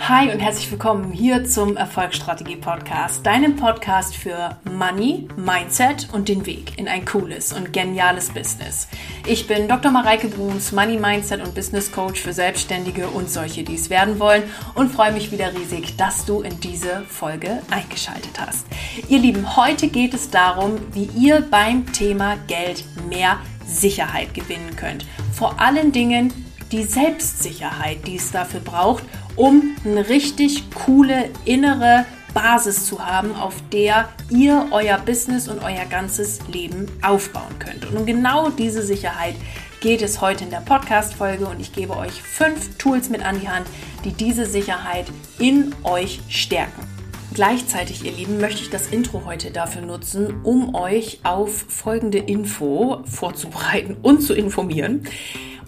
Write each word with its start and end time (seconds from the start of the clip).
Hi 0.00 0.30
und 0.30 0.38
herzlich 0.38 0.70
willkommen 0.70 1.12
hier 1.12 1.44
zum 1.44 1.76
Erfolgsstrategie 1.76 2.56
Podcast, 2.56 3.26
deinem 3.26 3.56
Podcast 3.56 4.16
für 4.16 4.56
Money, 4.70 5.28
Mindset 5.36 6.08
und 6.12 6.28
den 6.28 6.46
Weg 6.46 6.78
in 6.78 6.88
ein 6.88 7.04
cooles 7.04 7.52
und 7.52 7.72
geniales 7.72 8.30
Business. 8.30 8.88
Ich 9.26 9.46
bin 9.46 9.68
Dr. 9.68 9.90
Mareike 9.90 10.28
Bruns, 10.28 10.72
Money, 10.72 10.96
Mindset 10.98 11.42
und 11.42 11.54
Business 11.54 11.92
Coach 11.92 12.20
für 12.20 12.32
Selbstständige 12.32 13.08
und 13.08 13.28
solche, 13.28 13.64
die 13.64 13.74
es 13.74 13.90
werden 13.90 14.18
wollen 14.18 14.44
und 14.74 14.90
freue 14.90 15.12
mich 15.12 15.30
wieder 15.32 15.52
riesig, 15.54 15.96
dass 15.96 16.24
du 16.24 16.40
in 16.40 16.58
diese 16.60 17.02
Folge 17.02 17.62
eingeschaltet 17.70 18.38
hast. 18.38 18.66
Ihr 19.08 19.18
Lieben, 19.18 19.56
heute 19.56 19.88
geht 19.88 20.14
es 20.14 20.30
darum, 20.30 20.78
wie 20.92 21.10
ihr 21.18 21.42
beim 21.50 21.92
Thema 21.92 22.36
Geld 22.46 22.84
mehr 23.08 23.38
Sicherheit 23.66 24.32
gewinnen 24.32 24.76
könnt. 24.76 25.06
Vor 25.32 25.60
allen 25.60 25.92
Dingen 25.92 26.32
die 26.72 26.84
Selbstsicherheit, 26.84 28.06
die 28.06 28.16
es 28.16 28.30
dafür 28.30 28.60
braucht, 28.60 29.04
um 29.38 29.76
eine 29.84 30.08
richtig 30.08 30.64
coole 30.74 31.30
innere 31.44 32.04
Basis 32.34 32.84
zu 32.84 33.04
haben, 33.04 33.34
auf 33.34 33.54
der 33.72 34.08
ihr 34.28 34.66
euer 34.70 34.98
Business 34.98 35.48
und 35.48 35.62
euer 35.62 35.86
ganzes 35.86 36.40
Leben 36.48 36.86
aufbauen 37.02 37.58
könnt. 37.58 37.86
Und 37.86 37.96
um 37.96 38.04
genau 38.04 38.50
diese 38.50 38.82
Sicherheit 38.82 39.34
geht 39.80 40.02
es 40.02 40.20
heute 40.20 40.44
in 40.44 40.50
der 40.50 40.58
Podcast-Folge 40.58 41.46
und 41.46 41.60
ich 41.60 41.72
gebe 41.72 41.96
euch 41.96 42.20
fünf 42.20 42.76
Tools 42.78 43.08
mit 43.08 43.24
an 43.24 43.40
die 43.40 43.48
Hand, 43.48 43.66
die 44.04 44.12
diese 44.12 44.44
Sicherheit 44.44 45.06
in 45.38 45.74
euch 45.84 46.20
stärken. 46.28 46.97
Gleichzeitig, 47.38 48.04
ihr 48.04 48.10
Lieben, 48.10 48.40
möchte 48.40 48.62
ich 48.62 48.68
das 48.68 48.88
Intro 48.88 49.24
heute 49.24 49.52
dafür 49.52 49.82
nutzen, 49.82 50.40
um 50.42 50.74
euch 50.74 51.20
auf 51.22 51.66
folgende 51.68 52.18
Info 52.18 53.04
vorzubereiten 53.04 53.96
und 54.02 54.22
zu 54.22 54.34
informieren. 54.34 55.04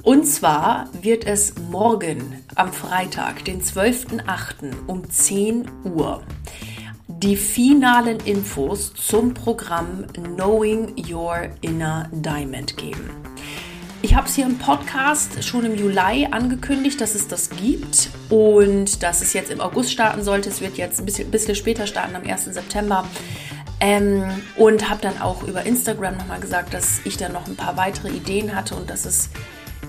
Und 0.02 0.26
zwar 0.26 0.88
wird 1.00 1.28
es 1.28 1.54
morgen 1.70 2.42
am 2.56 2.72
Freitag, 2.72 3.44
den 3.44 3.62
12.08. 3.62 4.88
um 4.88 5.08
10 5.08 5.70
Uhr 5.84 6.24
die 7.06 7.36
finalen 7.36 8.18
Infos 8.24 8.94
zum 8.94 9.34
Programm 9.34 10.06
Knowing 10.14 10.94
Your 11.08 11.50
Inner 11.60 12.08
Diamond 12.12 12.76
geben. 12.78 13.29
Ich 14.02 14.14
habe 14.14 14.26
es 14.26 14.34
hier 14.34 14.46
im 14.46 14.56
Podcast 14.56 15.44
schon 15.44 15.66
im 15.66 15.76
Juli 15.76 16.26
angekündigt, 16.30 17.02
dass 17.02 17.14
es 17.14 17.28
das 17.28 17.50
gibt 17.50 18.08
und 18.30 19.02
dass 19.02 19.20
es 19.20 19.34
jetzt 19.34 19.50
im 19.50 19.60
August 19.60 19.92
starten 19.92 20.22
sollte. 20.24 20.48
Es 20.48 20.62
wird 20.62 20.78
jetzt 20.78 21.00
ein 21.00 21.04
bisschen, 21.04 21.30
bisschen 21.30 21.54
später 21.54 21.86
starten, 21.86 22.16
am 22.16 22.24
1. 22.24 22.46
September. 22.46 23.06
Ähm, 23.78 24.24
und 24.56 24.88
habe 24.88 25.02
dann 25.02 25.20
auch 25.20 25.42
über 25.42 25.64
Instagram 25.64 26.16
nochmal 26.16 26.40
gesagt, 26.40 26.72
dass 26.72 27.00
ich 27.04 27.18
dann 27.18 27.32
noch 27.32 27.46
ein 27.46 27.56
paar 27.56 27.76
weitere 27.76 28.08
Ideen 28.08 28.54
hatte 28.54 28.74
und 28.74 28.88
dass 28.88 29.04
es 29.04 29.28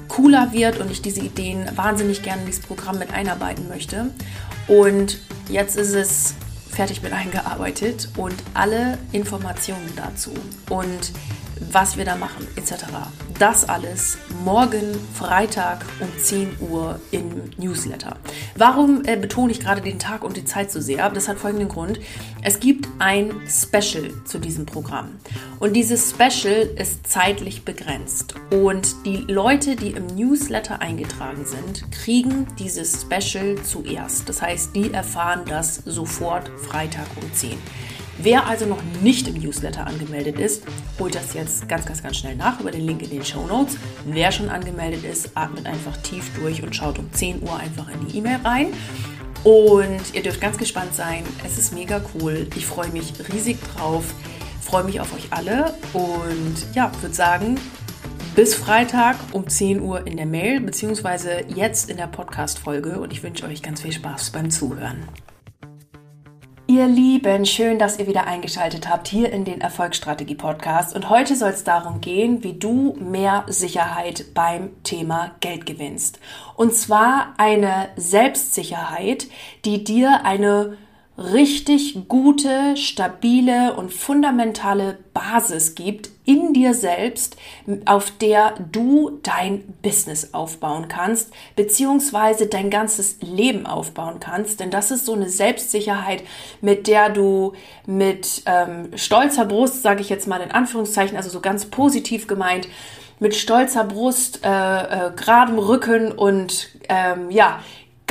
cooler 0.10 0.52
wird 0.52 0.80
und 0.80 0.92
ich 0.92 1.02
diese 1.02 1.22
Ideen 1.22 1.70
wahnsinnig 1.76 2.22
gerne 2.22 2.42
in 2.42 2.48
dieses 2.48 2.66
Programm 2.66 3.00
mit 3.00 3.14
einarbeiten 3.14 3.70
möchte. 3.70 4.12
Und 4.68 5.20
jetzt 5.48 5.78
ist 5.78 5.94
es 5.94 6.36
fertig 6.70 7.02
mit 7.02 7.14
eingearbeitet 7.14 8.10
und 8.18 8.36
alle 8.54 8.98
Informationen 9.14 9.90
dazu 9.96 10.32
und 10.70 11.12
was 11.72 11.98
wir 11.98 12.06
da 12.06 12.16
machen 12.16 12.48
etc. 12.56 12.86
Das 13.40 13.68
alles 13.68 14.18
morgen 14.44 14.96
Freitag 15.14 15.86
um 16.00 16.08
10 16.18 16.58
Uhr 16.60 17.00
im 17.12 17.50
Newsletter. 17.58 18.18
Warum 18.56 19.04
äh, 19.06 19.16
betone 19.16 19.52
ich 19.52 19.60
gerade 19.60 19.82
den 19.82 20.00
Tag 20.00 20.24
und 20.24 20.38
die 20.38 20.46
Zeit 20.46 20.72
so 20.72 20.80
sehr? 20.82 21.10
Das 21.10 21.28
hat 21.28 21.38
folgenden 21.38 21.70
Grund. 21.70 22.00
Es 22.44 22.60
gibt 22.60 22.88
ein 23.00 23.34
Special 23.48 24.12
zu 24.26 24.40
diesem 24.40 24.66
Programm. 24.66 25.10
Und 25.60 25.74
dieses 25.74 26.12
Special 26.12 26.70
ist 26.78 27.08
zeitlich 27.08 27.64
begrenzt. 27.64 28.36
Und 28.52 29.06
die 29.06 29.18
Leute, 29.18 29.76
die 29.76 29.92
im 29.92 30.08
Newsletter 30.08 30.82
eingetragen 30.82 31.46
sind, 31.46 31.92
kriegen 31.92 32.48
dieses 32.60 33.02
Special 33.02 33.56
zuerst. 33.64 34.28
Das 34.28 34.42
heißt, 34.42 34.76
die 34.76 34.94
erfahren 34.94 35.42
das 35.46 35.78
sofort 35.86 36.50
Freitag 36.60 37.08
um 37.22 37.34
10 37.34 37.52
Uhr. 37.52 37.58
Wer 38.18 38.48
also 38.48 38.66
noch 38.66 38.82
nicht 39.02 39.28
im 39.28 39.36
Newsletter 39.36 39.88
angemeldet 39.88 40.40
ist, 40.40 40.64
holt 41.00 41.16
das 41.16 41.34
jetzt 41.34 41.68
ganz, 41.68 41.86
ganz, 41.86 42.04
ganz 42.04 42.18
schnell 42.18 42.36
nach 42.36 42.60
über 42.60 42.72
den 42.72 42.86
Link 42.86 43.02
in 43.02 43.10
den 43.10 43.26
Show 43.26 43.46
Notes. 43.48 43.78
Wer 44.06 44.32
schon 44.32 44.50
angemeldet 44.50 45.04
ist, 45.04 45.32
atmet 45.36 45.66
einfach 45.66 45.98
tief 45.98 46.30
durch 46.36 46.62
und 46.62 46.76
schaut 46.76 47.00
um 47.00 47.12
10 47.12 47.42
Uhr 47.42 47.56
einfach 47.58 47.88
in 47.90 48.08
die 48.08 48.18
E-Mail 48.18 48.40
rein. 48.44 48.68
Und 49.44 50.14
ihr 50.14 50.22
dürft 50.22 50.40
ganz 50.40 50.58
gespannt 50.58 50.94
sein. 50.94 51.24
Es 51.44 51.58
ist 51.58 51.74
mega 51.74 52.02
cool. 52.14 52.48
Ich 52.56 52.66
freue 52.66 52.90
mich 52.90 53.14
riesig 53.34 53.58
drauf. 53.76 54.14
Freue 54.62 54.84
mich 54.84 55.02
auf 55.02 55.14
euch 55.14 55.28
alle 55.32 55.74
und 55.94 56.56
ja, 56.76 56.92
würde 57.02 57.16
sagen, 57.16 57.60
bis 58.36 58.56
Freitag 58.56 59.18
um 59.34 59.50
10 59.50 59.82
Uhr 59.82 60.08
in 60.08 60.16
der 60.16 60.26
Mail, 60.26 60.62
beziehungsweise 60.62 61.44
jetzt 61.54 61.90
in 61.90 61.98
der 61.98 62.08
Podcast-Folge 62.08 63.00
und 63.00 63.12
ich 63.12 63.24
wünsche 63.24 63.46
euch 63.46 63.62
ganz 63.62 63.82
viel 63.82 63.92
Spaß 63.92 64.30
beim 64.30 64.50
Zuhören. 64.50 65.04
Ihr 66.72 66.88
Lieben, 66.88 67.46
schön, 67.46 67.80
dass 67.80 68.00
ihr 68.00 68.08
wieder 68.08 68.28
eingeschaltet 68.28 68.88
habt 68.88 69.10
hier 69.10 69.34
in 69.34 69.44
den 69.44 69.60
Erfolgsstrategie 69.60 70.36
Podcast. 70.36 70.96
Und 70.96 71.10
heute 71.10 71.36
soll 71.36 71.50
es 71.50 71.66
darum 71.66 72.00
gehen, 72.00 72.46
wie 72.46 72.54
du 72.54 72.96
mehr 72.98 73.44
Sicherheit 73.50 74.28
beim 74.34 74.82
Thema 74.84 75.32
Geld 75.42 75.66
gewinnst. 75.66 76.22
Und 76.56 76.74
zwar 76.74 77.34
eine 77.36 77.90
Selbstsicherheit, 77.98 79.28
die 79.66 79.84
dir 79.84 80.24
eine 80.24 80.78
richtig 81.34 82.08
gute, 82.08 82.76
stabile 82.78 83.76
und 83.76 83.94
fundamentale 83.94 84.98
Basis 85.14 85.76
gibt 85.76 86.10
in 86.26 86.54
dir 86.54 86.74
selbst, 86.74 87.36
auf 87.86 88.12
der 88.12 88.54
du 88.72 89.20
dein 89.24 89.64
Business 89.82 90.34
aufbauen 90.34 90.88
kannst, 90.88 91.32
beziehungsweise 91.56 92.48
dein 92.48 92.70
ganzes 92.70 93.18
Leben 93.22 93.66
aufbauen 93.66 94.20
kannst. 94.20 94.60
Denn 94.60 94.72
das 94.72 94.92
ist 94.92 95.06
so 95.06 95.14
eine 95.14 95.30
Selbstsicherheit, 95.30 96.24
mit 96.62 96.88
der 96.88 97.10
du 97.10 97.54
mit 97.86 98.44
ähm, 98.46 98.90
stolzer 98.96 99.46
Brust, 99.46 99.82
sage 99.82 100.02
ich 100.02 100.10
jetzt 100.10 100.28
mal 100.28 100.42
in 100.42 100.52
Anführungszeichen, 100.52 101.18
also 101.18 101.30
so 101.30 101.42
ganz 101.42 101.66
positiv 101.66 102.28
gemeint, 102.28 102.68
mit 103.22 103.36
stolzer 103.36 103.84
Brust, 103.84 104.44
äh, 104.44 104.48
äh, 104.50 105.12
geradem 105.16 105.60
Rücken 105.60 106.12
und 106.12 106.70
ähm, 106.90 107.30
ja, 107.30 107.60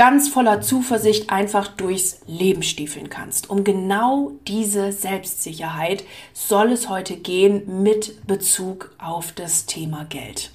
ganz 0.01 0.31
voller 0.31 0.63
Zuversicht 0.63 1.29
einfach 1.29 1.69
durchs 1.69 2.21
Leben 2.27 2.63
stiefeln 2.63 3.11
kannst. 3.11 3.51
Um 3.51 3.65
genau 3.65 4.33
diese 4.49 4.93
Selbstsicherheit 4.93 6.05
soll 6.33 6.73
es 6.73 6.89
heute 6.89 7.19
gehen 7.19 7.83
mit 7.83 8.27
Bezug 8.27 8.95
auf 8.99 9.33
das 9.33 9.67
Thema 9.67 10.07
Geld. 10.07 10.53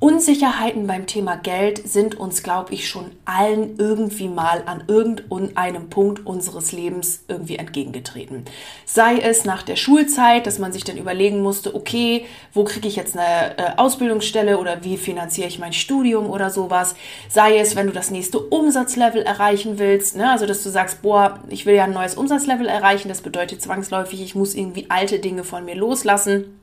Unsicherheiten 0.00 0.86
beim 0.86 1.06
Thema 1.06 1.36
Geld 1.36 1.86
sind 1.86 2.18
uns, 2.18 2.42
glaube 2.42 2.72
ich, 2.72 2.88
schon 2.88 3.10
allen 3.26 3.76
irgendwie 3.76 4.28
mal 4.28 4.62
an 4.64 4.84
irgendeinem 4.88 5.90
Punkt 5.90 6.24
unseres 6.24 6.72
Lebens 6.72 7.24
irgendwie 7.28 7.56
entgegengetreten. 7.56 8.46
Sei 8.86 9.18
es 9.18 9.44
nach 9.44 9.62
der 9.62 9.76
Schulzeit, 9.76 10.46
dass 10.46 10.58
man 10.58 10.72
sich 10.72 10.84
dann 10.84 10.96
überlegen 10.96 11.42
musste, 11.42 11.74
okay, 11.74 12.24
wo 12.54 12.64
kriege 12.64 12.88
ich 12.88 12.96
jetzt 12.96 13.14
eine 13.14 13.58
äh, 13.58 13.76
Ausbildungsstelle 13.76 14.56
oder 14.56 14.84
wie 14.84 14.96
finanziere 14.96 15.48
ich 15.48 15.58
mein 15.58 15.74
Studium 15.74 16.30
oder 16.30 16.48
sowas. 16.48 16.94
Sei 17.28 17.58
es, 17.58 17.76
wenn 17.76 17.86
du 17.86 17.92
das 17.92 18.10
nächste 18.10 18.40
Umsatzlevel 18.40 19.20
erreichen 19.20 19.78
willst, 19.78 20.16
ne? 20.16 20.30
also 20.30 20.46
dass 20.46 20.62
du 20.62 20.70
sagst, 20.70 21.02
boah, 21.02 21.40
ich 21.50 21.66
will 21.66 21.74
ja 21.74 21.84
ein 21.84 21.92
neues 21.92 22.14
Umsatzlevel 22.14 22.68
erreichen, 22.68 23.10
das 23.10 23.20
bedeutet 23.20 23.60
zwangsläufig, 23.60 24.22
ich 24.22 24.34
muss 24.34 24.54
irgendwie 24.54 24.86
alte 24.88 25.18
Dinge 25.18 25.44
von 25.44 25.66
mir 25.66 25.74
loslassen 25.74 26.59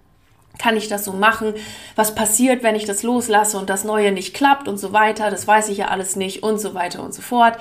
kann 0.58 0.78
ich 0.78 0.88
das 0.88 1.06
so 1.06 1.14
machen? 1.14 1.54
Was 1.96 2.16
passiert, 2.16 2.64
wenn 2.64 2.76
ich 2.76 2.86
das 2.86 3.04
loslasse 3.04 3.58
und 3.58 3.70
das 3.70 3.84
Neue 3.84 4.12
nicht 4.12 4.34
klappt 4.34 4.68
und 4.68 4.78
so 4.78 4.94
weiter? 4.94 5.30
Das 5.30 5.48
weiß 5.48 5.70
ich 5.70 5.78
ja 5.78 5.88
alles 5.88 6.16
nicht 6.16 6.44
und 6.44 6.60
so 6.60 6.74
weiter 6.74 7.04
und 7.04 7.14
so 7.14 7.22
fort. 7.22 7.58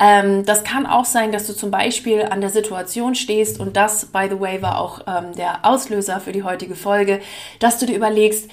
Ähm, 0.00 0.46
das 0.46 0.64
kann 0.64 0.86
auch 0.86 1.04
sein, 1.04 1.32
dass 1.32 1.46
du 1.46 1.52
zum 1.54 1.70
Beispiel 1.70 2.22
an 2.22 2.40
der 2.40 2.50
Situation 2.50 3.14
stehst 3.14 3.60
und 3.60 3.76
das, 3.76 4.06
by 4.06 4.28
the 4.30 4.40
way, 4.40 4.62
war 4.62 4.78
auch 4.78 5.00
ähm, 5.06 5.34
der 5.36 5.64
Auslöser 5.64 6.20
für 6.20 6.32
die 6.32 6.42
heutige 6.42 6.74
Folge, 6.74 7.20
dass 7.58 7.78
du 7.78 7.86
dir 7.86 7.96
überlegst, 7.96 8.50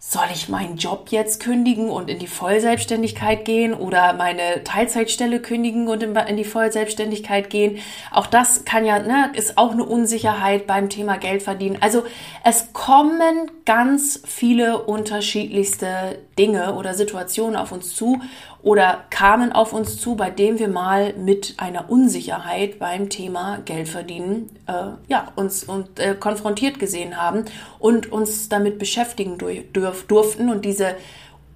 soll 0.00 0.26
ich 0.32 0.48
meinen 0.48 0.76
Job 0.76 1.08
jetzt 1.10 1.40
kündigen 1.40 1.90
und 1.90 2.08
in 2.08 2.20
die 2.20 2.28
Vollselbstständigkeit 2.28 3.44
gehen 3.44 3.74
oder 3.74 4.12
meine 4.12 4.62
Teilzeitstelle 4.62 5.40
kündigen 5.40 5.88
und 5.88 6.04
in 6.04 6.36
die 6.36 6.44
Vollselbstständigkeit 6.44 7.50
gehen? 7.50 7.78
Auch 8.12 8.26
das 8.26 8.64
kann 8.64 8.84
ja, 8.84 9.00
ne, 9.00 9.32
ist 9.34 9.58
auch 9.58 9.72
eine 9.72 9.84
Unsicherheit 9.84 10.68
beim 10.68 10.88
Thema 10.88 11.18
Geld 11.18 11.42
verdienen. 11.42 11.78
Also 11.80 12.04
es 12.44 12.72
kommen 12.72 13.50
ganz 13.64 14.22
viele 14.24 14.84
unterschiedlichste 14.84 16.20
Dinge 16.38 16.74
oder 16.74 16.94
Situationen 16.94 17.56
auf 17.56 17.72
uns 17.72 17.94
zu 17.96 18.20
oder 18.62 19.04
kamen 19.10 19.52
auf 19.52 19.72
uns 19.72 19.98
zu, 19.98 20.16
bei 20.16 20.30
dem 20.30 20.58
wir 20.58 20.68
mal 20.68 21.14
mit 21.14 21.54
einer 21.58 21.90
Unsicherheit 21.90 22.78
beim 22.78 23.08
Thema 23.08 23.58
Geld 23.64 23.88
verdienen, 23.88 24.50
äh, 24.66 24.90
ja, 25.08 25.32
uns 25.36 25.64
und, 25.64 26.00
äh, 26.00 26.16
konfrontiert 26.18 26.78
gesehen 26.78 27.16
haben 27.16 27.44
und 27.78 28.10
uns 28.10 28.48
damit 28.48 28.78
beschäftigen 28.78 29.38
durf, 29.38 30.06
durften 30.06 30.50
und 30.50 30.64
diese 30.64 30.96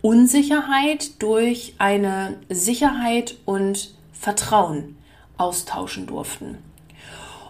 Unsicherheit 0.01 1.23
durch 1.23 1.75
eine 1.79 2.37
Sicherheit 2.49 3.37
und 3.45 3.95
Vertrauen 4.13 4.97
austauschen 5.37 6.07
durften. 6.07 6.59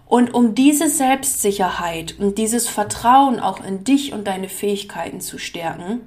Und 0.06 0.34
um 0.34 0.54
diese 0.54 0.88
Selbstsicherheit 0.90 2.18
und 2.18 2.36
dieses 2.36 2.68
Vertrauen 2.68 3.40
auch 3.40 3.64
in 3.64 3.84
dich 3.84 4.12
und 4.12 4.26
deine 4.26 4.50
Fähigkeiten 4.50 5.22
zu 5.22 5.38
stärken, 5.38 6.02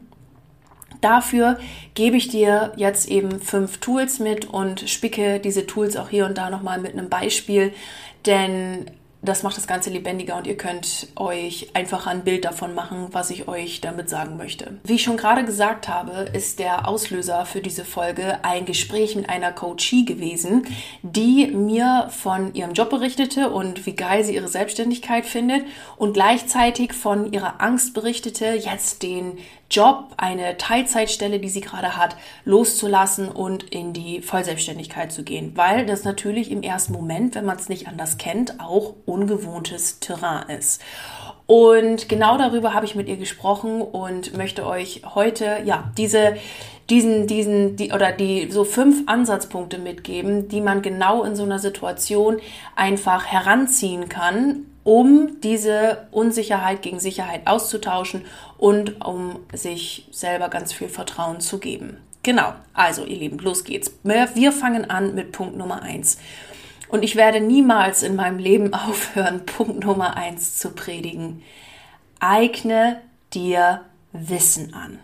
Dafür 1.06 1.60
gebe 1.94 2.18
ich 2.18 2.30
dir 2.30 2.74
jetzt 2.78 3.08
eben 3.10 3.40
fünf 3.40 3.78
Tools 3.78 4.18
mit 4.18 4.46
und 4.46 4.90
spicke 4.90 5.40
diese 5.40 5.68
Tools 5.68 5.98
auch 5.98 6.10
hier 6.10 6.26
und 6.26 6.36
da 6.36 6.50
nochmal 6.50 6.80
mit 6.80 6.94
einem 6.94 7.10
Beispiel, 7.10 7.74
denn 8.26 8.88
das 9.22 9.44
macht 9.44 9.58
das 9.58 9.68
Ganze 9.68 9.90
lebendiger 9.90 10.36
und 10.38 10.48
ihr 10.48 10.58
könnt 10.58 11.08
euch 11.16 11.70
einfach 11.74 12.08
ein 12.08 12.24
Bild 12.24 12.46
davon 12.46 12.74
machen, 12.74 13.08
was 13.12 13.30
ich 13.30 13.48
euch 13.48 13.82
damit 13.82 14.10
sagen 14.10 14.38
möchte. 14.38 14.78
Wie 14.84 14.96
ich 14.96 15.04
schon 15.04 15.18
gerade 15.18 15.44
gesagt 15.46 15.88
habe, 15.88 16.30
ist 16.34 16.60
der 16.60 16.88
Auslöser 16.88 17.46
für 17.46 17.62
diese 17.62 17.86
Folge 17.86 18.44
ein 18.44 18.66
Gespräch 18.66 19.16
mit 19.16 19.30
einer 19.30 19.52
Coachie 19.52 20.06
gewesen, 20.06 20.66
die 21.02 21.48
mir 21.48 22.10
von 22.10 22.54
ihrem 22.54 22.74
Job 22.74 22.90
berichtete 22.90 23.50
und 23.50 23.86
wie 23.86 23.96
geil 23.96 24.24
sie 24.24 24.36
ihre 24.36 24.48
Selbstständigkeit 24.48 25.26
findet 25.26 25.66
und 25.98 26.14
gleichzeitig 26.14 26.94
von 26.94 27.32
ihrer 27.32 27.62
Angst 27.62 27.94
berichtete, 27.94 28.46
jetzt 28.46 29.04
den 29.04 29.38
Job, 29.70 30.14
eine 30.18 30.58
Teilzeitstelle, 30.58 31.40
die 31.40 31.50
sie 31.50 31.62
gerade 31.62 31.98
hat, 31.98 32.16
loszulassen 32.46 33.30
und 33.30 33.64
in 33.64 33.94
die 33.94 34.22
Vollselbstständigkeit 34.22 35.12
zu 35.12 35.24
gehen, 35.24 35.54
weil 35.56 35.86
das 35.86 36.04
natürlich 36.04 36.52
im 36.52 36.62
ersten 36.62 36.94
Moment, 36.94 37.36
wenn 37.36 37.46
man 37.46 37.58
es 37.58 37.68
nicht 37.68 37.88
anders 37.88 38.18
kennt, 38.18 38.60
auch 38.60 38.94
ungewohntes 39.06 40.00
Terrain 40.00 40.50
ist. 40.50 40.82
Und 41.48 42.10
genau 42.10 42.38
darüber 42.38 42.74
habe 42.74 42.86
ich 42.86 42.96
mit 42.96 43.08
ihr 43.08 43.18
gesprochen 43.18 43.82
und 43.82 44.36
möchte 44.36 44.66
euch 44.66 45.02
heute 45.14 45.60
ja 45.64 45.92
diese 45.98 46.38
diesen 46.90 47.28
diesen 47.28 47.76
die 47.76 47.92
oder 47.92 48.12
die 48.12 48.50
so 48.52 48.64
fünf 48.64 49.08
Ansatzpunkte 49.08 49.78
mitgeben, 49.78 50.48
die 50.48 50.62
man 50.62 50.82
genau 50.82 51.24
in 51.24 51.36
so 51.36 51.44
einer 51.44 51.60
Situation 51.60 52.38
einfach 52.76 53.26
heranziehen 53.26 54.10
kann, 54.10 54.66
um 54.86 55.42
diese 55.42 56.08
Unsicherheit 56.12 56.84
gegen 56.84 57.00
Sicherheit 57.00 57.48
auszutauschen 57.48 58.24
und 58.58 59.04
um 59.04 59.40
sich 59.52 60.08
selber 60.12 60.48
ganz 60.48 60.72
viel 60.72 60.88
Vertrauen 60.88 61.42
zu 61.42 61.58
geben. 61.58 61.98
Genau, 62.22 62.54
also 62.74 63.04
ihr 63.04 63.18
Lieben, 63.18 63.40
los 63.40 63.64
geht's. 63.64 63.92
Wir 64.04 64.52
fangen 64.52 64.90
an 64.90 65.16
mit 65.16 65.32
Punkt 65.32 65.58
Nummer 65.58 65.82
eins. 65.82 66.20
Und 66.88 67.04
ich 67.04 67.16
werde 67.16 67.42
niemals 67.42 68.04
in 68.04 68.16
meinem 68.16 68.38
Leben 68.38 68.74
aufhören, 68.76 69.46
Punkt 69.46 69.84
Nummer 69.84 70.16
eins 70.16 70.58
zu 70.58 70.70
predigen. 70.70 71.42
Eigne 72.20 73.02
dir 73.34 73.82
Wissen 74.14 74.74
an. 74.76 75.00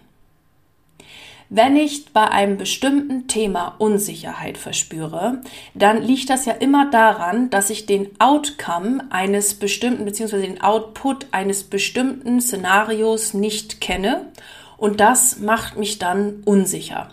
Wenn 1.53 1.75
ich 1.75 2.13
bei 2.13 2.29
einem 2.29 2.57
bestimmten 2.57 3.27
Thema 3.27 3.75
Unsicherheit 3.77 4.57
verspüre, 4.57 5.41
dann 5.73 6.01
liegt 6.01 6.29
das 6.29 6.45
ja 6.45 6.53
immer 6.53 6.89
daran, 6.89 7.49
dass 7.49 7.69
ich 7.69 7.85
den 7.85 8.07
Outcome 8.19 9.03
eines 9.09 9.55
bestimmten 9.55 10.05
bzw. 10.05 10.39
den 10.39 10.61
Output 10.61 11.27
eines 11.31 11.63
bestimmten 11.63 12.39
Szenarios 12.39 13.33
nicht 13.33 13.81
kenne 13.81 14.27
und 14.77 15.01
das 15.01 15.39
macht 15.39 15.75
mich 15.75 15.99
dann 15.99 16.41
unsicher. 16.45 17.09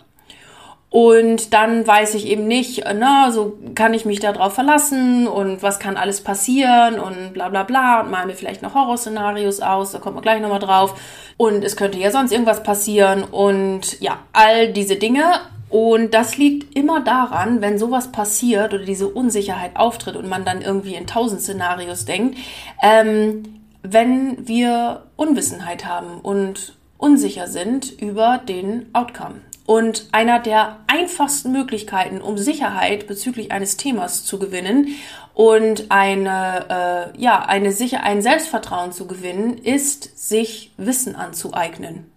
Und 0.91 1.53
dann 1.53 1.85
weiß 1.85 2.15
ich 2.15 2.25
eben 2.25 2.47
nicht, 2.47 2.83
na, 2.95 3.31
so 3.31 3.59
kann 3.75 3.93
ich 3.93 4.05
mich 4.05 4.19
darauf 4.19 4.53
verlassen 4.53 5.27
und 5.27 5.61
was 5.61 5.77
kann 5.77 5.97
alles 5.97 6.21
passieren 6.21 6.99
und 6.99 7.33
bla 7.33 7.49
bla 7.49 7.61
bla 7.61 8.01
und 8.01 8.09
mal 8.09 8.25
mir 8.25 8.33
vielleicht 8.33 8.63
noch 8.63 8.73
Horrorszenarios 8.73 9.59
aus, 9.59 9.91
da 9.91 9.99
kommt 9.99 10.15
man 10.15 10.23
gleich 10.23 10.41
nochmal 10.41 10.59
drauf. 10.59 10.99
Und 11.37 11.63
es 11.63 11.75
könnte 11.75 11.99
ja 11.99 12.09
sonst 12.09 12.31
irgendwas 12.31 12.63
passieren 12.63 13.23
und 13.23 14.01
ja, 14.01 14.17
all 14.33 14.73
diese 14.73 14.95
Dinge. 14.95 15.23
Und 15.69 16.15
das 16.15 16.37
liegt 16.37 16.75
immer 16.75 17.01
daran, 17.01 17.61
wenn 17.61 17.77
sowas 17.77 18.11
passiert 18.11 18.73
oder 18.73 18.83
diese 18.83 19.07
Unsicherheit 19.07 19.75
auftritt 19.75 20.15
und 20.15 20.27
man 20.27 20.43
dann 20.43 20.63
irgendwie 20.63 20.95
in 20.95 21.05
tausend 21.05 21.41
Szenarios 21.41 22.05
denkt, 22.05 22.39
ähm, 22.81 23.61
wenn 23.83 24.47
wir 24.47 25.03
Unwissenheit 25.15 25.85
haben 25.85 26.19
und 26.21 26.75
unsicher 26.97 27.47
sind 27.47 27.91
über 28.01 28.39
den 28.39 28.87
Outcome. 28.93 29.41
Und 29.69 30.07
einer 30.13 30.39
der 30.39 30.79
einfachsten 30.87 31.51
Möglichkeiten, 31.51 32.21
um 32.21 32.39
Sicherheit 32.39 33.05
bezüglich 33.05 33.51
eines 33.51 33.77
Themas 33.77 34.25
zu 34.25 34.39
gewinnen 34.39 34.95
und 35.35 35.91
eine, 35.91 37.11
äh, 37.15 37.21
ja, 37.21 37.45
eine 37.45 37.71
sicher, 37.71 38.01
ein 38.01 38.23
Selbstvertrauen 38.23 38.93
zu 38.93 39.05
gewinnen, 39.05 39.59
ist, 39.59 40.27
sich 40.27 40.71
Wissen 40.77 41.15
anzueignen. 41.15 42.09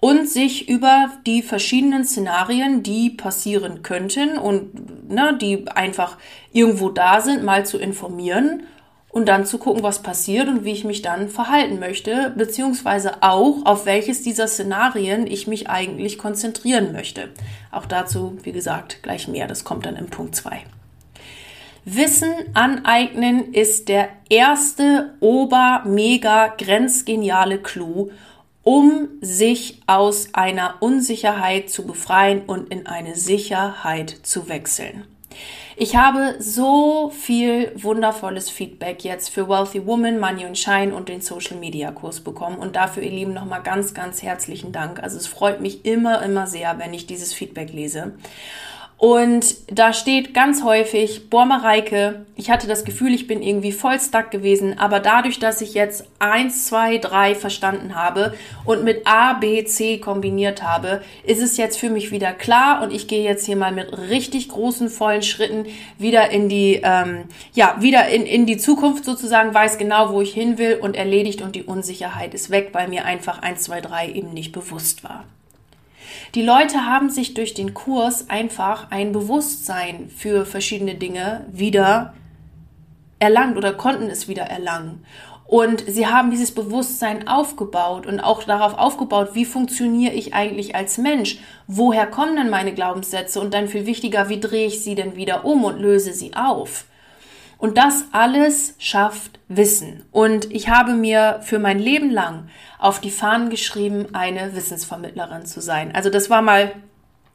Und 0.00 0.26
sich 0.26 0.70
über 0.70 1.10
die 1.26 1.42
verschiedenen 1.42 2.06
Szenarien, 2.06 2.82
die 2.82 3.10
passieren 3.10 3.82
könnten 3.82 4.38
und 4.38 5.10
ne, 5.10 5.36
die 5.38 5.68
einfach 5.68 6.16
irgendwo 6.50 6.88
da 6.88 7.20
sind, 7.20 7.44
mal 7.44 7.66
zu 7.66 7.76
informieren 7.76 8.62
und 9.12 9.28
dann 9.28 9.44
zu 9.44 9.58
gucken, 9.58 9.82
was 9.82 10.02
passiert 10.02 10.48
und 10.48 10.64
wie 10.64 10.72
ich 10.72 10.84
mich 10.84 11.02
dann 11.02 11.28
verhalten 11.28 11.78
möchte, 11.78 12.32
beziehungsweise 12.36 13.22
auch, 13.22 13.64
auf 13.64 13.86
welches 13.86 14.22
dieser 14.22 14.46
Szenarien 14.46 15.26
ich 15.26 15.46
mich 15.46 15.68
eigentlich 15.68 16.18
konzentrieren 16.18 16.92
möchte. 16.92 17.30
Auch 17.72 17.86
dazu, 17.86 18.38
wie 18.42 18.52
gesagt, 18.52 19.02
gleich 19.02 19.26
mehr. 19.26 19.46
Das 19.46 19.64
kommt 19.64 19.86
dann 19.86 19.96
im 19.96 20.06
Punkt 20.06 20.36
2. 20.36 20.62
Wissen 21.84 22.32
aneignen 22.54 23.52
ist 23.52 23.88
der 23.88 24.10
erste 24.28 25.14
ober 25.20 25.82
mega 25.86 26.48
grenzgeniale 26.48 27.58
Clou, 27.58 28.10
um 28.62 29.08
sich 29.22 29.80
aus 29.86 30.28
einer 30.34 30.76
Unsicherheit 30.80 31.70
zu 31.70 31.86
befreien 31.86 32.42
und 32.42 32.68
in 32.68 32.86
eine 32.86 33.16
Sicherheit 33.16 34.10
zu 34.22 34.48
wechseln. 34.48 35.04
Ich 35.82 35.96
habe 35.96 36.34
so 36.40 37.08
viel 37.08 37.72
wundervolles 37.74 38.50
Feedback 38.50 39.02
jetzt 39.02 39.30
für 39.30 39.48
Wealthy 39.48 39.86
Woman, 39.86 40.20
Money 40.20 40.44
und 40.44 40.58
Shine 40.58 40.94
und 40.94 41.08
den 41.08 41.22
Social 41.22 41.56
Media 41.56 41.90
Kurs 41.90 42.20
bekommen. 42.20 42.58
Und 42.58 42.76
dafür, 42.76 43.02
ihr 43.02 43.10
Lieben, 43.10 43.32
nochmal 43.32 43.62
ganz, 43.62 43.94
ganz 43.94 44.22
herzlichen 44.22 44.72
Dank. 44.72 45.02
Also 45.02 45.16
es 45.16 45.26
freut 45.26 45.62
mich 45.62 45.86
immer, 45.86 46.20
immer 46.20 46.46
sehr, 46.46 46.78
wenn 46.78 46.92
ich 46.92 47.06
dieses 47.06 47.32
Feedback 47.32 47.72
lese. 47.72 48.12
Und 49.00 49.56
da 49.68 49.94
steht 49.94 50.34
ganz 50.34 50.62
häufig, 50.62 51.30
boah, 51.30 51.48
ich 52.36 52.50
hatte 52.50 52.66
das 52.66 52.84
Gefühl, 52.84 53.14
ich 53.14 53.26
bin 53.26 53.40
irgendwie 53.40 53.72
voll 53.72 53.98
stuck 53.98 54.30
gewesen, 54.30 54.78
aber 54.78 55.00
dadurch, 55.00 55.38
dass 55.38 55.62
ich 55.62 55.72
jetzt 55.72 56.04
eins, 56.18 56.66
zwei, 56.66 56.98
drei 56.98 57.34
verstanden 57.34 57.94
habe 57.94 58.34
und 58.66 58.84
mit 58.84 59.06
A, 59.06 59.32
B, 59.32 59.64
C 59.64 59.96
kombiniert 59.96 60.62
habe, 60.62 61.00
ist 61.24 61.40
es 61.40 61.56
jetzt 61.56 61.78
für 61.78 61.88
mich 61.88 62.10
wieder 62.10 62.34
klar 62.34 62.82
und 62.82 62.92
ich 62.92 63.08
gehe 63.08 63.24
jetzt 63.24 63.46
hier 63.46 63.56
mal 63.56 63.72
mit 63.72 63.90
richtig 64.10 64.50
großen, 64.50 64.90
vollen 64.90 65.22
Schritten 65.22 65.64
wieder 65.96 66.28
in 66.28 66.50
die, 66.50 66.82
ähm, 66.84 67.24
ja, 67.54 67.76
wieder 67.80 68.06
in, 68.08 68.26
in 68.26 68.44
die 68.44 68.58
Zukunft 68.58 69.06
sozusagen, 69.06 69.54
weiß 69.54 69.78
genau, 69.78 70.12
wo 70.12 70.20
ich 70.20 70.34
hin 70.34 70.58
will 70.58 70.74
und 70.78 70.94
erledigt 70.94 71.40
und 71.40 71.56
die 71.56 71.64
Unsicherheit 71.64 72.34
ist 72.34 72.50
weg, 72.50 72.68
weil 72.72 72.88
mir 72.88 73.06
einfach 73.06 73.40
eins, 73.40 73.62
zwei, 73.62 73.80
drei 73.80 74.10
eben 74.10 74.34
nicht 74.34 74.52
bewusst 74.52 75.04
war. 75.04 75.24
Die 76.34 76.42
Leute 76.42 76.86
haben 76.86 77.10
sich 77.10 77.34
durch 77.34 77.54
den 77.54 77.74
Kurs 77.74 78.30
einfach 78.30 78.90
ein 78.90 79.12
Bewusstsein 79.12 80.08
für 80.08 80.46
verschiedene 80.46 80.94
Dinge 80.94 81.46
wieder 81.52 82.14
erlangt 83.18 83.56
oder 83.56 83.72
konnten 83.72 84.08
es 84.10 84.28
wieder 84.28 84.44
erlangen. 84.44 85.04
Und 85.50 85.82
sie 85.88 86.06
haben 86.06 86.30
dieses 86.30 86.54
Bewusstsein 86.54 87.26
aufgebaut 87.26 88.06
und 88.06 88.20
auch 88.20 88.44
darauf 88.44 88.78
aufgebaut, 88.78 89.30
wie 89.32 89.44
funktioniere 89.44 90.14
ich 90.14 90.32
eigentlich 90.32 90.76
als 90.76 90.96
Mensch? 90.96 91.38
Woher 91.66 92.06
kommen 92.06 92.36
denn 92.36 92.50
meine 92.50 92.72
Glaubenssätze? 92.72 93.40
Und 93.40 93.52
dann 93.52 93.66
viel 93.66 93.84
wichtiger, 93.84 94.28
wie 94.28 94.38
drehe 94.38 94.68
ich 94.68 94.84
sie 94.84 94.94
denn 94.94 95.16
wieder 95.16 95.44
um 95.44 95.64
und 95.64 95.80
löse 95.80 96.12
sie 96.12 96.34
auf? 96.34 96.84
Und 97.60 97.76
das 97.76 98.06
alles 98.12 98.74
schafft 98.78 99.38
Wissen. 99.48 100.04
Und 100.12 100.50
ich 100.50 100.70
habe 100.70 100.94
mir 100.94 101.40
für 101.42 101.58
mein 101.58 101.78
Leben 101.78 102.10
lang 102.10 102.48
auf 102.78 103.00
die 103.00 103.10
Fahnen 103.10 103.50
geschrieben, 103.50 104.06
eine 104.14 104.56
Wissensvermittlerin 104.56 105.44
zu 105.44 105.60
sein. 105.60 105.94
Also 105.94 106.08
das 106.08 106.30
war 106.30 106.40
mal 106.40 106.72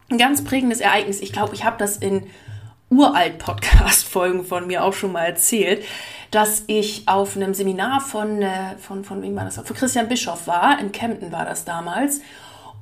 ein 0.09 0.17
ganz 0.17 0.43
prägendes 0.43 0.81
Ereignis. 0.81 1.21
Ich 1.21 1.31
glaube, 1.31 1.53
ich 1.53 1.63
habe 1.63 1.77
das 1.77 1.97
in 1.97 2.25
uralt 2.89 3.37
Podcast-Folgen 3.37 4.45
von 4.45 4.65
mir 4.65 4.83
auch 4.83 4.93
schon 4.93 5.11
mal 5.11 5.25
erzählt, 5.25 5.85
dass 6.31 6.63
ich 6.65 7.07
auf 7.07 7.35
einem 7.35 7.53
Seminar 7.53 8.01
von, 8.01 8.41
äh, 8.41 8.77
von, 8.79 9.03
von 9.03 9.21
wem 9.21 9.35
war 9.35 9.45
das? 9.45 9.59
Für 9.63 9.75
Christian 9.75 10.07
Bischoff 10.07 10.47
war. 10.47 10.79
In 10.79 10.91
Kempten 10.91 11.31
war 11.31 11.45
das 11.45 11.65
damals. 11.65 12.21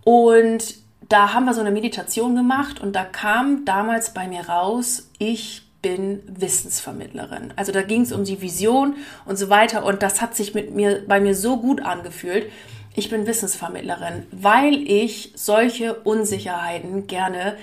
Und 0.06 0.76
da 1.10 1.34
haben 1.34 1.44
wir 1.46 1.54
so 1.54 1.60
eine 1.60 1.72
Meditation 1.72 2.38
gemacht 2.38 2.80
und 2.80 2.96
da 2.96 3.04
kam 3.04 3.66
damals 3.66 4.14
bei 4.14 4.28
mir 4.28 4.48
raus, 4.48 5.10
ich 5.20 5.63
bin 5.84 6.24
Wissensvermittlerin. 6.26 7.54
Also 7.56 7.72
da 7.72 7.84
ging 7.84 8.02
es 8.02 8.12
um 8.12 8.24
die 8.24 8.42
Vision 8.42 8.96
und 9.26 9.38
so 9.38 9.52
weiter 9.52 9.86
und 9.86 10.02
das 10.02 10.22
hat 10.22 10.36
sich 10.36 10.56
mit 10.56 10.74
mir 10.74 11.04
bei 11.08 11.20
mir 11.20 11.36
so 11.36 11.58
gut 11.58 11.82
angefühlt. 11.82 12.48
Ich 12.96 13.12
bin 13.12 13.28
Wissensvermittlerin, 13.28 14.26
weil 14.32 14.74
ich 14.74 15.34
solche 15.36 15.94
Unsicherheiten 15.96 17.06
gerne 17.06 17.58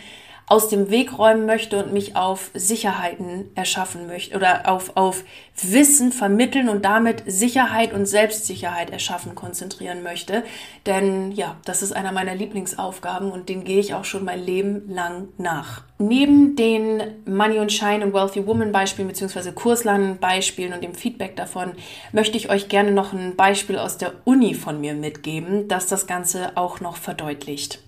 aus 0.50 0.68
dem 0.68 0.90
Weg 0.90 1.16
räumen 1.16 1.46
möchte 1.46 1.82
und 1.82 1.92
mich 1.92 2.16
auf 2.16 2.50
Sicherheiten 2.54 3.52
erschaffen 3.54 4.08
möchte 4.08 4.36
oder 4.36 4.68
auf, 4.68 4.96
auf 4.96 5.22
Wissen 5.62 6.10
vermitteln 6.10 6.68
und 6.68 6.84
damit 6.84 7.22
Sicherheit 7.24 7.92
und 7.92 8.06
Selbstsicherheit 8.06 8.90
erschaffen 8.90 9.36
konzentrieren 9.36 10.02
möchte. 10.02 10.42
Denn 10.86 11.30
ja, 11.30 11.56
das 11.64 11.82
ist 11.82 11.92
einer 11.92 12.10
meiner 12.10 12.34
Lieblingsaufgaben 12.34 13.30
und 13.30 13.48
den 13.48 13.62
gehe 13.62 13.78
ich 13.78 13.94
auch 13.94 14.04
schon 14.04 14.24
mein 14.24 14.44
Leben 14.44 14.92
lang 14.92 15.28
nach. 15.38 15.84
Neben 15.98 16.56
den 16.56 17.00
Money 17.26 17.60
und 17.60 17.72
Shine 17.72 18.04
und 18.04 18.12
Wealthy 18.12 18.44
Woman 18.44 18.72
Beispielen 18.72 19.06
bzw. 19.06 19.52
Kurslernen 19.52 20.18
Beispielen 20.18 20.72
und 20.72 20.82
dem 20.82 20.96
Feedback 20.96 21.36
davon 21.36 21.74
möchte 22.10 22.36
ich 22.36 22.50
euch 22.50 22.68
gerne 22.68 22.90
noch 22.90 23.12
ein 23.12 23.36
Beispiel 23.36 23.78
aus 23.78 23.98
der 23.98 24.14
Uni 24.24 24.54
von 24.54 24.80
mir 24.80 24.94
mitgeben, 24.94 25.68
das 25.68 25.86
das 25.86 26.08
Ganze 26.08 26.56
auch 26.56 26.80
noch 26.80 26.96
verdeutlicht. 26.96 27.78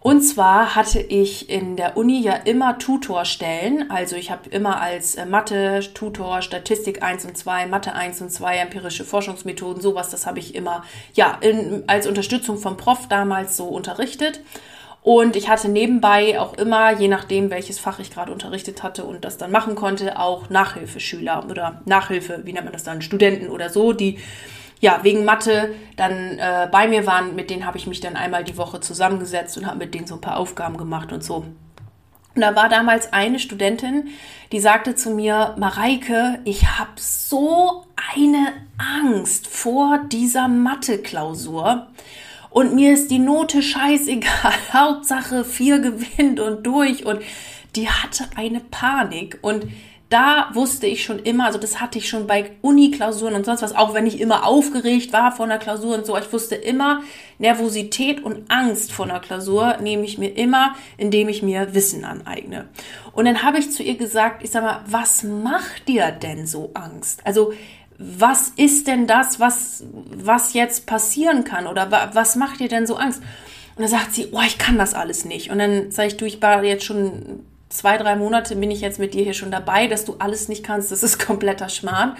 Und 0.00 0.22
zwar 0.22 0.76
hatte 0.76 1.00
ich 1.00 1.50
in 1.50 1.74
der 1.76 1.96
Uni 1.96 2.20
ja 2.20 2.34
immer 2.34 2.78
Tutorstellen. 2.78 3.90
Also 3.90 4.14
ich 4.14 4.30
habe 4.30 4.48
immer 4.50 4.80
als 4.80 5.16
äh, 5.16 5.26
Mathe-Tutor, 5.26 6.40
Statistik 6.42 7.02
1 7.02 7.24
und 7.24 7.36
2, 7.36 7.66
Mathe 7.66 7.94
1 7.94 8.20
und 8.22 8.30
2, 8.30 8.58
empirische 8.58 9.04
Forschungsmethoden, 9.04 9.82
sowas, 9.82 10.10
das 10.10 10.26
habe 10.26 10.38
ich 10.38 10.54
immer 10.54 10.84
ja 11.14 11.36
in, 11.40 11.82
als 11.88 12.06
Unterstützung 12.06 12.58
vom 12.58 12.76
Prof 12.76 13.08
damals 13.08 13.56
so 13.56 13.66
unterrichtet. 13.66 14.40
Und 15.02 15.36
ich 15.36 15.48
hatte 15.48 15.68
nebenbei 15.68 16.38
auch 16.38 16.54
immer, 16.54 16.92
je 16.92 17.08
nachdem, 17.08 17.50
welches 17.50 17.78
Fach 17.78 17.98
ich 17.98 18.10
gerade 18.10 18.30
unterrichtet 18.32 18.82
hatte 18.82 19.04
und 19.04 19.24
das 19.24 19.38
dann 19.38 19.50
machen 19.50 19.74
konnte, 19.74 20.18
auch 20.18 20.50
Nachhilfeschüler 20.50 21.46
oder 21.48 21.80
Nachhilfe, 21.86 22.42
wie 22.44 22.52
nennt 22.52 22.66
man 22.66 22.72
das 22.72 22.84
dann, 22.84 23.00
Studenten 23.00 23.48
oder 23.48 23.70
so, 23.70 23.92
die 23.92 24.18
ja, 24.80 25.00
wegen 25.02 25.24
Mathe 25.24 25.74
dann 25.96 26.38
äh, 26.38 26.68
bei 26.70 26.88
mir 26.88 27.06
waren, 27.06 27.34
mit 27.34 27.50
denen 27.50 27.66
habe 27.66 27.78
ich 27.78 27.86
mich 27.86 28.00
dann 28.00 28.16
einmal 28.16 28.44
die 28.44 28.56
Woche 28.56 28.80
zusammengesetzt 28.80 29.58
und 29.58 29.66
habe 29.66 29.78
mit 29.78 29.94
denen 29.94 30.06
so 30.06 30.14
ein 30.14 30.20
paar 30.20 30.36
Aufgaben 30.36 30.76
gemacht 30.76 31.12
und 31.12 31.24
so. 31.24 31.44
Und 32.34 32.42
da 32.42 32.54
war 32.54 32.68
damals 32.68 33.12
eine 33.12 33.40
Studentin, 33.40 34.10
die 34.52 34.60
sagte 34.60 34.94
zu 34.94 35.10
mir, 35.10 35.56
Mareike, 35.58 36.38
ich 36.44 36.78
habe 36.78 36.92
so 36.96 37.84
eine 38.14 38.52
Angst 38.78 39.48
vor 39.48 39.98
dieser 40.10 40.46
Mathe-Klausur. 40.46 41.88
Und 42.50 42.74
mir 42.74 42.92
ist 42.92 43.10
die 43.10 43.18
Note 43.18 43.60
scheißegal. 43.60 44.52
Hauptsache 44.72 45.44
vier 45.44 45.80
gewinnt 45.80 46.38
und 46.38 46.64
durch. 46.64 47.04
Und 47.04 47.22
die 47.74 47.88
hatte 47.88 48.24
eine 48.36 48.60
Panik. 48.60 49.38
Und 49.42 49.66
da 50.08 50.48
wusste 50.54 50.86
ich 50.86 51.04
schon 51.04 51.18
immer, 51.18 51.46
also 51.46 51.58
das 51.58 51.80
hatte 51.80 51.98
ich 51.98 52.08
schon 52.08 52.26
bei 52.26 52.52
Uni-Klausuren 52.62 53.34
und 53.34 53.44
sonst 53.44 53.60
was, 53.60 53.74
auch 53.74 53.92
wenn 53.92 54.06
ich 54.06 54.20
immer 54.20 54.46
aufgeregt 54.46 55.12
war 55.12 55.32
vor 55.32 55.44
einer 55.44 55.58
Klausur 55.58 55.94
und 55.96 56.06
so, 56.06 56.16
ich 56.16 56.32
wusste 56.32 56.54
immer, 56.54 57.02
Nervosität 57.38 58.22
und 58.24 58.50
Angst 58.50 58.90
vor 58.90 59.04
einer 59.04 59.20
Klausur 59.20 59.76
nehme 59.82 60.04
ich 60.04 60.16
mir 60.16 60.34
immer, 60.34 60.74
indem 60.96 61.28
ich 61.28 61.42
mir 61.42 61.74
Wissen 61.74 62.04
aneigne. 62.04 62.68
Und 63.12 63.26
dann 63.26 63.42
habe 63.42 63.58
ich 63.58 63.70
zu 63.70 63.82
ihr 63.82 63.96
gesagt, 63.96 64.42
ich 64.42 64.50
sag 64.50 64.62
mal, 64.62 64.80
was 64.86 65.24
macht 65.24 65.88
dir 65.88 66.10
denn 66.10 66.46
so 66.46 66.70
Angst? 66.72 67.20
Also, 67.24 67.52
was 67.98 68.52
ist 68.56 68.86
denn 68.86 69.06
das, 69.06 69.40
was, 69.40 69.84
was 69.92 70.54
jetzt 70.54 70.86
passieren 70.86 71.44
kann? 71.44 71.66
Oder 71.66 72.10
was 72.14 72.36
macht 72.36 72.60
dir 72.60 72.68
denn 72.68 72.86
so 72.86 72.96
Angst? 72.96 73.20
Und 73.74 73.82
dann 73.82 73.88
sagt 73.88 74.14
sie, 74.14 74.28
oh, 74.32 74.40
ich 74.46 74.56
kann 74.56 74.78
das 74.78 74.94
alles 74.94 75.24
nicht. 75.24 75.50
Und 75.50 75.58
dann 75.58 75.90
sage 75.90 76.08
ich, 76.08 76.16
du, 76.16 76.24
ich 76.24 76.40
war 76.40 76.62
jetzt 76.62 76.84
schon 76.84 77.44
zwei, 77.78 77.96
drei 77.96 78.16
Monate 78.16 78.56
bin 78.56 78.70
ich 78.70 78.80
jetzt 78.80 78.98
mit 78.98 79.14
dir 79.14 79.22
hier 79.22 79.34
schon 79.34 79.50
dabei, 79.50 79.86
dass 79.86 80.04
du 80.04 80.16
alles 80.18 80.48
nicht 80.48 80.64
kannst, 80.64 80.90
das 80.90 81.02
ist 81.02 81.24
kompletter 81.24 81.68
Schmarrn, 81.68 82.16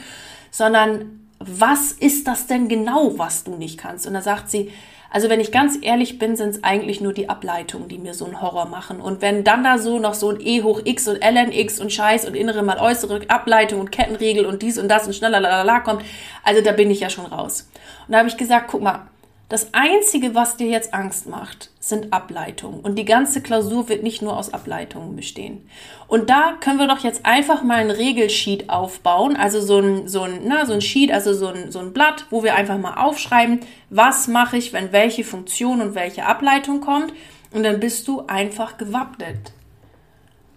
sondern 0.51 1.29
was 1.41 1.93
ist 1.93 2.27
das 2.27 2.47
denn 2.47 2.69
genau, 2.69 3.19
was 3.19 3.45
du 3.45 3.57
nicht 3.57 3.79
kannst? 3.79 4.07
Und 4.07 4.15
da 4.15 4.23
sagt 4.23 4.51
sie, 4.51 4.73
also 5.11 5.29
wenn 5.31 5.41
ich 5.41 5.53
ganz 5.53 5.79
ehrlich 5.81 6.19
bin, 6.19 6.37
sind 6.37 6.51
es 6.51 6.65
eigentlich 6.65 7.01
nur 7.01 7.13
die 7.13 7.29
Ableitungen, 7.29 7.89
die 7.89 7.99
mir 7.99 8.13
so 8.13 8.27
einen 8.27 8.43
Horror 8.43 8.67
machen. 8.67 9.01
Und 9.01 9.23
wenn 9.23 9.43
dann 9.43 9.65
da 9.65 9.79
so 9.79 9.99
noch 9.99 10.15
so 10.15 10.31
ein 10.31 10.41
E 10.41 10.63
hoch 10.63 10.83
X 10.85 11.09
und 11.09 11.23
ln 11.23 11.51
X 11.51 11.81
und 11.81 11.93
Scheiß 11.93 12.27
und 12.27 12.35
innere 12.35 12.63
mal 12.63 12.79
äußere 12.79 13.23
Ableitung 13.29 13.81
und 13.81 13.91
Kettenregel 13.91 14.45
und 14.45 14.63
dies 14.63 14.79
und 14.79 14.89
das 14.89 15.07
und 15.07 15.15
schneller 15.15 15.81
kommt, 15.81 16.03
also 16.45 16.61
da 16.61 16.73
bin 16.73 16.91
ich 16.91 17.01
ja 17.01 17.09
schon 17.09 17.27
raus. 17.27 17.71
Und 18.07 18.13
da 18.13 18.19
habe 18.19 18.29
ich 18.29 18.37
gesagt, 18.37 18.69
guck 18.69 18.83
mal, 18.83 19.07
das 19.49 19.73
Einzige, 19.73 20.35
was 20.35 20.59
dir 20.59 20.67
jetzt 20.67 20.93
Angst 20.93 21.27
macht, 21.27 21.71
sind 21.81 22.13
Ableitungen. 22.13 22.81
Und 22.81 22.97
die 22.97 23.07
ganze 23.07 23.41
Klausur 23.41 23.89
wird 23.89 24.03
nicht 24.03 24.21
nur 24.21 24.37
aus 24.37 24.53
Ableitungen 24.53 25.17
bestehen. 25.17 25.67
Und 26.07 26.29
da 26.29 26.59
können 26.61 26.79
wir 26.79 26.87
doch 26.87 26.99
jetzt 26.99 27.25
einfach 27.25 27.63
mal 27.63 27.79
ein 27.79 27.91
Regelsheet 27.91 28.69
aufbauen. 28.69 29.37
Also 29.37 29.63
so 29.63 29.79
ein, 29.79 30.07
so 30.07 30.23
ein, 30.23 30.43
na, 30.45 30.67
so 30.67 30.75
ein 30.75 30.83
Sheet, 30.83 31.11
also 31.11 31.33
so 31.33 31.47
ein, 31.47 31.73
so 31.73 31.79
ein 31.79 31.95
Blatt, 31.95 32.27
wo 32.29 32.43
wir 32.43 32.57
einfach 32.57 32.77
mal 32.77 33.03
aufschreiben, 33.03 33.61
was 33.89 34.29
mache 34.29 34.59
ich, 34.59 34.75
wenn 34.75 34.93
welche 34.93 35.25
Funktion 35.25 35.81
und 35.81 35.95
welche 35.95 36.27
Ableitung 36.27 36.83
kommt. 36.83 37.15
Und 37.51 37.63
dann 37.63 37.81
bist 37.81 38.07
du 38.07 38.27
einfach 38.27 38.77
gewappnet. 38.77 39.53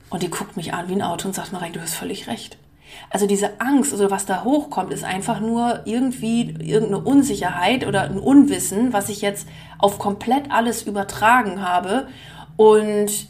Und 0.10 0.22
die 0.22 0.30
guckt 0.30 0.58
mich 0.58 0.74
an 0.74 0.90
wie 0.90 0.96
ein 0.96 1.02
Auto 1.02 1.30
und 1.30 1.34
sagt, 1.34 1.54
Marek, 1.54 1.72
du 1.72 1.82
hast 1.82 1.96
völlig 1.96 2.28
recht. 2.28 2.58
Also 3.10 3.28
diese 3.28 3.60
Angst, 3.60 3.92
also 3.92 4.10
was 4.10 4.26
da 4.26 4.44
hochkommt, 4.44 4.94
ist 4.94 5.04
einfach 5.04 5.40
nur 5.40 5.82
irgendwie 5.86 6.56
irgendeine 6.60 7.00
Unsicherheit 7.00 7.86
oder 7.86 8.04
ein 8.04 8.20
Unwissen, 8.20 8.94
was 8.94 9.10
ich 9.10 9.22
jetzt 9.22 9.48
auf 9.78 10.00
komplett 10.00 10.50
alles 10.50 10.84
übertragen 10.84 11.62
habe 11.62 12.08
und 12.56 13.28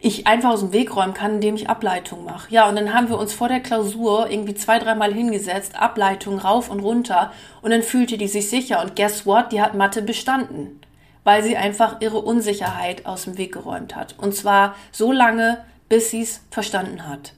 ich 0.00 0.26
einfach 0.26 0.50
aus 0.50 0.60
dem 0.60 0.72
Weg 0.72 0.96
räumen 0.96 1.14
kann, 1.14 1.34
indem 1.34 1.54
ich 1.54 1.70
Ableitung 1.70 2.24
mache. 2.24 2.52
Ja, 2.52 2.68
und 2.68 2.74
dann 2.74 2.92
haben 2.92 3.08
wir 3.08 3.18
uns 3.18 3.32
vor 3.32 3.46
der 3.46 3.60
Klausur 3.60 4.28
irgendwie 4.28 4.54
zwei, 4.54 4.80
dreimal 4.80 5.14
hingesetzt, 5.14 5.80
Ableitung 5.80 6.38
rauf 6.38 6.68
und 6.68 6.80
runter 6.80 7.30
und 7.62 7.70
dann 7.70 7.82
fühlte 7.82 8.18
die 8.18 8.26
sich 8.26 8.50
sicher 8.50 8.82
und 8.82 8.96
guess 8.96 9.24
what, 9.24 9.52
die 9.52 9.62
hat 9.62 9.74
Mathe 9.74 10.02
bestanden, 10.02 10.80
weil 11.22 11.44
sie 11.44 11.56
einfach 11.56 12.00
ihre 12.00 12.18
Unsicherheit 12.18 13.06
aus 13.06 13.24
dem 13.24 13.38
Weg 13.38 13.52
geräumt 13.52 13.94
hat. 13.94 14.16
Und 14.18 14.34
zwar 14.34 14.74
so 14.90 15.12
lange, 15.12 15.64
bis 15.88 16.10
sie 16.10 16.22
es 16.22 16.40
verstanden 16.50 17.06
hat 17.06 17.34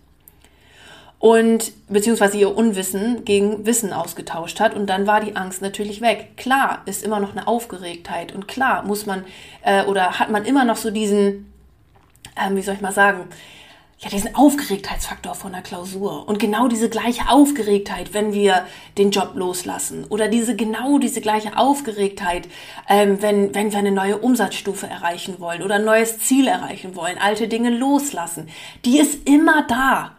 und 1.24 1.72
beziehungsweise 1.88 2.36
ihr 2.36 2.54
Unwissen 2.54 3.24
gegen 3.24 3.64
Wissen 3.64 3.94
ausgetauscht 3.94 4.60
hat 4.60 4.74
und 4.74 4.86
dann 4.88 5.06
war 5.06 5.22
die 5.22 5.36
Angst 5.36 5.62
natürlich 5.62 6.02
weg. 6.02 6.36
Klar 6.36 6.82
ist 6.84 7.02
immer 7.02 7.18
noch 7.18 7.32
eine 7.32 7.46
Aufgeregtheit 7.46 8.34
und 8.34 8.46
klar 8.46 8.82
muss 8.82 9.06
man 9.06 9.24
äh, 9.62 9.86
oder 9.86 10.18
hat 10.18 10.28
man 10.28 10.44
immer 10.44 10.66
noch 10.66 10.76
so 10.76 10.90
diesen, 10.90 11.50
ähm, 12.36 12.56
wie 12.56 12.60
soll 12.60 12.74
ich 12.74 12.82
mal 12.82 12.92
sagen, 12.92 13.30
ja, 14.00 14.10
diesen 14.10 14.34
Aufgeregtheitsfaktor 14.34 15.34
von 15.34 15.52
der 15.52 15.62
Klausur 15.62 16.28
und 16.28 16.38
genau 16.38 16.68
diese 16.68 16.90
gleiche 16.90 17.30
Aufgeregtheit, 17.30 18.12
wenn 18.12 18.34
wir 18.34 18.66
den 18.98 19.10
Job 19.10 19.30
loslassen 19.34 20.04
oder 20.10 20.28
diese 20.28 20.56
genau 20.56 20.98
diese 20.98 21.22
gleiche 21.22 21.56
Aufgeregtheit, 21.56 22.48
ähm, 22.86 23.22
wenn, 23.22 23.54
wenn 23.54 23.72
wir 23.72 23.78
eine 23.78 23.92
neue 23.92 24.18
Umsatzstufe 24.18 24.88
erreichen 24.88 25.36
wollen 25.40 25.62
oder 25.62 25.76
ein 25.76 25.86
neues 25.86 26.18
Ziel 26.18 26.48
erreichen 26.48 26.96
wollen, 26.96 27.16
alte 27.16 27.48
Dinge 27.48 27.70
loslassen, 27.70 28.50
die 28.84 28.98
ist 28.98 29.26
immer 29.26 29.62
da. 29.66 30.16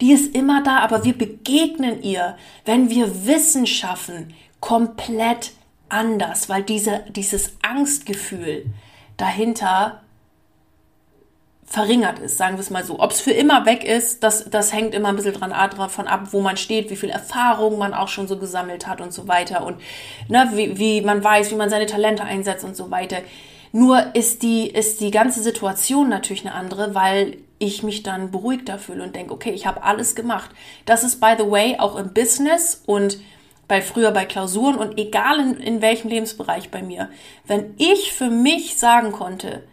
Die 0.00 0.12
ist 0.12 0.34
immer 0.34 0.62
da, 0.62 0.78
aber 0.80 1.04
wir 1.04 1.16
begegnen 1.16 2.02
ihr, 2.02 2.36
wenn 2.64 2.90
wir 2.90 3.26
Wissen 3.26 3.66
schaffen, 3.66 4.34
komplett 4.60 5.52
anders, 5.88 6.48
weil 6.48 6.62
diese, 6.62 7.04
dieses 7.08 7.56
Angstgefühl 7.62 8.66
dahinter 9.16 10.02
verringert 11.64 12.20
ist, 12.20 12.38
sagen 12.38 12.56
wir 12.56 12.60
es 12.60 12.70
mal 12.70 12.84
so. 12.84 13.00
Ob 13.00 13.10
es 13.10 13.20
für 13.20 13.32
immer 13.32 13.66
weg 13.66 13.84
ist, 13.84 14.22
das, 14.22 14.48
das 14.50 14.72
hängt 14.72 14.94
immer 14.94 15.08
ein 15.08 15.16
bisschen 15.16 15.34
dran, 15.34 15.50
davon 15.50 16.06
ab, 16.06 16.28
wo 16.30 16.40
man 16.40 16.56
steht, 16.56 16.90
wie 16.90 16.96
viel 16.96 17.10
Erfahrung 17.10 17.78
man 17.78 17.92
auch 17.92 18.08
schon 18.08 18.28
so 18.28 18.38
gesammelt 18.38 18.86
hat 18.86 19.00
und 19.00 19.12
so 19.12 19.26
weiter 19.26 19.66
und 19.66 19.78
ne, 20.28 20.48
wie, 20.54 20.78
wie 20.78 21.00
man 21.00 21.22
weiß, 21.22 21.50
wie 21.50 21.56
man 21.56 21.70
seine 21.70 21.86
Talente 21.86 22.22
einsetzt 22.22 22.64
und 22.64 22.76
so 22.76 22.90
weiter. 22.90 23.18
Nur 23.72 24.14
ist 24.14 24.42
die, 24.42 24.68
ist 24.68 25.00
die 25.00 25.10
ganze 25.10 25.42
Situation 25.42 26.08
natürlich 26.08 26.46
eine 26.46 26.54
andere, 26.54 26.94
weil 26.94 27.38
ich 27.58 27.82
mich 27.82 28.02
dann 28.02 28.30
beruhigter 28.30 28.78
fühle 28.78 29.02
und 29.02 29.16
denke, 29.16 29.32
okay, 29.32 29.50
ich 29.50 29.66
habe 29.66 29.82
alles 29.82 30.14
gemacht. 30.14 30.50
Das 30.84 31.04
ist, 31.04 31.20
by 31.20 31.34
the 31.38 31.50
way, 31.50 31.76
auch 31.78 31.96
im 31.96 32.12
Business 32.12 32.82
und 32.86 33.18
bei 33.68 33.82
früher 33.82 34.12
bei 34.12 34.26
Klausuren 34.26 34.76
und 34.76 34.98
egal 34.98 35.40
in, 35.40 35.56
in 35.56 35.82
welchem 35.82 36.08
Lebensbereich 36.08 36.70
bei 36.70 36.82
mir. 36.82 37.10
Wenn 37.46 37.74
ich 37.78 38.12
für 38.12 38.30
mich 38.30 38.76
sagen 38.78 39.12
konnte, 39.12 39.64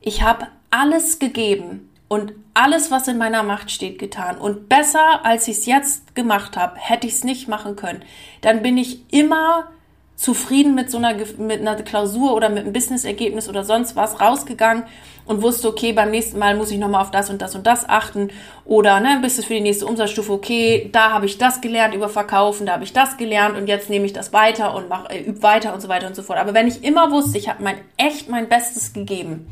ich 0.00 0.22
habe 0.22 0.48
alles 0.70 1.18
gegeben 1.18 1.90
und 2.08 2.32
alles, 2.54 2.90
was 2.90 3.08
in 3.08 3.18
meiner 3.18 3.42
Macht 3.42 3.70
steht, 3.70 3.98
getan 3.98 4.38
und 4.38 4.68
besser, 4.68 5.24
als 5.24 5.46
ich 5.48 5.58
es 5.58 5.66
jetzt 5.66 6.14
gemacht 6.14 6.56
habe, 6.56 6.76
hätte 6.78 7.06
ich 7.06 7.14
es 7.14 7.24
nicht 7.24 7.48
machen 7.48 7.76
können, 7.76 8.02
dann 8.40 8.62
bin 8.62 8.78
ich 8.78 9.00
immer 9.12 9.68
zufrieden 10.16 10.74
mit 10.74 10.90
so 10.90 10.96
einer, 10.96 11.14
mit 11.38 11.60
einer 11.60 11.76
Klausur 11.82 12.34
oder 12.34 12.48
mit 12.48 12.60
einem 12.60 12.72
Businessergebnis 12.72 13.48
oder 13.48 13.64
sonst 13.64 13.96
was 13.96 14.20
rausgegangen 14.20 14.84
und 15.26 15.42
wusste, 15.42 15.68
okay, 15.68 15.92
beim 15.92 16.10
nächsten 16.10 16.38
Mal 16.38 16.56
muss 16.56 16.70
ich 16.70 16.78
nochmal 16.78 17.02
auf 17.02 17.10
das 17.10 17.30
und 17.30 17.42
das 17.42 17.54
und 17.54 17.66
das 17.66 17.88
achten 17.88 18.30
oder 18.64 19.00
ne, 19.00 19.18
bist 19.20 19.38
du 19.38 19.42
für 19.42 19.54
die 19.54 19.60
nächste 19.60 19.86
Umsatzstufe, 19.86 20.32
okay, 20.32 20.88
da 20.92 21.10
habe 21.10 21.26
ich 21.26 21.38
das 21.38 21.60
gelernt 21.60 21.94
über 21.94 22.08
Verkaufen, 22.08 22.66
da 22.66 22.74
habe 22.74 22.84
ich 22.84 22.92
das 22.92 23.16
gelernt 23.16 23.56
und 23.56 23.66
jetzt 23.66 23.90
nehme 23.90 24.06
ich 24.06 24.12
das 24.12 24.32
weiter 24.32 24.74
und 24.74 24.88
mach, 24.88 25.10
äh, 25.10 25.20
üb 25.20 25.42
weiter 25.42 25.74
und 25.74 25.80
so 25.80 25.88
weiter 25.88 26.06
und 26.06 26.16
so 26.16 26.22
fort. 26.22 26.38
Aber 26.38 26.54
wenn 26.54 26.68
ich 26.68 26.84
immer 26.84 27.10
wusste, 27.10 27.38
ich 27.38 27.48
habe 27.48 27.62
mein 27.62 27.78
echt 27.96 28.28
mein 28.28 28.48
Bestes 28.48 28.92
gegeben, 28.92 29.48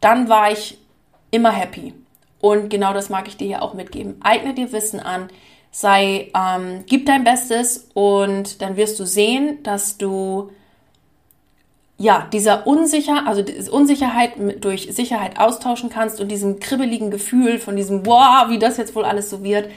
dann 0.00 0.28
war 0.28 0.52
ich 0.52 0.78
immer 1.30 1.50
happy. 1.50 1.94
Und 2.40 2.68
genau 2.68 2.92
das 2.92 3.08
mag 3.08 3.26
ich 3.26 3.38
dir 3.38 3.46
hier 3.46 3.62
auch 3.62 3.72
mitgeben. 3.72 4.16
Eigne 4.20 4.52
dir 4.52 4.70
Wissen 4.70 5.00
an, 5.00 5.28
sei, 5.70 6.30
ähm, 6.36 6.84
gib 6.86 7.06
dein 7.06 7.24
Bestes 7.24 7.88
und 7.94 8.60
dann 8.60 8.76
wirst 8.76 9.00
du 9.00 9.06
sehen, 9.06 9.62
dass 9.62 9.96
du 9.96 10.50
ja, 11.96 12.28
dieser 12.32 12.66
Unsicher, 12.66 13.26
also 13.26 13.44
Unsicherheit 13.70 14.32
durch 14.60 14.88
Sicherheit 14.92 15.38
austauschen 15.38 15.90
kannst 15.90 16.20
und 16.20 16.28
diesem 16.28 16.58
kribbeligen 16.58 17.10
Gefühl 17.10 17.58
von 17.58 17.76
diesem, 17.76 18.02
boah, 18.02 18.46
wie 18.48 18.58
das 18.58 18.76
jetzt 18.76 18.94
wohl 18.94 19.04
alles 19.04 19.30
so 19.30 19.44
wird, 19.44 19.70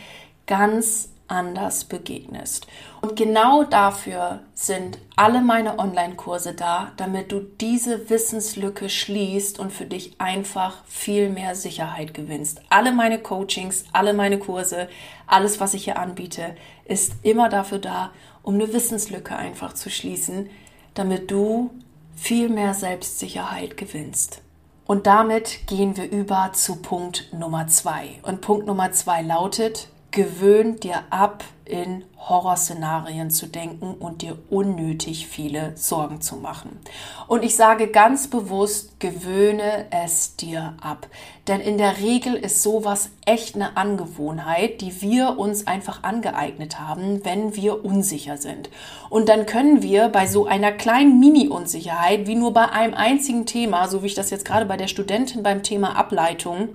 ganz 0.48 1.10
anders 1.28 1.84
begegnest. 1.84 2.68
Und 3.02 3.16
genau 3.16 3.64
dafür 3.64 4.40
sind 4.54 4.98
alle 5.16 5.42
meine 5.42 5.78
Online-Kurse 5.78 6.54
da, 6.54 6.92
damit 6.98 7.32
du 7.32 7.40
diese 7.40 8.10
Wissenslücke 8.10 8.90
schließt 8.90 9.60
und 9.60 9.72
für 9.72 9.86
dich 9.86 10.20
einfach 10.20 10.84
viel 10.86 11.30
mehr 11.30 11.54
Sicherheit 11.54 12.14
gewinnst. 12.14 12.62
Alle 12.70 12.94
meine 12.94 13.20
Coachings, 13.20 13.86
alle 13.94 14.14
meine 14.14 14.40
Kurse, 14.40 14.88
alles, 15.28 15.60
was 15.60 15.74
ich 15.74 15.84
hier 15.84 16.00
anbiete, 16.00 16.56
ist 16.86 17.14
immer 17.24 17.50
dafür 17.50 17.80
da, 17.80 18.12
um 18.42 18.56
eine 18.56 18.72
Wissenslücke 18.74 19.36
einfach 19.36 19.74
zu 19.74 19.90
schließen, 19.90 20.50
damit 20.94 21.30
du 21.30 21.70
viel 22.18 22.50
mehr 22.50 22.74
Selbstsicherheit 22.74 23.78
gewinnst. 23.78 24.42
Und 24.86 25.06
damit 25.06 25.68
gehen 25.68 25.96
wir 25.96 26.10
über 26.10 26.52
zu 26.54 26.78
Punkt 26.78 27.32
Nummer 27.32 27.68
zwei. 27.68 28.20
Und 28.24 28.42
Punkt 28.42 28.66
Nummer 28.66 28.92
zwei 28.92 29.22
lautet, 29.22 29.90
gewöhn 30.18 30.80
dir 30.80 31.04
ab, 31.12 31.44
in 31.64 32.04
Horrorszenarien 32.18 33.30
zu 33.30 33.46
denken 33.46 33.94
und 33.94 34.24
dir 34.24 34.36
unnötig 34.50 35.28
viele 35.28 35.74
Sorgen 35.76 36.22
zu 36.22 36.38
machen. 36.38 36.80
Und 37.28 37.44
ich 37.44 37.56
sage 37.56 37.90
ganz 37.90 38.28
bewusst, 38.28 39.00
gewöhne 39.00 39.86
es 39.92 40.36
dir 40.36 40.74
ab. 40.82 41.08
Denn 41.48 41.62
in 41.62 41.78
der 41.78 42.00
Regel 42.00 42.34
ist 42.34 42.64
sowas 42.64 43.12
echt 43.28 43.54
eine 43.54 43.78
Angewohnheit, 43.78 44.82
die 44.82 45.04
wir 45.04 45.38
uns 45.38 45.68
einfach 45.68 46.02
angeeignet 46.02 46.80
haben, 46.80 47.24
wenn 47.24 47.56
wir 47.56 47.86
unsicher 47.86 48.38
sind. 48.38 48.72
Und 49.12 49.30
dann 49.30 49.46
können 49.46 49.84
wir 49.84 50.10
bei 50.10 50.26
so 50.26 50.48
einer 50.48 50.72
kleinen 50.72 51.20
Mini-Unsicherheit, 51.20 52.26
wie 52.26 52.36
nur 52.36 52.54
bei 52.54 52.70
einem 52.70 52.96
einzigen 52.96 53.46
Thema, 53.46 53.88
so 53.88 54.02
wie 54.02 54.08
ich 54.08 54.16
das 54.16 54.32
jetzt 54.32 54.46
gerade 54.46 54.66
bei 54.66 54.78
der 54.78 54.88
Studentin 54.88 55.44
beim 55.44 55.62
Thema 55.62 55.96
Ableitung 55.96 56.70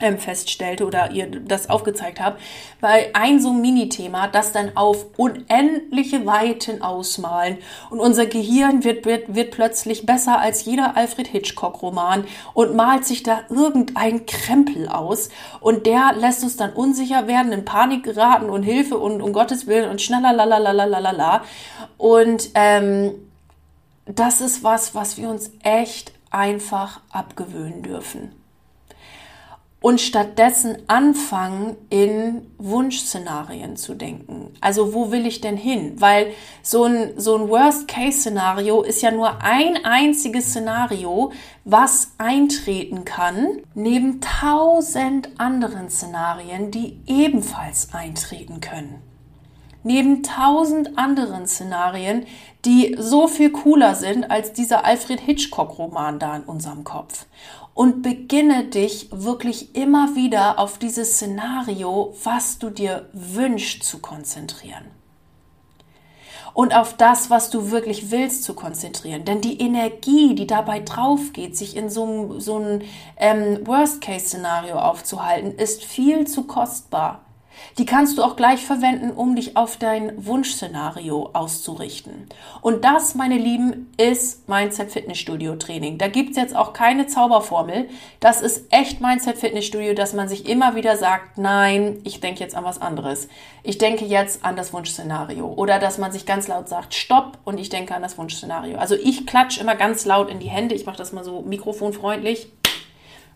ähm, 0.00 0.18
feststellte 0.18 0.86
oder 0.86 1.12
ihr 1.12 1.26
das 1.26 1.70
aufgezeigt 1.70 2.20
habe, 2.20 2.38
weil 2.80 3.10
ein 3.14 3.40
so 3.40 3.52
Mini-Thema 3.52 4.28
das 4.28 4.52
dann 4.52 4.76
auf 4.76 5.06
unendliche 5.16 6.26
Weiten 6.26 6.82
ausmalen. 6.82 7.58
Und 7.90 8.00
unser 8.00 8.26
Gehirn 8.26 8.84
wird, 8.84 9.06
wird, 9.06 9.34
wird 9.34 9.52
plötzlich 9.52 10.04
besser 10.04 10.40
als 10.40 10.64
jeder 10.64 10.96
Alfred 10.96 11.28
Hitchcock-Roman 11.28 12.24
und 12.54 12.74
malt 12.74 13.04
sich 13.04 13.22
da 13.22 13.42
irgendein 13.48 14.26
Krempel 14.26 14.88
aus. 14.88 15.28
Und 15.60 15.86
der 15.86 16.12
lässt 16.16 16.42
uns 16.42 16.56
dann 16.56 16.72
unsicher 16.72 17.26
werden, 17.28 17.52
in 17.52 17.64
Panik 17.64 18.02
geraten 18.04 18.50
und 18.50 18.62
Hilfe 18.62 18.98
und 18.98 19.22
um 19.22 19.32
Gottes 19.32 19.66
Willen 19.66 19.90
und 19.90 20.02
schneller 20.02 20.32
lalalalalala 20.32 21.42
und 21.96 22.50
ähm, 22.54 23.12
das 24.06 24.40
ist 24.40 24.62
was, 24.62 24.94
was 24.94 25.16
wir 25.16 25.28
uns 25.28 25.50
echt 25.62 26.12
einfach 26.30 27.00
abgewöhnen 27.10 27.82
dürfen 27.82 28.43
und 29.84 30.00
stattdessen 30.00 30.78
anfangen, 30.86 31.76
in 31.90 32.46
Wunschszenarien 32.56 33.76
zu 33.76 33.94
denken. 33.94 34.54
Also 34.62 34.94
wo 34.94 35.10
will 35.10 35.26
ich 35.26 35.42
denn 35.42 35.58
hin? 35.58 36.00
Weil 36.00 36.28
so 36.62 36.84
ein, 36.84 37.12
so 37.20 37.36
ein 37.36 37.50
Worst-Case-Szenario 37.50 38.80
ist 38.80 39.02
ja 39.02 39.10
nur 39.10 39.42
ein 39.42 39.84
einziges 39.84 40.46
Szenario, 40.46 41.32
was 41.66 42.12
eintreten 42.16 43.04
kann, 43.04 43.58
neben 43.74 44.22
tausend 44.22 45.28
anderen 45.36 45.90
Szenarien, 45.90 46.70
die 46.70 46.98
ebenfalls 47.04 47.92
eintreten 47.92 48.62
können. 48.62 49.02
Neben 49.82 50.22
tausend 50.22 50.96
anderen 50.96 51.46
Szenarien, 51.46 52.24
die 52.64 52.96
so 52.98 53.28
viel 53.28 53.50
cooler 53.50 53.94
sind 53.94 54.30
als 54.30 54.54
dieser 54.54 54.86
Alfred 54.86 55.20
Hitchcock-Roman 55.20 56.18
da 56.18 56.36
in 56.36 56.44
unserem 56.44 56.84
Kopf 56.84 57.26
und 57.74 58.02
beginne 58.02 58.64
dich 58.64 59.08
wirklich 59.10 59.74
immer 59.74 60.14
wieder 60.14 60.58
auf 60.60 60.78
dieses 60.78 61.14
Szenario, 61.14 62.14
was 62.22 62.58
du 62.58 62.70
dir 62.70 63.08
wünschst, 63.12 63.82
zu 63.82 63.98
konzentrieren. 63.98 64.84
Und 66.54 66.72
auf 66.72 66.96
das, 66.96 67.30
was 67.30 67.50
du 67.50 67.72
wirklich 67.72 68.12
willst, 68.12 68.44
zu 68.44 68.54
konzentrieren. 68.54 69.24
Denn 69.24 69.40
die 69.40 69.60
Energie, 69.60 70.36
die 70.36 70.46
dabei 70.46 70.78
drauf 70.78 71.32
geht, 71.32 71.56
sich 71.56 71.76
in 71.76 71.90
so, 71.90 72.38
so 72.38 72.58
ein 72.58 72.82
ähm, 73.16 73.66
Worst-Case-Szenario 73.66 74.78
aufzuhalten, 74.78 75.58
ist 75.58 75.82
viel 75.82 76.28
zu 76.28 76.44
kostbar. 76.44 77.23
Die 77.78 77.86
kannst 77.86 78.18
du 78.18 78.22
auch 78.22 78.36
gleich 78.36 78.64
verwenden, 78.64 79.10
um 79.10 79.34
dich 79.36 79.56
auf 79.56 79.76
dein 79.76 80.12
Wunschszenario 80.24 81.30
auszurichten. 81.32 82.28
Und 82.60 82.84
das, 82.84 83.14
meine 83.14 83.36
Lieben, 83.36 83.92
ist 83.96 84.48
Mindset 84.48 84.90
Fitnessstudio 84.90 85.56
Training. 85.56 85.98
Da 85.98 86.08
gibt's 86.08 86.36
jetzt 86.36 86.54
auch 86.54 86.72
keine 86.72 87.06
Zauberformel. 87.06 87.88
Das 88.20 88.40
ist 88.40 88.72
echt 88.72 89.00
Mindset 89.00 89.38
Fitnessstudio, 89.38 89.94
dass 89.94 90.12
man 90.12 90.28
sich 90.28 90.48
immer 90.48 90.76
wieder 90.76 90.96
sagt, 90.96 91.38
nein, 91.38 92.00
ich 92.04 92.20
denke 92.20 92.40
jetzt 92.40 92.54
an 92.54 92.64
was 92.64 92.80
anderes. 92.80 93.28
Ich 93.62 93.78
denke 93.78 94.04
jetzt 94.04 94.44
an 94.44 94.56
das 94.56 94.72
Wunschszenario. 94.72 95.46
Oder 95.46 95.78
dass 95.78 95.98
man 95.98 96.12
sich 96.12 96.26
ganz 96.26 96.48
laut 96.48 96.68
sagt, 96.68 96.94
stopp 96.94 97.38
und 97.44 97.58
ich 97.58 97.70
denke 97.70 97.94
an 97.94 98.02
das 98.02 98.18
Wunschszenario. 98.18 98.78
Also 98.78 98.94
ich 98.94 99.26
klatsche 99.26 99.60
immer 99.60 99.74
ganz 99.74 100.04
laut 100.04 100.30
in 100.30 100.38
die 100.38 100.48
Hände. 100.48 100.74
Ich 100.74 100.86
mache 100.86 100.98
das 100.98 101.12
mal 101.12 101.24
so 101.24 101.42
mikrofonfreundlich. 101.42 102.48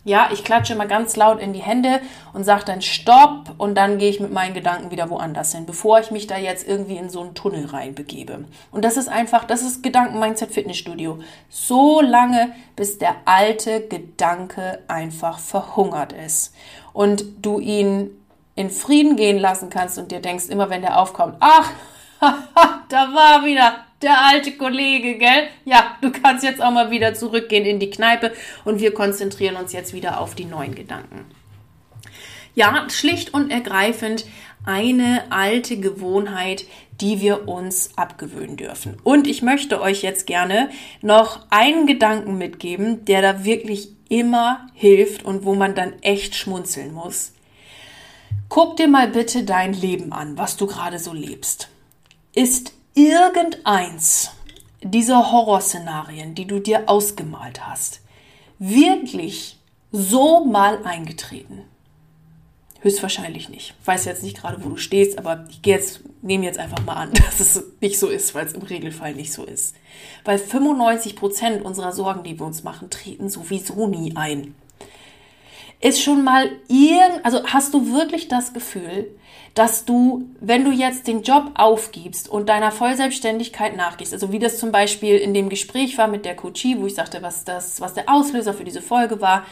Ja, 0.05 0.29
ich 0.31 0.43
klatsche 0.43 0.73
immer 0.73 0.85
ganz 0.85 1.15
laut 1.17 1.41
in 1.41 1.51
die 1.51 1.61
Hände 1.61 1.99
und 2.33 2.45
sage 2.45 2.63
dann 2.65 2.81
Stopp 2.81 3.53
und 3.57 3.75
dann 3.75 3.97
gehe 3.97 4.09
ich 4.09 4.19
mit 4.19 4.31
meinen 4.31 4.53
Gedanken 4.53 4.91
wieder 4.91 5.09
woanders 5.09 5.53
hin, 5.53 5.65
bevor 5.65 5.99
ich 5.99 6.09
mich 6.09 6.25
da 6.25 6.37
jetzt 6.37 6.67
irgendwie 6.67 6.95
in 6.95 7.09
so 7.09 7.21
einen 7.21 7.35
Tunnel 7.35 7.65
reinbegebe. 7.65 8.45
Und 8.71 8.85
das 8.85 8.95
ist 8.95 9.09
einfach, 9.09 9.43
das 9.43 9.61
ist 9.61 9.83
Gedanken-Mindset 9.83 10.51
Fitnessstudio. 10.51 11.19
So 11.49 11.99
lange, 11.99 12.53
bis 12.75 12.97
der 12.97 13.15
alte 13.25 13.87
Gedanke 13.87 14.79
einfach 14.87 15.37
verhungert 15.37 16.13
ist 16.13 16.55
und 16.93 17.25
du 17.41 17.59
ihn 17.59 18.11
in 18.55 18.69
Frieden 18.69 19.15
gehen 19.15 19.37
lassen 19.37 19.69
kannst 19.69 19.97
und 19.97 20.11
dir 20.11 20.21
denkst 20.21 20.47
immer, 20.47 20.69
wenn 20.69 20.81
der 20.81 20.99
aufkommt, 20.99 21.35
ach, 21.39 21.71
da 22.89 23.13
war 23.13 23.45
wieder 23.45 23.85
der 24.01 24.25
alte 24.27 24.53
Kollege, 24.53 25.17
gell? 25.17 25.47
Ja, 25.65 25.97
du 26.01 26.11
kannst 26.11 26.43
jetzt 26.43 26.61
auch 26.61 26.71
mal 26.71 26.91
wieder 26.91 27.13
zurückgehen 27.13 27.65
in 27.65 27.79
die 27.79 27.89
Kneipe 27.89 28.33
und 28.65 28.79
wir 28.79 28.93
konzentrieren 28.93 29.55
uns 29.55 29.73
jetzt 29.73 29.93
wieder 29.93 30.19
auf 30.19 30.35
die 30.35 30.45
neuen 30.45 30.75
Gedanken. 30.75 31.25
Ja, 32.55 32.87
schlicht 32.89 33.33
und 33.33 33.51
ergreifend 33.51 34.25
eine 34.65 35.23
alte 35.31 35.77
Gewohnheit, 35.77 36.65
die 36.99 37.21
wir 37.21 37.47
uns 37.47 37.97
abgewöhnen 37.97 38.57
dürfen. 38.57 38.97
Und 39.03 39.27
ich 39.27 39.41
möchte 39.41 39.81
euch 39.81 40.01
jetzt 40.01 40.27
gerne 40.27 40.69
noch 41.01 41.45
einen 41.49 41.87
Gedanken 41.87 42.37
mitgeben, 42.37 43.05
der 43.05 43.21
da 43.21 43.45
wirklich 43.45 43.89
immer 44.09 44.67
hilft 44.73 45.23
und 45.23 45.45
wo 45.45 45.55
man 45.55 45.75
dann 45.75 45.93
echt 46.01 46.35
schmunzeln 46.35 46.93
muss. 46.93 47.33
Guck 48.49 48.77
dir 48.77 48.87
mal 48.87 49.07
bitte 49.07 49.43
dein 49.43 49.73
Leben 49.73 50.11
an, 50.11 50.37
was 50.37 50.57
du 50.57 50.65
gerade 50.65 50.99
so 50.99 51.13
lebst. 51.13 51.69
Ist 52.33 52.73
irgendeins 52.93 54.31
dieser 54.81 55.31
Horrorszenarien, 55.31 56.35
die 56.35 56.45
du 56.45 56.59
dir 56.59 56.89
ausgemalt 56.89 57.67
hast, 57.67 58.01
wirklich 58.59 59.57
so 59.91 60.45
mal 60.45 60.83
eingetreten? 60.83 61.63
Höchstwahrscheinlich 62.81 63.49
nicht. 63.49 63.75
Ich 63.81 63.87
weiß 63.87 64.05
jetzt 64.05 64.23
nicht 64.23 64.37
gerade, 64.37 64.63
wo 64.63 64.69
du 64.69 64.77
stehst, 64.77 65.17
aber 65.17 65.45
ich 65.49 65.61
gehe 65.61 65.75
jetzt, 65.75 66.01
nehme 66.21 66.45
jetzt 66.45 66.59
einfach 66.59 66.83
mal 66.85 66.93
an, 66.93 67.11
dass 67.13 67.39
es 67.39 67.63
nicht 67.81 67.99
so 67.99 68.07
ist, 68.07 68.33
weil 68.35 68.45
es 68.45 68.53
im 68.53 68.61
Regelfall 68.61 69.15
nicht 69.15 69.33
so 69.33 69.43
ist. 69.43 69.75
Weil 70.23 70.37
95 70.37 71.15
Prozent 71.15 71.65
unserer 71.65 71.91
Sorgen, 71.91 72.23
die 72.23 72.39
wir 72.39 72.45
uns 72.45 72.63
machen, 72.63 72.89
treten 72.89 73.29
sowieso 73.29 73.87
nie 73.87 74.15
ein. 74.15 74.55
Ist 75.81 76.01
schon 76.01 76.23
mal 76.23 76.51
irgend, 76.67 77.23
also 77.23 77.43
hast 77.45 77.73
du 77.73 77.93
wirklich 77.93 78.29
das 78.29 78.53
Gefühl, 78.53 79.07
dass 79.53 79.85
du, 79.85 80.29
wenn 80.39 80.63
du 80.63 80.71
jetzt 80.71 81.07
den 81.07 81.23
Job 81.23 81.51
aufgibst 81.55 82.29
und 82.29 82.49
deiner 82.49 82.71
Vollselbstständigkeit 82.71 83.75
nachgehst, 83.75 84.13
also 84.13 84.31
wie 84.31 84.39
das 84.39 84.59
zum 84.59 84.71
Beispiel 84.71 85.17
in 85.17 85.33
dem 85.33 85.49
Gespräch 85.49 85.97
war 85.97 86.07
mit 86.07 86.25
der 86.25 86.35
Coachie, 86.35 86.79
wo 86.79 86.85
ich 86.85 86.95
sagte, 86.95 87.21
was 87.21 87.43
das, 87.43 87.81
was 87.81 87.93
der 87.93 88.09
Auslöser 88.09 88.53
für 88.53 88.63
diese 88.63 88.81
Folge 88.81 89.21
war, 89.21 89.45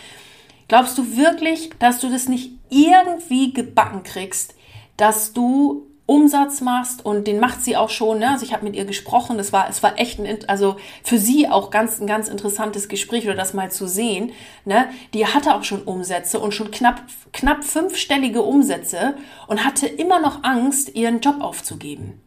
glaubst 0.67 0.97
du 0.97 1.17
wirklich, 1.17 1.71
dass 1.79 1.99
du 1.99 2.09
das 2.09 2.27
nicht 2.27 2.51
irgendwie 2.69 3.53
gebacken 3.53 4.03
kriegst, 4.03 4.55
dass 4.97 5.33
du 5.33 5.86
Umsatz 6.07 6.61
machst 6.61 7.05
und 7.05 7.27
den 7.27 7.39
macht 7.39 7.61
sie 7.61 7.75
auch 7.75 7.89
schon. 7.89 8.19
Ne? 8.19 8.29
Also 8.29 8.45
ich 8.45 8.53
habe 8.53 8.63
mit 8.63 8.75
ihr 8.75 8.85
gesprochen. 8.85 9.37
Das 9.37 9.51
war, 9.51 9.69
es 9.69 9.83
war 9.83 9.99
echt 9.99 10.19
ein, 10.19 10.39
also 10.47 10.77
für 11.03 11.19
sie 11.19 11.49
auch 11.49 11.69
ganz 11.69 11.99
ein 11.99 12.07
ganz 12.07 12.29
interessantes 12.29 12.87
Gespräch 12.87 13.25
oder 13.25 13.35
das 13.35 13.53
mal 13.53 13.69
zu 13.69 13.87
sehen. 13.87 14.31
Ne? 14.63 14.87
Die 15.13 15.27
hatte 15.27 15.53
auch 15.53 15.65
schon 15.65 15.83
Umsätze 15.83 16.39
und 16.39 16.53
schon 16.53 16.71
knapp 16.71 17.01
knapp 17.33 17.63
fünfstellige 17.65 18.41
Umsätze 18.41 19.15
und 19.47 19.65
hatte 19.65 19.85
immer 19.85 20.19
noch 20.19 20.43
Angst, 20.43 20.95
ihren 20.95 21.19
Job 21.19 21.41
aufzugeben. 21.41 22.21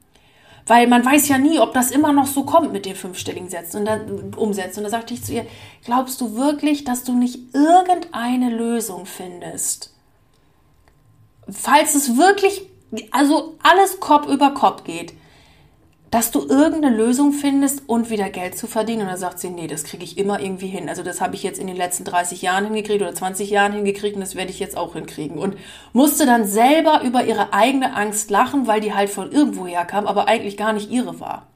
Weil 0.67 0.87
man 0.87 1.05
weiß 1.05 1.29
ja 1.29 1.39
nie, 1.39 1.59
ob 1.59 1.73
das 1.73 1.91
immer 1.91 2.13
noch 2.13 2.27
so 2.27 2.45
kommt 2.45 2.73
mit 2.73 2.85
den 2.85 2.95
fünfstelligen 2.95 3.49
Sätzen 3.49 3.79
und 3.79 3.87
dann 3.87 4.35
Umsätzen. 4.35 4.81
Und 4.81 4.85
da 4.85 4.91
sagte 4.91 5.15
ich 5.15 5.25
zu 5.25 5.33
ihr, 5.33 5.47
glaubst 5.85 6.21
du 6.21 6.37
wirklich, 6.37 6.85
dass 6.85 7.03
du 7.03 7.15
nicht 7.15 7.55
irgendeine 7.55 8.51
Lösung 8.51 9.07
findest? 9.07 9.95
Falls 11.49 11.95
es 11.95 12.17
wirklich 12.17 12.70
also 13.11 13.57
alles 13.63 14.01
Kopf 14.01 14.29
über 14.29 14.53
Kopf 14.53 14.85
geht, 14.85 15.15
dass 16.11 16.33
du 16.33 16.41
irgendeine 16.41 16.97
Lösung 16.97 17.33
findest 17.33 17.89
und 17.89 18.11
wieder 18.11 18.31
Geld 18.31 18.59
zu 18.59 18.67
verdienen. 18.67 19.03
Und 19.03 19.09
dann 19.09 19.17
sagt 19.17 19.39
sie, 19.39 19.49
nee, 19.49 19.69
das 19.69 19.85
kriege 19.85 20.03
ich 20.03 20.19
immer 20.19 20.41
irgendwie 20.41 20.67
hin. 20.67 20.89
Also 20.89 21.05
das 21.05 21.21
habe 21.21 21.37
ich 21.37 21.45
jetzt 21.45 21.61
in 21.61 21.69
den 21.69 21.77
letzten 21.77 22.05
30 22.05 22.43
Jahren 22.43 22.65
hingekriegt 22.65 23.01
oder 23.01 23.15
20 23.15 23.49
Jahren 23.49 23.73
hingekriegt 23.73 24.17
und 24.17 24.21
das 24.21 24.35
werde 24.35 24.51
ich 24.51 24.59
jetzt 24.59 24.77
auch 24.77 24.95
hinkriegen. 24.95 25.39
Und 25.39 25.57
musste 25.93 26.27
dann 26.27 26.47
selber 26.47 27.03
über 27.05 27.25
ihre 27.25 27.53
eigene 27.53 27.95
Angst 27.95 28.31
lachen, 28.31 28.67
weil 28.67 28.81
die 28.81 28.93
halt 28.93 29.09
von 29.09 29.31
irgendwo 29.31 29.67
herkam, 29.67 30.07
aber 30.07 30.27
eigentlich 30.27 30.57
gar 30.57 30.73
nicht 30.73 30.91
ihre 30.91 31.21
war. 31.21 31.47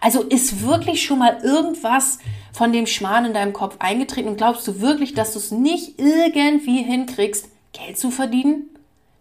Also 0.00 0.22
ist 0.22 0.64
wirklich 0.64 1.02
schon 1.04 1.18
mal 1.18 1.38
irgendwas 1.42 2.18
von 2.52 2.72
dem 2.72 2.86
Schmarrn 2.86 3.24
in 3.24 3.34
deinem 3.34 3.52
Kopf 3.52 3.76
eingetreten 3.80 4.28
und 4.28 4.36
glaubst 4.36 4.68
du 4.68 4.80
wirklich, 4.80 5.14
dass 5.14 5.32
du 5.32 5.40
es 5.40 5.50
nicht 5.50 5.98
irgendwie 5.98 6.82
hinkriegst, 6.82 7.48
Geld 7.72 7.98
zu 7.98 8.12
verdienen? 8.12 8.70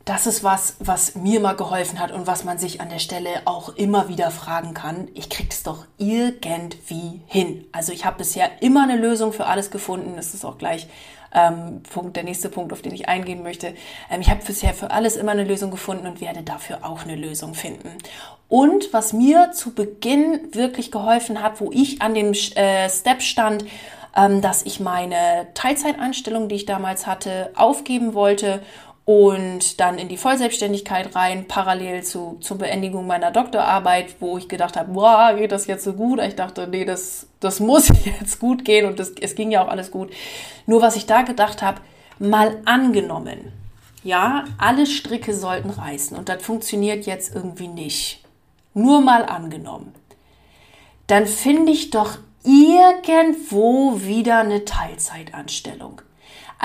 Das 0.06 0.28
ist 0.28 0.44
was, 0.44 0.76
was 0.80 1.16
mir 1.16 1.40
mal 1.40 1.56
geholfen 1.56 2.00
hat 2.00 2.12
und 2.12 2.28
was 2.28 2.44
man 2.44 2.60
sich 2.60 2.80
an 2.80 2.90
der 2.90 3.00
Stelle 3.00 3.42
auch 3.46 3.70
immer 3.70 4.08
wieder 4.08 4.30
fragen 4.30 4.76
kann. 4.76 5.08
Ich 5.16 5.30
krieg 5.32 5.48
es 5.50 5.64
doch 5.64 5.86
irgendwie 5.98 7.22
hin. 7.26 7.66
Also 7.72 7.92
ich 7.92 8.06
habe 8.06 8.20
bisher 8.20 8.62
immer 8.62 8.84
eine 8.84 8.98
Lösung 8.98 9.34
für 9.34 9.48
alles 9.48 9.72
gefunden. 9.72 10.14
Das 10.16 10.36
ist 10.36 10.46
auch 10.46 10.60
gleich 10.60 10.88
ähm, 11.34 11.82
Punkt, 11.92 12.16
der 12.16 12.24
nächste 12.24 12.50
Punkt, 12.50 12.72
auf 12.72 12.84
den 12.84 12.94
ich 12.94 13.10
eingehen 13.10 13.42
möchte. 13.42 13.74
Ähm, 14.12 14.22
ich 14.22 14.30
habe 14.30 14.46
bisher 14.46 14.76
für 14.76 14.92
alles 14.92 15.16
immer 15.16 15.32
eine 15.32 15.44
Lösung 15.44 15.72
gefunden 15.72 16.06
und 16.06 16.22
werde 16.22 16.44
dafür 16.44 16.80
auch 16.84 17.02
eine 17.04 17.16
Lösung 17.16 17.56
finden. 17.56 17.98
Und 18.48 18.94
was 18.94 19.12
mir 19.12 19.52
zu 19.54 19.74
Beginn 19.74 20.54
wirklich 20.54 20.92
geholfen 20.92 21.42
hat, 21.42 21.60
wo 21.60 21.72
ich 21.72 22.04
an 22.04 22.14
dem 22.14 22.34
äh, 22.34 22.88
Step 22.90 23.24
stand, 23.24 23.66
ähm, 24.16 24.42
dass 24.42 24.64
ich 24.64 24.80
meine 24.80 25.48
Teilzeitanstellung, 25.54 26.48
die 26.48 26.56
ich 26.56 26.66
damals 26.66 27.06
hatte, 27.06 27.52
aufgeben 27.56 28.14
wollte 28.14 28.62
und 29.06 29.80
dann 29.80 30.00
in 30.00 30.08
die 30.08 30.18
Vollselbstständigkeit 30.18 31.16
rein, 31.16 31.48
parallel 31.48 32.04
zu, 32.04 32.38
zur 32.42 32.58
Beendigung 32.58 33.06
meiner 33.06 33.30
Doktorarbeit, 33.30 34.16
wo 34.20 34.40
ich 34.40 34.50
gedacht 34.50 34.76
habe, 34.76 34.94
boah, 34.94 35.36
geht 35.38 35.52
das 35.52 35.68
jetzt 35.68 35.84
so 35.84 35.94
gut? 35.94 36.20
Ich 36.20 36.36
dachte, 36.36 36.68
nee, 36.68 36.86
das, 36.86 37.28
das 37.40 37.60
muss 37.60 37.88
jetzt 38.06 38.40
gut 38.40 38.66
gehen 38.66 38.88
und 38.88 39.00
das, 39.00 39.12
es 39.22 39.36
ging 39.36 39.52
ja 39.52 39.64
auch 39.64 39.70
alles 39.70 39.92
gut. 39.92 40.12
Nur 40.66 40.82
was 40.82 40.96
ich 40.96 41.06
da 41.06 41.22
gedacht 41.22 41.62
habe, 41.62 41.82
mal 42.18 42.58
angenommen, 42.66 43.52
ja, 44.04 44.46
alle 44.58 44.88
Stricke 44.88 45.36
sollten 45.36 45.70
reißen 45.70 46.18
und 46.18 46.28
das 46.28 46.42
funktioniert 46.42 47.06
jetzt 47.06 47.34
irgendwie 47.36 47.68
nicht. 47.68 48.24
Nur 48.74 49.02
mal 49.02 49.24
angenommen. 49.24 49.94
Dann 51.08 51.28
finde 51.28 51.72
ich 51.72 51.92
doch 51.92 52.18
irgendwo 52.44 54.02
wieder 54.02 54.40
eine 54.40 54.66
Teilzeitanstellung. 54.66 56.02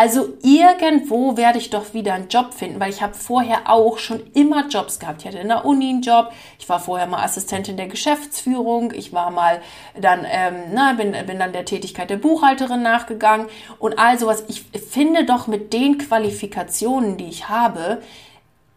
Also 0.01 0.31
irgendwo 0.43 1.37
werde 1.37 1.59
ich 1.59 1.69
doch 1.69 1.93
wieder 1.93 2.15
einen 2.15 2.29
Job 2.29 2.55
finden, 2.55 2.81
weil 2.81 2.89
ich 2.89 3.03
habe 3.03 3.13
vorher 3.13 3.69
auch 3.69 3.99
schon 3.99 4.23
immer 4.33 4.67
Jobs 4.67 4.99
gehabt. 4.99 5.21
Ich 5.21 5.29
hatte 5.29 5.37
in 5.37 5.49
der 5.49 5.67
Uni 5.67 5.91
einen 5.91 6.01
Job, 6.01 6.33
ich 6.59 6.67
war 6.71 6.81
vorher 6.81 7.07
mal 7.07 7.23
Assistentin 7.23 7.77
der 7.77 7.87
Geschäftsführung, 7.87 8.95
ich 8.95 9.13
war 9.13 9.31
mal 9.31 9.61
dann, 10.01 10.25
ähm, 10.27 10.55
na, 10.73 10.95
bin, 10.95 11.15
bin 11.27 11.39
dann 11.39 11.53
der 11.53 11.67
Tätigkeit 11.67 12.09
der 12.09 12.17
Buchhalterin 12.17 12.81
nachgegangen 12.81 13.49
und 13.79 13.99
all 13.99 14.19
sowas. 14.19 14.43
Ich 14.49 14.63
finde 14.63 15.27
doch 15.27 15.49
mit 15.49 15.75
den 15.75 15.99
Qualifikationen, 15.99 17.19
die 17.19 17.29
ich 17.29 17.51
habe, 17.51 18.01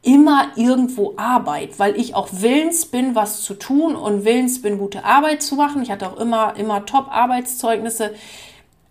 immer 0.01 0.47
irgendwo 0.57 1.13
Arbeit, 1.15 1.79
weil 1.79 1.95
ich 1.95 2.15
auch 2.15 2.27
willens 2.31 2.85
bin, 2.85 3.15
was 3.15 3.43
zu 3.43 3.53
tun 3.53 3.95
und 3.95 4.25
willens 4.25 4.61
bin, 4.61 4.77
gute 4.77 5.05
Arbeit 5.05 5.41
zu 5.41 5.55
machen. 5.55 5.83
Ich 5.83 5.89
hatte 5.89 6.05
auch 6.05 6.17
immer, 6.17 6.57
immer 6.57 6.85
Top-Arbeitszeugnisse. 6.85 8.13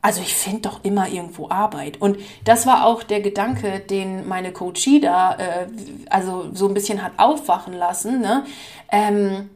Also 0.03 0.21
ich 0.21 0.35
finde 0.35 0.62
doch 0.62 0.83
immer 0.83 1.09
irgendwo 1.09 1.49
Arbeit. 1.49 2.01
Und 2.01 2.19
das 2.45 2.67
war 2.67 2.85
auch 2.85 3.05
der 3.05 3.21
Gedanke, 3.21 3.79
den 3.79 4.27
meine 4.27 4.53
Coachie 4.53 5.01
da 5.01 5.37
äh, 5.37 5.67
also 6.11 6.51
so 6.53 6.67
ein 6.67 6.75
bisschen 6.75 7.03
hat 7.03 7.12
aufwachen 7.19 7.73
lassen. 7.73 8.21
Ne? 8.21 8.45
Ähm, 8.91 9.49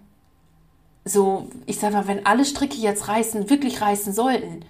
so, 1.05 1.49
ich 1.67 1.81
sag 1.81 1.93
mal, 1.93 2.07
wenn 2.07 2.27
alle 2.27 2.45
Stricke 2.45 2.77
jetzt 2.77 3.09
reißen, 3.09 3.51
wirklich 3.51 3.81
reißen 3.81 4.13
sollten, 4.13 4.65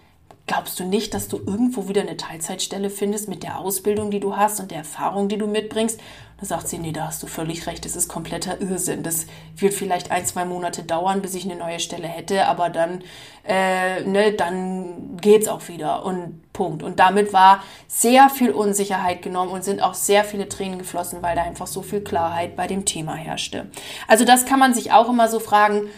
glaubst 0.47 0.81
du 0.81 0.85
nicht, 0.85 1.13
dass 1.13 1.29
du 1.29 1.37
irgendwo 1.39 1.89
wieder 1.89 2.01
eine 2.03 2.17
Teilzeitstelle 2.17 2.89
findest 2.89 3.29
mit 3.29 3.43
der 3.43 3.59
Ausbildung, 3.59 4.11
die 4.11 4.21
du 4.21 4.37
hast 4.37 4.61
und 4.61 4.71
der 4.71 4.79
Erfahrung, 4.79 5.29
die 5.29 5.39
du 5.39 5.47
mitbringst 5.47 6.01
da 6.39 6.45
sagt 6.45 6.69
sie, 6.69 6.79
nee, 6.79 6.93
da 6.93 7.07
hast 7.07 7.23
du 7.23 7.27
völlig 7.27 7.67
recht, 7.67 7.87
das 7.87 7.97
ist 7.97 8.09
kompletter 8.09 8.61
Irrsinn. 8.61 9.03
Das 9.03 9.27
wird 9.57 9.73
vielleicht 9.73 10.11
ein, 10.11 10.27
zwei 10.27 10.45
Monate 10.45 10.83
dauern, 10.83 11.23
bis 11.23 11.35
ich 11.35 11.45
eine 11.45 11.57
neue 11.57 11.81
Stelle 11.81 12.09
hätte, 12.09 12.47
aber 12.47 12.69
dann, 12.69 13.03
äh, 13.47 14.03
ne, 14.03 14.33
dann 14.33 15.17
geht's 15.19 15.49
auch 15.49 15.69
wieder 15.69 16.05
und 16.05 16.53
Punkt. 16.53 16.83
Und 16.83 16.99
damit 17.01 17.33
war 17.33 17.63
sehr 17.89 18.29
viel 18.29 18.51
Unsicherheit 18.51 19.23
genommen 19.23 19.51
und 19.51 19.65
sind 19.65 19.81
auch 19.81 19.95
sehr 19.95 20.25
viele 20.25 20.49
Tränen 20.49 20.79
geflossen, 20.79 21.23
weil 21.23 21.37
da 21.37 21.43
einfach 21.43 21.67
so 21.67 21.81
viel 21.81 22.03
Klarheit 22.03 22.55
bei 22.55 22.67
dem 22.67 22.85
Thema 22.85 23.15
herrschte. 23.15 23.71
Also 24.07 24.27
das 24.27 24.45
kann 24.45 24.59
man 24.59 24.75
sich 24.75 24.93
auch 24.93 25.09
immer 25.09 25.29
so 25.29 25.41
fragen, 25.41 25.89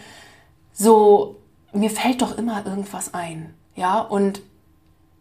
so, 0.73 1.37
mir 1.73 1.91
fällt 1.91 2.23
doch 2.23 2.39
immer 2.39 2.65
irgendwas 2.65 3.13
ein. 3.13 3.55
Ja, 3.75 3.99
und 4.01 4.41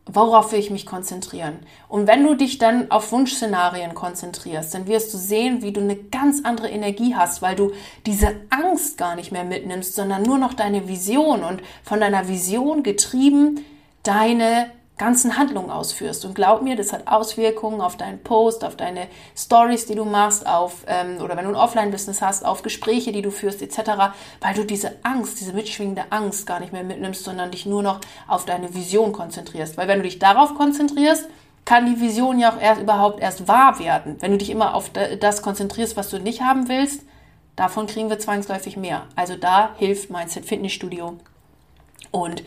worauf 0.07 0.51
will 0.51 0.59
ich 0.59 0.69
mich 0.69 0.85
konzentrieren? 0.85 1.59
Und 1.87 2.07
wenn 2.07 2.23
du 2.23 2.35
dich 2.35 2.57
dann 2.57 2.91
auf 2.91 3.11
Wunschszenarien 3.11 3.93
konzentrierst, 3.93 4.73
dann 4.73 4.87
wirst 4.87 5.13
du 5.13 5.17
sehen, 5.17 5.61
wie 5.61 5.71
du 5.71 5.81
eine 5.81 5.95
ganz 5.95 6.43
andere 6.43 6.69
Energie 6.69 7.15
hast, 7.15 7.41
weil 7.41 7.55
du 7.55 7.71
diese 8.05 8.35
Angst 8.49 8.97
gar 8.97 9.15
nicht 9.15 9.31
mehr 9.31 9.43
mitnimmst, 9.43 9.95
sondern 9.95 10.23
nur 10.23 10.37
noch 10.37 10.53
deine 10.53 10.87
Vision 10.87 11.43
und 11.43 11.61
von 11.83 11.99
deiner 11.99 12.27
Vision 12.27 12.83
getrieben 12.83 13.63
deine 14.07 14.71
ganzen 14.97 15.37
Handlungen 15.37 15.69
ausführst. 15.69 16.25
Und 16.25 16.33
glaub 16.33 16.61
mir, 16.61 16.75
das 16.75 16.91
hat 16.91 17.07
Auswirkungen 17.07 17.81
auf 17.81 17.97
deinen 17.97 18.23
Post, 18.23 18.63
auf 18.63 18.75
deine 18.75 19.07
Stories, 19.35 19.85
die 19.85 19.95
du 19.95 20.05
machst, 20.05 20.47
auf 20.47 20.85
ähm, 20.87 21.21
oder 21.21 21.37
wenn 21.37 21.45
du 21.45 21.51
ein 21.51 21.55
Offline-Business 21.55 22.21
hast, 22.21 22.45
auf 22.45 22.63
Gespräche, 22.63 23.11
die 23.11 23.21
du 23.21 23.31
führst, 23.31 23.61
etc., 23.61 23.91
weil 24.41 24.55
du 24.55 24.63
diese 24.63 24.93
Angst, 25.03 25.39
diese 25.39 25.53
mitschwingende 25.53 26.05
Angst 26.09 26.47
gar 26.47 26.59
nicht 26.59 26.73
mehr 26.73 26.83
mitnimmst, 26.83 27.23
sondern 27.23 27.51
dich 27.51 27.65
nur 27.65 27.83
noch 27.83 27.99
auf 28.27 28.45
deine 28.45 28.73
Vision 28.73 29.11
konzentrierst. 29.11 29.77
Weil 29.77 29.87
wenn 29.87 29.99
du 29.99 30.03
dich 30.03 30.19
darauf 30.19 30.55
konzentrierst, 30.55 31.27
kann 31.63 31.85
die 31.85 31.99
Vision 31.99 32.39
ja 32.39 32.53
auch 32.53 32.61
erst 32.61 32.81
überhaupt 32.81 33.19
erst 33.19 33.47
wahr 33.47 33.77
werden. 33.77 34.15
Wenn 34.19 34.31
du 34.31 34.37
dich 34.37 34.49
immer 34.49 34.73
auf 34.73 34.89
das 35.19 35.41
konzentrierst, 35.41 35.97
was 35.97 36.09
du 36.09 36.17
nicht 36.17 36.41
haben 36.41 36.69
willst, 36.69 37.01
davon 37.57 37.87
kriegen 37.87 38.09
wir 38.09 38.19
zwangsläufig 38.19 38.77
mehr. 38.77 39.05
Also 39.15 39.35
da 39.35 39.71
hilft 39.77 40.09
Mindset 40.09 40.45
Fitnessstudio. 40.45 41.17
Und 42.11 42.43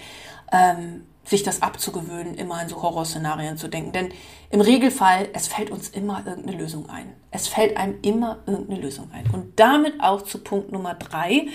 ähm, 0.52 1.04
sich 1.30 1.44
das 1.44 1.62
abzugewöhnen, 1.62 2.34
immer 2.34 2.60
in 2.60 2.68
so 2.68 2.82
Horrorszenarien 2.82 3.56
zu 3.56 3.68
denken. 3.68 3.92
Denn 3.92 4.08
im 4.50 4.60
Regelfall, 4.60 5.28
es 5.32 5.46
fällt 5.46 5.70
uns 5.70 5.88
immer 5.88 6.26
irgendeine 6.26 6.58
Lösung 6.58 6.90
ein. 6.90 7.14
Es 7.30 7.46
fällt 7.46 7.76
einem 7.76 7.98
immer 8.02 8.40
irgendeine 8.46 8.80
Lösung 8.80 9.10
ein. 9.12 9.24
Und 9.32 9.58
damit 9.60 10.00
auch 10.00 10.22
zu 10.22 10.38
Punkt 10.38 10.72
Nummer 10.72 10.94
drei. 10.94 11.46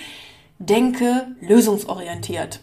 Denke 0.58 1.28
lösungsorientiert. 1.42 2.62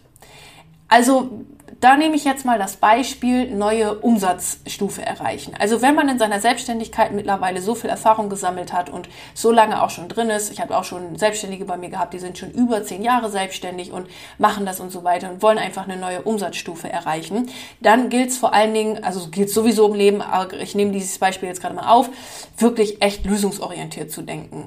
Also 0.88 1.44
da 1.81 1.97
nehme 1.97 2.17
ich 2.17 2.25
jetzt 2.25 2.45
mal 2.45 2.59
das 2.59 2.77
Beispiel 2.77 3.51
neue 3.51 3.99
Umsatzstufe 3.99 5.05
erreichen. 5.05 5.55
Also 5.59 5.83
wenn 5.83 5.95
man 5.95 6.09
in 6.09 6.19
seiner 6.19 6.41
Selbstständigkeit 6.41 7.13
mittlerweile 7.13 7.61
so 7.61 7.75
viel 7.75 7.91
Erfahrung 7.91 8.29
gesammelt 8.29 8.73
hat 8.73 8.91
und 8.91 9.09
so 9.35 9.51
lange 9.51 9.83
auch 9.83 9.91
schon 9.91 10.09
drin 10.09 10.31
ist, 10.31 10.51
ich 10.51 10.61
habe 10.61 10.77
auch 10.77 10.85
schon 10.85 11.17
Selbstständige 11.17 11.65
bei 11.65 11.77
mir 11.77 11.91
gehabt, 11.91 12.15
die 12.15 12.19
sind 12.19 12.39
schon 12.39 12.51
über 12.51 12.85
zehn 12.85 13.03
Jahre 13.03 13.31
selbstständig 13.31 13.93
und 13.93 14.09
machen 14.39 14.67
das 14.67 14.81
und 14.81 14.91
so 14.91 15.05
weiter 15.05 15.31
und 15.31 15.43
wollen 15.43 15.59
einfach 15.59 15.89
eine 15.89 15.97
neue 15.97 16.23
Umsatzstufe 16.23 16.89
erreichen, 16.89 17.51
dann 17.81 18.09
gilt 18.09 18.31
es 18.31 18.39
vor 18.39 18.53
allen 18.53 18.75
Dingen, 18.75 19.03
also 19.03 19.29
gilt 19.29 19.51
sowieso 19.51 19.89
im 19.89 19.95
Leben, 19.95 20.23
aber 20.23 20.55
ich 20.55 20.75
nehme 20.75 20.93
dieses 20.93 21.19
Beispiel 21.19 21.49
jetzt 21.49 21.61
gerade 21.61 21.75
mal 21.75 21.91
auf, 21.91 22.11
wirklich 22.59 23.03
echt 23.03 23.25
lösungsorientiert 23.25 24.11
zu 24.11 24.23
denken 24.23 24.67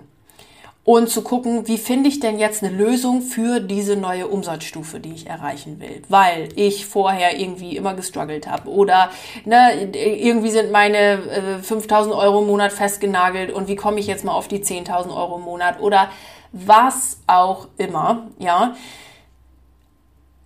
und 0.86 1.10
zu 1.10 1.24
gucken, 1.24 1.68
wie 1.68 1.80
finde 1.80 2.10
ich 2.10 2.20
denn 2.20 2.38
jetzt 2.38 2.64
eine 2.64 2.72
Lösung 2.72 3.24
für 3.24 3.60
diese 3.60 3.96
neue 3.96 4.28
Umsatzstufe, 4.28 5.00
die 5.00 5.14
ich 5.14 5.28
erreichen 5.28 5.82
will, 5.82 6.04
weil 6.10 6.50
ich 6.56 6.86
vorher 6.86 7.40
irgendwie 7.40 7.76
immer 7.76 7.96
gestruggelt 7.96 8.48
habe 8.48 8.70
oder 8.70 9.10
ne, 9.46 9.90
irgendwie 9.94 10.52
sind 10.52 10.72
meine 10.72 11.58
äh, 11.58 11.64
5000 11.64 12.14
Euro 12.14 12.42
im 12.42 12.48
Monat 12.48 12.72
festgenagelt 12.72 13.52
und 13.52 13.68
wie 13.68 13.76
komme 13.76 14.00
ich 14.00 14.06
jetzt 14.06 14.24
mal 14.24 14.34
auf 14.34 14.48
die 14.48 14.60
10.000 14.60 15.10
Euro 15.10 15.38
im 15.38 15.44
Monat 15.44 15.82
oder 15.82 16.12
was 16.52 17.18
auch 17.26 17.68
immer, 17.78 18.28
ja. 18.38 18.76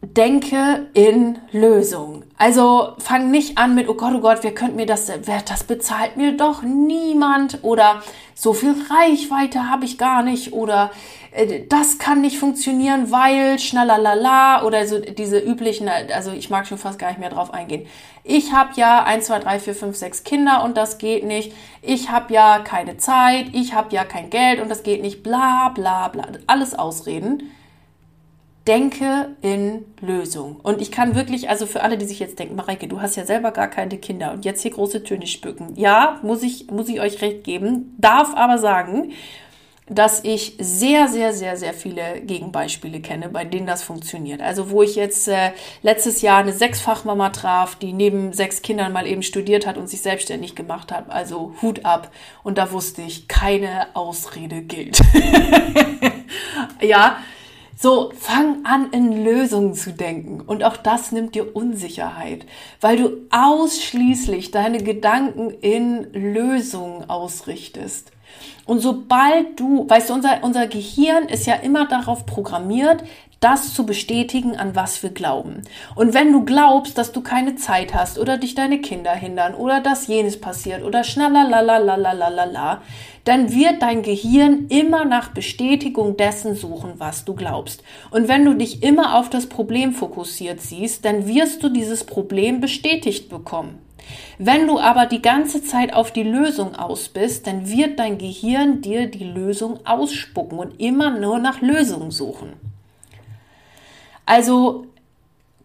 Denke 0.01 0.87
in 0.93 1.39
Lösung. 1.51 2.23
Also 2.37 2.93
fang 2.99 3.31
nicht 3.31 3.57
an 3.57 3.75
mit, 3.75 3.89
oh 3.89 3.95
Gott, 3.95 4.13
oh 4.15 4.21
Gott, 4.21 4.39
wer 4.43 4.53
könnte 4.55 4.77
mir 4.77 4.85
das, 4.85 5.11
wer, 5.23 5.41
das 5.41 5.65
bezahlt 5.65 6.15
mir 6.15 6.37
doch 6.37 6.61
niemand 6.63 7.59
oder 7.63 8.01
so 8.33 8.53
viel 8.53 8.73
Reichweite 8.89 9.69
habe 9.69 9.83
ich 9.83 9.97
gar 9.97 10.23
nicht 10.23 10.53
oder 10.53 10.91
äh, 11.31 11.65
das 11.67 11.97
kann 11.97 12.21
nicht 12.21 12.39
funktionieren, 12.39 13.11
weil 13.11 13.59
schnalalala 13.59 14.63
oder 14.63 14.87
so 14.87 14.99
diese 14.99 15.37
üblichen, 15.37 15.89
also 15.89 16.31
ich 16.31 16.49
mag 16.49 16.65
schon 16.65 16.77
fast 16.77 16.97
gar 16.97 17.09
nicht 17.09 17.19
mehr 17.19 17.29
drauf 17.29 17.53
eingehen. 17.53 17.85
Ich 18.23 18.53
habe 18.53 18.71
ja 18.75 19.03
1, 19.03 19.25
2, 19.25 19.39
3, 19.39 19.59
4, 19.59 19.75
5, 19.75 19.97
6 19.97 20.23
Kinder 20.23 20.63
und 20.63 20.77
das 20.77 20.97
geht 20.97 21.25
nicht. 21.25 21.51
Ich 21.81 22.09
habe 22.09 22.33
ja 22.33 22.59
keine 22.59 22.95
Zeit, 22.95 23.47
ich 23.51 23.73
habe 23.73 23.93
ja 23.93 24.05
kein 24.05 24.29
Geld 24.29 24.61
und 24.61 24.69
das 24.69 24.83
geht 24.83 25.01
nicht, 25.01 25.23
bla 25.23 25.67
bla 25.75 26.07
bla. 26.07 26.25
Alles 26.47 26.73
Ausreden 26.73 27.51
denke 28.69 29.35
in 29.41 29.83
Lösung. 29.99 30.57
Und 30.61 30.79
ich 30.79 30.91
kann 30.91 31.15
wirklich, 31.15 31.49
also 31.49 31.65
für 31.65 31.81
alle, 31.81 31.97
die 31.97 32.05
sich 32.05 32.19
jetzt 32.19 32.37
denken, 32.37 32.55
Mareike, 32.55 32.87
du 32.87 33.01
hast 33.01 33.15
ja 33.15 33.25
selber 33.25 33.49
gar 33.49 33.67
keine 33.67 33.97
Kinder 33.97 34.31
und 34.31 34.45
jetzt 34.45 34.61
hier 34.61 34.69
große 34.69 35.03
Töne 35.03 35.25
spücken. 35.25 35.73
Ja, 35.75 36.19
muss 36.21 36.43
ich, 36.43 36.69
muss 36.69 36.87
ich 36.87 37.01
euch 37.01 37.19
recht 37.23 37.43
geben, 37.43 37.95
darf 37.97 38.35
aber 38.35 38.59
sagen, 38.59 39.13
dass 39.87 40.23
ich 40.23 40.55
sehr, 40.59 41.07
sehr, 41.07 41.33
sehr, 41.33 41.57
sehr 41.57 41.73
viele 41.73 42.21
Gegenbeispiele 42.21 42.99
kenne, 42.99 43.29
bei 43.29 43.43
denen 43.43 43.65
das 43.65 43.81
funktioniert. 43.81 44.39
Also 44.39 44.69
wo 44.69 44.83
ich 44.83 44.95
jetzt 44.95 45.27
äh, 45.27 45.49
letztes 45.81 46.21
Jahr 46.21 46.37
eine 46.37 46.53
Sechsfachmama 46.53 47.29
traf, 47.29 47.75
die 47.75 47.91
neben 47.91 48.33
sechs 48.33 48.61
Kindern 48.61 48.93
mal 48.93 49.07
eben 49.07 49.23
studiert 49.23 49.65
hat 49.65 49.79
und 49.79 49.89
sich 49.89 50.03
selbstständig 50.03 50.53
gemacht 50.53 50.91
hat. 50.91 51.09
Also 51.09 51.55
Hut 51.63 51.85
ab. 51.85 52.11
Und 52.43 52.59
da 52.59 52.71
wusste 52.71 53.01
ich, 53.01 53.27
keine 53.27 53.87
Ausrede 53.95 54.61
gilt. 54.61 55.01
ja, 56.81 57.17
so, 57.81 58.11
fang 58.13 58.65
an, 58.65 58.91
in 58.91 59.23
Lösungen 59.23 59.73
zu 59.73 59.93
denken. 59.93 60.41
Und 60.41 60.65
auch 60.65 60.75
das 60.75 61.13
nimmt 61.13 61.33
dir 61.33 61.55
Unsicherheit, 61.55 62.45
weil 62.81 62.97
du 62.97 63.09
ausschließlich 63.31 64.51
deine 64.51 64.83
Gedanken 64.83 65.49
in 65.49 66.11
Lösungen 66.11 67.09
ausrichtest. 67.09 68.11
Und 68.65 68.81
sobald 68.81 69.57
du, 69.57 69.89
weißt 69.89 70.09
du, 70.09 70.13
unser, 70.13 70.43
unser 70.43 70.67
Gehirn 70.67 71.29
ist 71.29 71.47
ja 71.47 71.55
immer 71.55 71.87
darauf 71.87 72.25
programmiert, 72.25 73.05
das 73.39 73.73
zu 73.73 73.85
bestätigen, 73.85 74.57
an 74.57 74.75
was 74.75 75.01
wir 75.01 75.11
glauben. 75.11 75.61
Und 75.95 76.13
wenn 76.13 76.31
du 76.31 76.43
glaubst, 76.43 76.97
dass 76.97 77.11
du 77.11 77.21
keine 77.21 77.55
Zeit 77.55 77.93
hast 77.93 78.19
oder 78.19 78.37
dich 78.37 78.55
deine 78.55 78.79
Kinder 78.79 79.13
hindern 79.13 79.53
oder 79.53 79.79
dass 79.79 80.07
jenes 80.07 80.39
passiert 80.39 80.83
oder 80.83 81.03
schnallalalalalala, 81.03 82.81
dann 83.23 83.53
wird 83.53 83.81
dein 83.81 84.01
Gehirn 84.01 84.67
immer 84.69 85.05
nach 85.05 85.29
Bestätigung 85.29 86.17
dessen 86.17 86.55
suchen, 86.55 86.93
was 86.97 87.25
du 87.25 87.33
glaubst. 87.33 87.83
Und 88.11 88.27
wenn 88.27 88.43
du 88.43 88.55
dich 88.55 88.83
immer 88.83 89.17
auf 89.17 89.29
das 89.29 89.47
Problem 89.47 89.93
fokussiert 89.93 90.61
siehst, 90.61 91.05
dann 91.05 91.27
wirst 91.27 91.63
du 91.63 91.69
dieses 91.69 92.03
Problem 92.03 92.59
bestätigt 92.59 93.29
bekommen. 93.29 93.79
Wenn 94.37 94.67
du 94.67 94.79
aber 94.79 95.05
die 95.05 95.21
ganze 95.21 95.63
Zeit 95.63 95.93
auf 95.93 96.11
die 96.11 96.23
Lösung 96.23 96.75
aus 96.75 97.09
bist, 97.09 97.45
dann 97.45 97.69
wird 97.69 97.99
dein 97.99 98.17
Gehirn 98.17 98.81
dir 98.81 99.07
die 99.07 99.25
Lösung 99.25 99.85
ausspucken 99.85 100.57
und 100.57 100.79
immer 100.79 101.11
nur 101.11 101.39
nach 101.39 101.61
Lösungen 101.61 102.11
suchen. 102.11 102.68
Also 104.29 104.85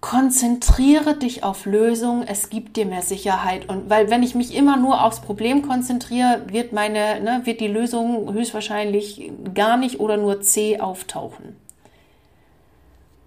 konzentriere 0.01 1.19
dich 1.19 1.45
auf 1.45 1.67
Lösungen, 1.67 2.27
es 2.27 2.49
gibt 2.49 2.79
dir 2.79 2.87
mehr 2.87 3.03
Sicherheit. 3.03 3.69
Und 3.69 3.91
weil 3.91 4.09
wenn 4.09 4.23
ich 4.23 4.35
mich 4.35 4.55
immer 4.55 4.79
nur 4.79 5.05
aufs 5.05 5.21
Problem 5.21 5.61
konzentriere, 5.69 6.47
wird 6.47 6.73
meine, 6.73 7.21
ne, 7.21 7.43
wird 7.45 7.61
die 7.61 7.69
Lösung 7.69 8.33
höchstwahrscheinlich 8.33 9.31
gar 9.53 9.77
nicht 9.77 10.01
oder 10.01 10.17
nur 10.17 10.41
C 10.41 10.81
auftauchen. 10.81 11.57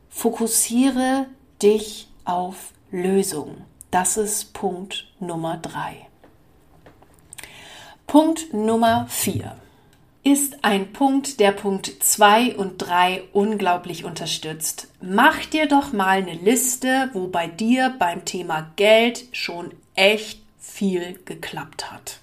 Fokussiere 0.10 1.28
dich 1.62 2.08
auf 2.26 2.72
Lösungen. 2.90 3.64
Das 3.92 4.18
ist 4.18 4.56
Punkt 4.56 5.06
Nummer 5.20 5.58
drei. 5.58 6.08
Punkt 8.08 8.56
Nummer 8.56 9.06
vier 9.08 9.56
ist 10.32 10.58
ein 10.62 10.92
Punkt, 10.92 11.40
der 11.40 11.54
Punkt 11.54 12.04
2 12.04 12.58
und 12.58 12.80
3 12.80 13.24
unglaublich 13.32 14.04
unterstützt. 14.04 14.90
Mach 15.00 15.46
dir 15.46 15.68
doch 15.68 15.94
mal 15.94 16.18
eine 16.18 16.34
Liste, 16.34 17.10
wo 17.14 17.28
bei 17.28 17.48
dir 17.48 17.96
beim 17.98 18.26
Thema 18.26 18.70
Geld 18.76 19.24
schon 19.32 19.72
echt 19.96 20.42
viel 20.60 21.18
geklappt 21.24 21.94
hat. 21.94 22.20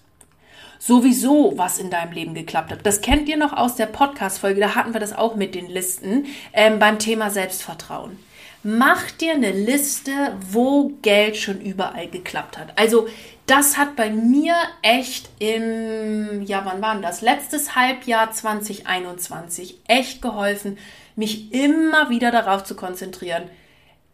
Sowieso, 0.78 1.54
was 1.56 1.78
in 1.78 1.88
deinem 1.88 2.12
Leben 2.12 2.34
geklappt 2.34 2.72
hat. 2.72 2.84
Das 2.84 3.00
kennt 3.00 3.26
ihr 3.26 3.38
noch 3.38 3.54
aus 3.54 3.76
der 3.76 3.86
Podcast-Folge, 3.86 4.60
da 4.60 4.74
hatten 4.74 4.92
wir 4.92 5.00
das 5.00 5.16
auch 5.16 5.34
mit 5.34 5.54
den 5.54 5.70
Listen 5.70 6.26
ähm, 6.52 6.78
beim 6.78 6.98
Thema 6.98 7.30
Selbstvertrauen. 7.30 8.18
Mach 8.62 9.10
dir 9.12 9.32
eine 9.32 9.52
Liste, 9.52 10.36
wo 10.50 10.92
Geld 11.00 11.38
schon 11.38 11.62
überall 11.62 12.08
geklappt 12.08 12.58
hat. 12.58 12.78
Also 12.78 13.08
das 13.46 13.76
hat 13.76 13.96
bei 13.96 14.10
mir 14.10 14.54
echt 14.82 15.28
im, 15.38 16.42
ja, 16.42 16.64
wann 16.64 16.80
war 16.80 16.94
denn 16.94 17.02
das? 17.02 17.20
Letztes 17.20 17.76
Halbjahr 17.76 18.30
2021 18.30 19.80
echt 19.86 20.22
geholfen, 20.22 20.78
mich 21.14 21.52
immer 21.52 22.08
wieder 22.08 22.30
darauf 22.30 22.64
zu 22.64 22.74
konzentrieren. 22.74 23.44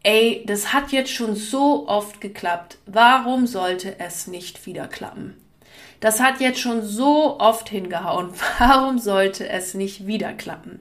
Ey, 0.03 0.43
das 0.47 0.73
hat 0.73 0.93
jetzt 0.93 1.13
schon 1.13 1.37
so 1.37 1.87
oft 1.87 2.21
geklappt. 2.21 2.79
Warum 2.87 3.47
sollte 3.47 4.01
es 4.01 4.27
nicht 4.27 4.67
wieder 4.67 4.89
klappen? 4.89 5.37
Das 6.01 6.21
hat 6.21 6.41
jetzt 6.41 6.59
schon 6.59 6.83
so 6.83 7.39
oft 7.39 7.69
hingehauen. 7.69 8.31
Warum 8.59 8.99
sollte 8.99 9.49
es 9.49 9.75
nicht 9.75 10.07
wieder 10.07 10.33
klappen? 10.33 10.81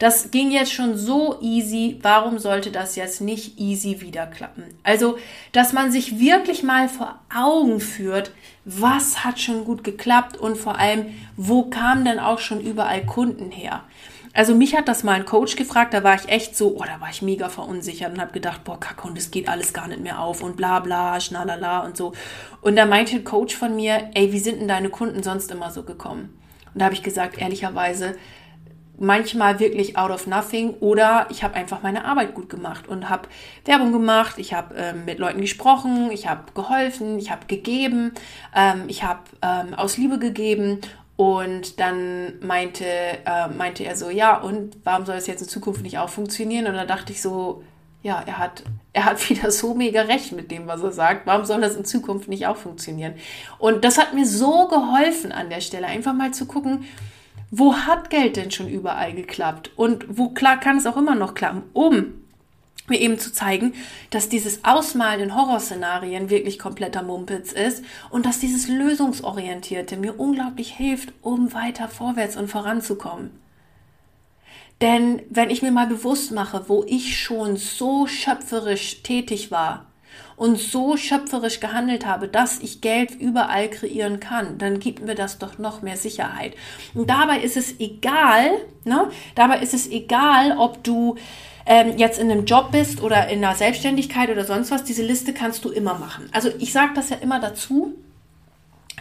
Das 0.00 0.30
ging 0.30 0.50
jetzt 0.50 0.72
schon 0.72 0.96
so 0.96 1.38
easy. 1.42 1.98
Warum 2.00 2.38
sollte 2.38 2.70
das 2.70 2.96
jetzt 2.96 3.20
nicht 3.20 3.60
easy 3.60 4.00
wieder 4.00 4.26
klappen? 4.26 4.64
Also, 4.82 5.18
dass 5.52 5.74
man 5.74 5.92
sich 5.92 6.18
wirklich 6.18 6.62
mal 6.62 6.88
vor 6.88 7.18
Augen 7.32 7.80
führt, 7.80 8.32
was 8.64 9.24
hat 9.24 9.38
schon 9.38 9.66
gut 9.66 9.84
geklappt 9.84 10.38
und 10.38 10.56
vor 10.56 10.78
allem, 10.78 11.04
wo 11.36 11.64
kamen 11.64 12.06
denn 12.06 12.18
auch 12.18 12.38
schon 12.38 12.62
überall 12.62 13.04
Kunden 13.04 13.50
her? 13.50 13.82
Also 14.32 14.54
mich 14.54 14.74
hat 14.74 14.88
das 14.88 15.02
mal 15.02 15.16
ein 15.16 15.26
Coach 15.26 15.56
gefragt, 15.56 15.92
da 15.92 16.02
war 16.02 16.14
ich 16.14 16.30
echt 16.30 16.56
so, 16.56 16.76
oh, 16.78 16.84
da 16.84 16.98
war 17.02 17.10
ich 17.10 17.20
mega 17.20 17.50
verunsichert 17.50 18.14
und 18.14 18.22
habe 18.22 18.32
gedacht, 18.32 18.64
boah, 18.64 18.80
kacke, 18.80 19.06
und 19.06 19.18
es 19.18 19.30
geht 19.30 19.48
alles 19.50 19.74
gar 19.74 19.86
nicht 19.86 20.00
mehr 20.00 20.20
auf 20.20 20.42
und 20.42 20.56
bla 20.56 20.80
bla, 20.80 21.20
schnalala 21.20 21.80
und 21.80 21.98
so. 21.98 22.12
Und 22.62 22.76
da 22.76 22.86
meinte 22.86 23.16
ein 23.16 23.24
Coach 23.24 23.54
von 23.54 23.76
mir, 23.76 24.08
ey, 24.14 24.32
wie 24.32 24.38
sind 24.38 24.60
denn 24.60 24.68
deine 24.68 24.88
Kunden 24.88 25.22
sonst 25.22 25.50
immer 25.50 25.70
so 25.70 25.82
gekommen? 25.82 26.38
Und 26.72 26.80
da 26.80 26.86
habe 26.86 26.94
ich 26.94 27.02
gesagt, 27.02 27.38
ehrlicherweise, 27.38 28.14
manchmal 29.00 29.58
wirklich 29.58 29.96
out 29.96 30.10
of 30.10 30.26
nothing 30.26 30.74
oder 30.80 31.26
ich 31.30 31.42
habe 31.42 31.54
einfach 31.54 31.82
meine 31.82 32.04
Arbeit 32.04 32.34
gut 32.34 32.50
gemacht 32.50 32.86
und 32.86 33.08
habe 33.08 33.28
Werbung 33.64 33.92
gemacht, 33.92 34.34
ich 34.36 34.52
habe 34.52 34.74
ähm, 34.76 35.06
mit 35.06 35.18
Leuten 35.18 35.40
gesprochen, 35.40 36.10
ich 36.12 36.28
habe 36.28 36.52
geholfen, 36.54 37.18
ich 37.18 37.30
habe 37.30 37.46
gegeben, 37.46 38.12
ähm, 38.54 38.84
ich 38.88 39.02
habe 39.02 39.22
ähm, 39.40 39.74
aus 39.74 39.96
Liebe 39.96 40.18
gegeben 40.18 40.82
und 41.16 41.80
dann 41.80 42.38
meinte, 42.40 42.84
äh, 42.84 43.48
meinte 43.48 43.84
er 43.84 43.96
so, 43.96 44.10
ja 44.10 44.36
und 44.36 44.76
warum 44.84 45.06
soll 45.06 45.16
es 45.16 45.26
jetzt 45.26 45.40
in 45.40 45.48
Zukunft 45.48 45.82
nicht 45.82 45.98
auch 45.98 46.10
funktionieren? 46.10 46.66
Und 46.66 46.74
da 46.74 46.84
dachte 46.84 47.12
ich 47.12 47.22
so, 47.22 47.64
ja, 48.02 48.22
er 48.26 48.38
hat, 48.38 48.62
er 48.92 49.06
hat 49.06 49.30
wieder 49.30 49.50
so 49.50 49.74
mega 49.74 50.02
recht 50.02 50.32
mit 50.32 50.50
dem, 50.50 50.66
was 50.66 50.82
er 50.82 50.92
sagt. 50.92 51.26
Warum 51.26 51.46
soll 51.46 51.62
das 51.62 51.74
in 51.74 51.86
Zukunft 51.86 52.28
nicht 52.28 52.46
auch 52.46 52.56
funktionieren? 52.56 53.14
Und 53.58 53.82
das 53.84 53.96
hat 53.96 54.12
mir 54.12 54.26
so 54.26 54.68
geholfen 54.68 55.32
an 55.32 55.48
der 55.48 55.62
Stelle, 55.62 55.86
einfach 55.86 56.12
mal 56.12 56.32
zu 56.32 56.44
gucken, 56.44 56.84
wo 57.50 57.74
hat 57.74 58.10
Geld 58.10 58.36
denn 58.36 58.50
schon 58.50 58.68
überall 58.68 59.12
geklappt? 59.12 59.72
Und 59.76 60.06
wo 60.08 60.30
klar 60.30 60.58
kann 60.58 60.78
es 60.78 60.86
auch 60.86 60.96
immer 60.96 61.14
noch 61.14 61.34
klappen, 61.34 61.62
um 61.72 62.14
mir 62.88 63.00
eben 63.00 63.18
zu 63.18 63.32
zeigen, 63.32 63.74
dass 64.10 64.28
dieses 64.28 64.64
Ausmalen 64.64 65.20
in 65.20 65.34
Horrorszenarien 65.36 66.28
wirklich 66.28 66.58
kompletter 66.58 67.02
Mumpitz 67.02 67.52
ist 67.52 67.84
und 68.10 68.26
dass 68.26 68.40
dieses 68.40 68.68
Lösungsorientierte 68.68 69.96
mir 69.96 70.18
unglaublich 70.18 70.74
hilft, 70.74 71.12
um 71.22 71.52
weiter 71.54 71.88
vorwärts 71.88 72.36
und 72.36 72.48
voranzukommen. 72.48 73.30
Denn 74.80 75.22
wenn 75.28 75.50
ich 75.50 75.62
mir 75.62 75.72
mal 75.72 75.86
bewusst 75.86 76.32
mache, 76.32 76.64
wo 76.68 76.84
ich 76.86 77.18
schon 77.18 77.56
so 77.56 78.06
schöpferisch 78.06 79.02
tätig 79.02 79.50
war, 79.50 79.86
und 80.36 80.58
so 80.58 80.96
schöpferisch 80.96 81.60
gehandelt 81.60 82.06
habe, 82.06 82.28
dass 82.28 82.60
ich 82.60 82.80
Geld 82.80 83.10
überall 83.12 83.68
kreieren 83.68 84.20
kann, 84.20 84.58
dann 84.58 84.80
gibt 84.80 85.04
mir 85.04 85.14
das 85.14 85.38
doch 85.38 85.58
noch 85.58 85.82
mehr 85.82 85.96
Sicherheit. 85.96 86.54
Und 86.94 87.10
dabei 87.10 87.40
ist 87.40 87.56
es 87.56 87.78
egal, 87.78 88.50
ne? 88.84 89.10
Dabei 89.34 89.58
ist 89.58 89.74
es 89.74 89.88
egal, 89.90 90.56
ob 90.56 90.82
du 90.82 91.16
ähm, 91.66 91.98
jetzt 91.98 92.18
in 92.18 92.30
einem 92.30 92.46
Job 92.46 92.72
bist 92.72 93.02
oder 93.02 93.28
in 93.28 93.44
einer 93.44 93.54
Selbstständigkeit 93.54 94.30
oder 94.30 94.44
sonst 94.44 94.70
was. 94.70 94.84
Diese 94.84 95.02
Liste 95.02 95.32
kannst 95.32 95.64
du 95.64 95.70
immer 95.70 95.98
machen. 95.98 96.28
Also 96.32 96.50
ich 96.58 96.72
sage 96.72 96.92
das 96.94 97.10
ja 97.10 97.16
immer 97.16 97.38
dazu. 97.38 97.94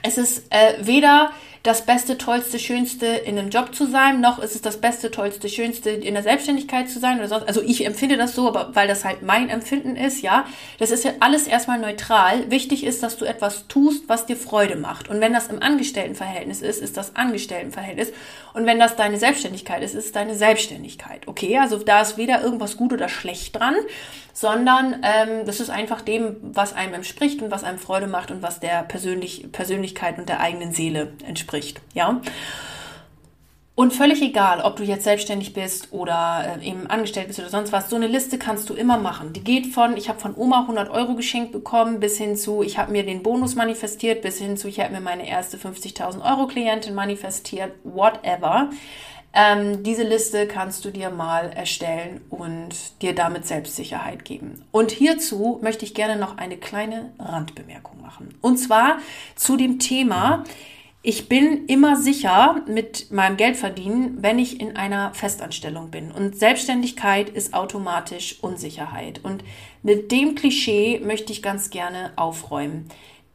Es 0.01 0.17
ist 0.17 0.43
äh, 0.49 0.85
weder 0.85 1.31
das 1.63 1.85
Beste, 1.85 2.17
Tollste, 2.17 2.57
Schönste 2.57 3.05
in 3.05 3.37
einem 3.37 3.49
Job 3.49 3.75
zu 3.75 3.85
sein, 3.85 4.21
noch 4.21 4.39
ist 4.39 4.55
es 4.55 4.61
das 4.61 4.79
Beste, 4.79 5.11
Tollste, 5.11 5.49
Schönste 5.49 5.89
in 5.89 6.13
der 6.13 6.23
Selbstständigkeit 6.23 6.89
zu 6.89 6.99
sein 6.99 7.17
oder 7.17 7.27
sonst. 7.27 7.47
Also 7.47 7.61
ich 7.61 7.85
empfinde 7.85 8.15
das 8.15 8.33
so, 8.33 8.47
aber 8.47 8.75
weil 8.75 8.87
das 8.87 9.03
halt 9.03 9.23
mein 9.23 9.49
Empfinden 9.49 9.97
ist, 9.97 10.21
ja. 10.21 10.45
Das 10.77 10.91
ist 10.91 11.03
ja 11.03 11.11
alles 11.19 11.47
erstmal 11.47 11.77
neutral. 11.77 12.49
Wichtig 12.49 12.85
ist, 12.85 13.03
dass 13.03 13.17
du 13.17 13.25
etwas 13.25 13.67
tust, 13.67 14.07
was 14.07 14.25
dir 14.25 14.37
Freude 14.37 14.77
macht. 14.77 15.09
Und 15.09 15.19
wenn 15.19 15.33
das 15.33 15.47
im 15.47 15.61
Angestelltenverhältnis 15.61 16.61
ist, 16.61 16.81
ist 16.81 16.95
das 16.95 17.17
Angestelltenverhältnis. 17.17 18.13
Und 18.53 18.65
wenn 18.65 18.79
das 18.79 18.95
deine 18.95 19.17
Selbstständigkeit 19.17 19.83
ist, 19.83 19.95
ist 19.95 20.05
es 20.05 20.11
deine 20.13 20.35
Selbstständigkeit. 20.35 21.27
Okay, 21.27 21.57
also 21.57 21.77
da 21.77 22.01
ist 22.01 22.17
weder 22.17 22.41
irgendwas 22.41 22.77
gut 22.77 22.93
oder 22.93 23.09
schlecht 23.09 23.57
dran, 23.57 23.75
sondern 24.33 25.03
ähm, 25.03 25.45
das 25.45 25.59
ist 25.59 25.69
einfach 25.69 26.01
dem, 26.01 26.37
was 26.41 26.73
einem 26.73 26.93
entspricht 26.93 27.41
und 27.41 27.51
was 27.51 27.65
einem 27.65 27.77
Freude 27.77 28.07
macht 28.07 28.31
und 28.31 28.41
was 28.41 28.59
der 28.59 28.83
Persönlich 28.83 29.51
Persönlichkeit 29.51 30.17
und 30.17 30.29
der 30.29 30.39
eigenen 30.39 30.71
Seele 30.71 31.13
entspricht. 31.25 31.48
Ja. 31.93 32.21
Und 33.79 33.93
völlig 33.93 34.21
egal, 34.21 34.59
ob 34.59 34.75
du 34.75 34.83
jetzt 34.83 35.05
selbstständig 35.05 35.53
bist 35.53 35.93
oder 35.93 36.57
äh, 36.61 36.67
eben 36.67 36.87
angestellt 36.87 37.27
bist 37.27 37.39
oder 37.39 37.47
sonst 37.47 37.71
was, 37.71 37.89
so 37.89 37.95
eine 37.95 38.07
Liste 38.07 38.37
kannst 38.37 38.69
du 38.69 38.73
immer 38.73 38.97
machen. 38.97 39.31
Die 39.31 39.41
geht 39.41 39.67
von, 39.67 39.95
ich 39.95 40.09
habe 40.09 40.19
von 40.19 40.35
Oma 40.35 40.63
100 40.63 40.89
Euro 40.89 41.15
geschenkt 41.15 41.53
bekommen, 41.53 42.01
bis 42.01 42.17
hin 42.17 42.35
zu, 42.35 42.61
ich 42.61 42.77
habe 42.77 42.91
mir 42.91 43.05
den 43.05 43.23
Bonus 43.23 43.55
manifestiert, 43.55 44.21
bis 44.21 44.37
hin 44.37 44.57
zu, 44.57 44.67
ich 44.67 44.81
habe 44.81 44.91
mir 44.91 44.99
meine 44.99 45.29
erste 45.29 45.55
50.000 45.55 46.29
Euro 46.29 46.47
Klientin 46.47 46.93
manifestiert, 46.93 47.71
whatever. 47.85 48.69
Ähm, 49.31 49.81
diese 49.81 50.03
Liste 50.03 50.45
kannst 50.45 50.83
du 50.83 50.89
dir 50.89 51.09
mal 51.09 51.49
erstellen 51.51 52.19
und 52.29 53.01
dir 53.01 53.15
damit 53.15 53.47
Selbstsicherheit 53.47 54.25
geben. 54.25 54.65
Und 54.71 54.91
hierzu 54.91 55.57
möchte 55.61 55.85
ich 55.85 55.93
gerne 55.93 56.17
noch 56.17 56.37
eine 56.37 56.57
kleine 56.57 57.13
Randbemerkung 57.17 58.01
machen. 58.01 58.37
Und 58.41 58.57
zwar 58.57 58.97
zu 59.35 59.55
dem 59.55 59.79
Thema, 59.79 60.43
ich 61.09 61.27
bin 61.27 61.65
immer 61.65 61.95
sicher 61.95 62.61
mit 62.67 63.09
meinem 63.09 63.35
Geldverdienen, 63.35 64.21
wenn 64.21 64.37
ich 64.37 64.61
in 64.61 64.75
einer 64.75 65.11
Festanstellung 65.15 65.89
bin. 65.89 66.11
Und 66.11 66.37
Selbstständigkeit 66.37 67.31
ist 67.31 67.55
automatisch 67.55 68.37
Unsicherheit. 68.43 69.19
Und 69.23 69.43
mit 69.81 70.11
dem 70.11 70.35
Klischee 70.35 70.99
möchte 71.03 71.33
ich 71.33 71.41
ganz 71.41 71.71
gerne 71.71 72.13
aufräumen. 72.15 72.89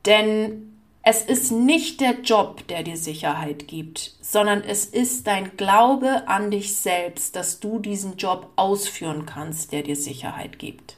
Denn 0.07 0.77
es 1.03 1.23
ist 1.23 1.51
nicht 1.51 2.01
der 2.01 2.21
Job, 2.21 2.65
der 2.69 2.85
dir 2.85 2.97
Sicherheit 2.97 3.67
gibt, 3.67 4.15
sondern 4.21 4.63
es 4.63 4.85
ist 4.85 5.27
dein 5.27 5.57
Glaube 5.57 6.29
an 6.29 6.53
dich 6.53 6.77
selbst, 6.77 7.35
dass 7.35 7.59
du 7.59 7.81
diesen 7.81 8.19
Job 8.19 8.53
ausführen 8.55 9.27
kannst, 9.27 9.73
der 9.73 9.83
dir 9.83 9.97
Sicherheit 9.97 10.61
gibt. 10.61 10.97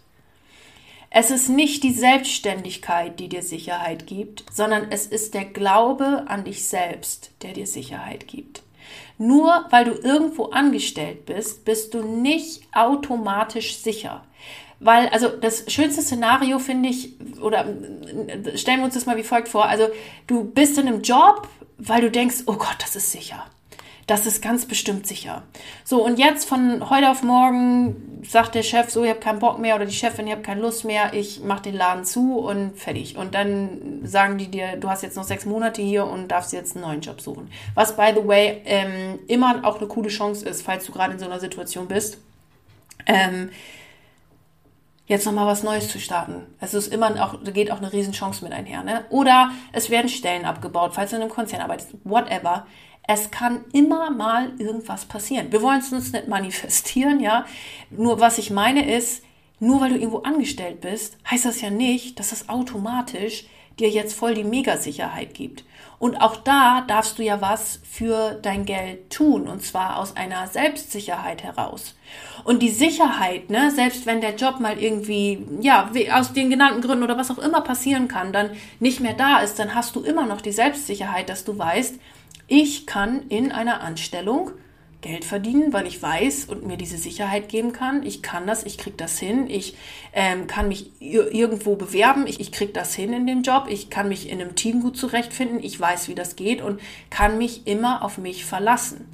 Es 1.18 1.30
ist 1.30 1.48
nicht 1.48 1.82
die 1.82 1.94
Selbstständigkeit, 1.94 3.18
die 3.18 3.30
dir 3.30 3.42
Sicherheit 3.42 4.06
gibt, 4.06 4.44
sondern 4.52 4.88
es 4.90 5.06
ist 5.06 5.32
der 5.32 5.46
Glaube 5.46 6.24
an 6.26 6.44
dich 6.44 6.68
selbst, 6.68 7.30
der 7.40 7.54
dir 7.54 7.66
Sicherheit 7.66 8.28
gibt. 8.28 8.62
Nur 9.16 9.64
weil 9.70 9.86
du 9.86 9.92
irgendwo 9.92 10.50
angestellt 10.50 11.24
bist, 11.24 11.64
bist 11.64 11.94
du 11.94 12.02
nicht 12.02 12.64
automatisch 12.74 13.78
sicher. 13.78 14.26
Weil, 14.78 15.08
also 15.08 15.28
das 15.28 15.72
schönste 15.72 16.02
Szenario 16.02 16.58
finde 16.58 16.90
ich, 16.90 17.14
oder 17.40 17.64
stellen 18.54 18.80
wir 18.80 18.84
uns 18.84 18.92
das 18.92 19.06
mal 19.06 19.16
wie 19.16 19.22
folgt 19.22 19.48
vor, 19.48 19.64
also 19.64 19.88
du 20.26 20.44
bist 20.44 20.76
in 20.76 20.86
einem 20.86 21.00
Job, 21.00 21.48
weil 21.78 22.02
du 22.02 22.10
denkst, 22.10 22.42
oh 22.44 22.56
Gott, 22.56 22.76
das 22.80 22.94
ist 22.94 23.10
sicher. 23.10 23.42
Das 24.06 24.26
ist 24.26 24.42
ganz 24.42 24.66
bestimmt 24.66 25.06
sicher. 25.06 25.44
So, 25.82 26.04
und 26.04 26.18
jetzt 26.18 26.46
von 26.46 26.90
heute 26.90 27.10
auf 27.10 27.22
morgen 27.22 28.15
sagt 28.28 28.54
der 28.54 28.62
Chef 28.62 28.90
so, 28.90 29.04
ich 29.04 29.10
habe 29.10 29.20
keinen 29.20 29.38
Bock 29.38 29.58
mehr 29.58 29.76
oder 29.76 29.84
die 29.84 29.92
Chefin, 29.92 30.26
ich 30.26 30.32
habe 30.32 30.42
keine 30.42 30.60
Lust 30.60 30.84
mehr, 30.84 31.12
ich 31.14 31.40
mache 31.42 31.62
den 31.62 31.74
Laden 31.74 32.04
zu 32.04 32.38
und 32.38 32.78
fertig. 32.78 33.16
Und 33.16 33.34
dann 33.34 34.00
sagen 34.04 34.38
die 34.38 34.48
dir, 34.48 34.76
du 34.76 34.88
hast 34.88 35.02
jetzt 35.02 35.16
noch 35.16 35.24
sechs 35.24 35.46
Monate 35.46 35.82
hier 35.82 36.06
und 36.06 36.28
darfst 36.28 36.52
jetzt 36.52 36.76
einen 36.76 36.84
neuen 36.84 37.00
Job 37.00 37.20
suchen. 37.20 37.50
Was, 37.74 37.96
by 37.96 38.12
the 38.14 38.26
way, 38.26 38.62
ähm, 38.64 39.18
immer 39.28 39.60
auch 39.64 39.78
eine 39.78 39.86
coole 39.86 40.08
Chance 40.08 40.48
ist, 40.48 40.62
falls 40.62 40.84
du 40.86 40.92
gerade 40.92 41.14
in 41.14 41.18
so 41.18 41.26
einer 41.26 41.40
Situation 41.40 41.88
bist. 41.88 42.18
Ähm, 43.06 43.50
jetzt 45.06 45.24
nochmal 45.24 45.46
was 45.46 45.62
Neues 45.62 45.88
zu 45.88 45.98
starten. 45.98 46.46
Es 46.60 46.74
ist 46.74 46.92
immer 46.92 47.22
auch, 47.22 47.42
geht 47.44 47.70
auch 47.70 47.78
eine 47.78 47.92
Riesenchance 47.92 48.42
mit 48.42 48.52
einher, 48.52 48.82
ne? 48.82 49.04
Oder 49.10 49.50
es 49.72 49.90
werden 49.90 50.08
Stellen 50.08 50.44
abgebaut, 50.44 50.92
falls 50.94 51.10
du 51.10 51.16
in 51.16 51.22
einem 51.22 51.30
Konzern 51.30 51.60
arbeitest, 51.60 51.94
whatever. 52.04 52.66
Es 53.06 53.30
kann 53.30 53.64
immer 53.72 54.10
mal 54.10 54.52
irgendwas 54.58 55.04
passieren. 55.04 55.52
Wir 55.52 55.62
wollen 55.62 55.80
es 55.80 55.92
uns 55.92 56.12
nicht 56.12 56.28
manifestieren, 56.28 57.20
ja. 57.20 57.46
Nur 57.90 58.20
was 58.20 58.38
ich 58.38 58.50
meine 58.50 58.92
ist, 58.94 59.22
nur 59.58 59.80
weil 59.80 59.90
du 59.90 59.96
irgendwo 59.96 60.18
angestellt 60.18 60.80
bist, 60.80 61.16
heißt 61.30 61.44
das 61.44 61.60
ja 61.60 61.70
nicht, 61.70 62.18
dass 62.18 62.30
das 62.30 62.48
automatisch 62.48 63.46
dir 63.78 63.88
jetzt 63.90 64.14
voll 64.14 64.34
die 64.34 64.44
Megasicherheit 64.44 65.34
gibt. 65.34 65.64
Und 65.98 66.16
auch 66.16 66.36
da 66.36 66.82
darfst 66.86 67.18
du 67.18 67.22
ja 67.22 67.40
was 67.40 67.80
für 67.90 68.38
dein 68.42 68.64
Geld 68.64 69.10
tun, 69.10 69.48
und 69.48 69.62
zwar 69.62 69.98
aus 69.98 70.16
einer 70.16 70.46
Selbstsicherheit 70.46 71.42
heraus. 71.42 71.94
Und 72.44 72.62
die 72.62 72.70
Sicherheit, 72.70 73.50
ne, 73.50 73.70
selbst 73.70 74.04
wenn 74.04 74.20
der 74.20 74.34
Job 74.34 74.60
mal 74.60 74.78
irgendwie, 74.78 75.46
ja, 75.60 75.90
aus 76.12 76.32
den 76.32 76.50
genannten 76.50 76.82
Gründen 76.82 77.04
oder 77.04 77.16
was 77.16 77.30
auch 77.30 77.38
immer 77.38 77.62
passieren 77.62 78.08
kann, 78.08 78.32
dann 78.32 78.50
nicht 78.78 79.00
mehr 79.00 79.14
da 79.14 79.38
ist, 79.38 79.58
dann 79.58 79.74
hast 79.74 79.96
du 79.96 80.00
immer 80.00 80.26
noch 80.26 80.40
die 80.40 80.52
Selbstsicherheit, 80.52 81.28
dass 81.28 81.44
du 81.44 81.58
weißt, 81.58 81.98
ich 82.48 82.86
kann 82.86 83.28
in 83.28 83.52
einer 83.52 83.80
Anstellung 83.80 84.52
Geld 85.00 85.24
verdienen, 85.24 85.72
weil 85.72 85.86
ich 85.86 86.02
weiß 86.02 86.46
und 86.46 86.66
mir 86.66 86.76
diese 86.76 86.96
Sicherheit 86.96 87.48
geben 87.48 87.72
kann. 87.72 88.02
Ich 88.02 88.22
kann 88.22 88.46
das, 88.46 88.64
ich 88.64 88.78
kriege 88.78 88.96
das 88.96 89.18
hin. 89.18 89.48
Ich 89.48 89.76
ähm, 90.12 90.46
kann 90.46 90.68
mich 90.68 90.90
irgendwo 91.00 91.76
bewerben. 91.76 92.26
Ich, 92.26 92.40
ich 92.40 92.50
kriege 92.50 92.72
das 92.72 92.94
hin 92.94 93.12
in 93.12 93.26
dem 93.26 93.42
Job. 93.42 93.66
Ich 93.68 93.90
kann 93.90 94.08
mich 94.08 94.28
in 94.28 94.40
einem 94.40 94.54
Team 94.56 94.80
gut 94.80 94.96
zurechtfinden. 94.96 95.62
Ich 95.62 95.78
weiß, 95.78 96.08
wie 96.08 96.14
das 96.14 96.34
geht 96.34 96.60
und 96.60 96.80
kann 97.10 97.38
mich 97.38 97.66
immer 97.66 98.02
auf 98.02 98.18
mich 98.18 98.44
verlassen. 98.44 99.06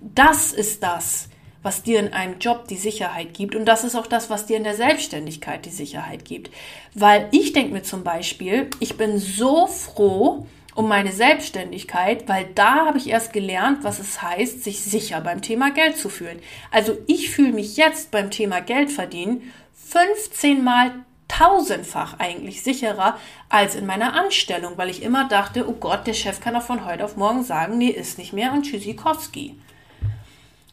Das 0.00 0.52
ist 0.52 0.82
das, 0.82 1.28
was 1.62 1.82
dir 1.82 1.98
in 1.98 2.12
einem 2.12 2.38
Job 2.38 2.68
die 2.68 2.76
Sicherheit 2.76 3.34
gibt. 3.34 3.54
Und 3.54 3.64
das 3.66 3.84
ist 3.84 3.96
auch 3.96 4.06
das, 4.06 4.30
was 4.30 4.46
dir 4.46 4.56
in 4.56 4.64
der 4.64 4.76
Selbstständigkeit 4.76 5.66
die 5.66 5.70
Sicherheit 5.70 6.24
gibt. 6.24 6.50
Weil 6.94 7.28
ich 7.32 7.52
denke 7.52 7.72
mir 7.72 7.82
zum 7.82 8.04
Beispiel, 8.04 8.70
ich 8.80 8.96
bin 8.96 9.18
so 9.18 9.66
froh, 9.66 10.46
um 10.74 10.88
meine 10.88 11.12
Selbstständigkeit, 11.12 12.28
weil 12.28 12.46
da 12.54 12.86
habe 12.86 12.98
ich 12.98 13.08
erst 13.08 13.32
gelernt, 13.32 13.84
was 13.84 13.98
es 13.98 14.22
heißt, 14.22 14.64
sich 14.64 14.80
sicher 14.80 15.20
beim 15.20 15.42
Thema 15.42 15.70
Geld 15.70 15.96
zu 15.96 16.08
fühlen. 16.08 16.40
Also 16.70 16.96
ich 17.06 17.30
fühle 17.30 17.52
mich 17.52 17.76
jetzt 17.76 18.10
beim 18.10 18.30
Thema 18.30 18.60
Geld 18.60 18.90
verdienen 18.90 19.52
15 19.74 20.64
mal 20.64 20.92
tausendfach 21.28 22.18
eigentlich 22.18 22.62
sicherer 22.62 23.18
als 23.48 23.74
in 23.74 23.86
meiner 23.86 24.14
Anstellung, 24.14 24.76
weil 24.76 24.90
ich 24.90 25.02
immer 25.02 25.28
dachte, 25.28 25.68
oh 25.68 25.72
Gott, 25.72 26.06
der 26.06 26.14
Chef 26.14 26.40
kann 26.40 26.54
doch 26.54 26.62
von 26.62 26.84
heute 26.84 27.04
auf 27.04 27.16
morgen 27.16 27.44
sagen, 27.44 27.78
nee, 27.78 27.88
ist 27.88 28.18
nicht 28.18 28.32
mehr 28.32 28.52
und 28.52 28.62
Tschüssikowski. 28.62 29.56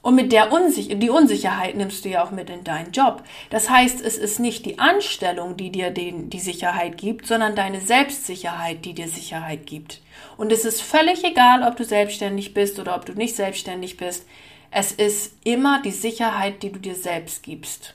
Und 0.01 0.15
mit 0.15 0.31
der 0.31 0.51
Unsich 0.51 0.87
die 0.97 1.09
Unsicherheit 1.11 1.75
nimmst 1.75 2.03
du 2.03 2.09
ja 2.09 2.23
auch 2.23 2.31
mit 2.31 2.49
in 2.49 2.63
deinen 2.63 2.91
Job. 2.91 3.23
Das 3.51 3.69
heißt, 3.69 4.01
es 4.01 4.17
ist 4.17 4.39
nicht 4.39 4.65
die 4.65 4.79
Anstellung, 4.79 5.57
die 5.57 5.71
dir 5.71 5.91
den, 5.91 6.29
die 6.31 6.39
Sicherheit 6.39 6.97
gibt, 6.97 7.27
sondern 7.27 7.55
deine 7.55 7.81
Selbstsicherheit, 7.81 8.83
die 8.83 8.93
dir 8.93 9.07
Sicherheit 9.07 9.67
gibt. 9.67 10.01
Und 10.37 10.51
es 10.51 10.65
ist 10.65 10.81
völlig 10.81 11.23
egal, 11.23 11.61
ob 11.63 11.77
du 11.77 11.83
selbstständig 11.83 12.55
bist 12.55 12.79
oder 12.79 12.95
ob 12.95 13.05
du 13.05 13.13
nicht 13.13 13.35
selbstständig 13.35 13.97
bist. 13.97 14.25
Es 14.71 14.91
ist 14.91 15.35
immer 15.43 15.81
die 15.83 15.91
Sicherheit, 15.91 16.63
die 16.63 16.71
du 16.71 16.79
dir 16.79 16.95
selbst 16.95 17.43
gibst. 17.43 17.93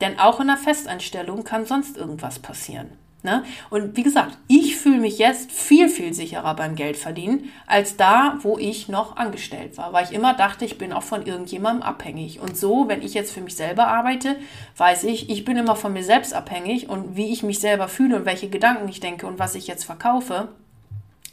Denn 0.00 0.18
auch 0.20 0.38
in 0.38 0.48
einer 0.48 0.58
Festanstellung 0.58 1.42
kann 1.42 1.66
sonst 1.66 1.96
irgendwas 1.96 2.38
passieren. 2.38 2.90
Ne? 3.24 3.42
Und 3.68 3.96
wie 3.96 4.04
gesagt, 4.04 4.38
ich 4.46 4.76
fühle 4.76 5.00
mich 5.00 5.18
jetzt 5.18 5.50
viel, 5.50 5.88
viel 5.88 6.14
sicherer 6.14 6.54
beim 6.54 6.76
Geldverdienen 6.76 7.50
als 7.66 7.96
da, 7.96 8.38
wo 8.42 8.58
ich 8.58 8.88
noch 8.88 9.16
angestellt 9.16 9.76
war, 9.76 9.92
weil 9.92 10.04
ich 10.04 10.12
immer 10.12 10.34
dachte, 10.34 10.64
ich 10.64 10.78
bin 10.78 10.92
auch 10.92 11.02
von 11.02 11.26
irgendjemandem 11.26 11.82
abhängig. 11.82 12.38
Und 12.38 12.56
so, 12.56 12.86
wenn 12.86 13.02
ich 13.02 13.14
jetzt 13.14 13.32
für 13.32 13.40
mich 13.40 13.56
selber 13.56 13.88
arbeite, 13.88 14.36
weiß 14.76 15.02
ich, 15.02 15.30
ich 15.30 15.44
bin 15.44 15.56
immer 15.56 15.74
von 15.74 15.92
mir 15.92 16.04
selbst 16.04 16.32
abhängig 16.32 16.88
und 16.88 17.16
wie 17.16 17.32
ich 17.32 17.42
mich 17.42 17.58
selber 17.58 17.88
fühle 17.88 18.14
und 18.14 18.24
welche 18.24 18.48
Gedanken 18.48 18.88
ich 18.88 19.00
denke 19.00 19.26
und 19.26 19.40
was 19.40 19.56
ich 19.56 19.66
jetzt 19.66 19.84
verkaufe, 19.84 20.48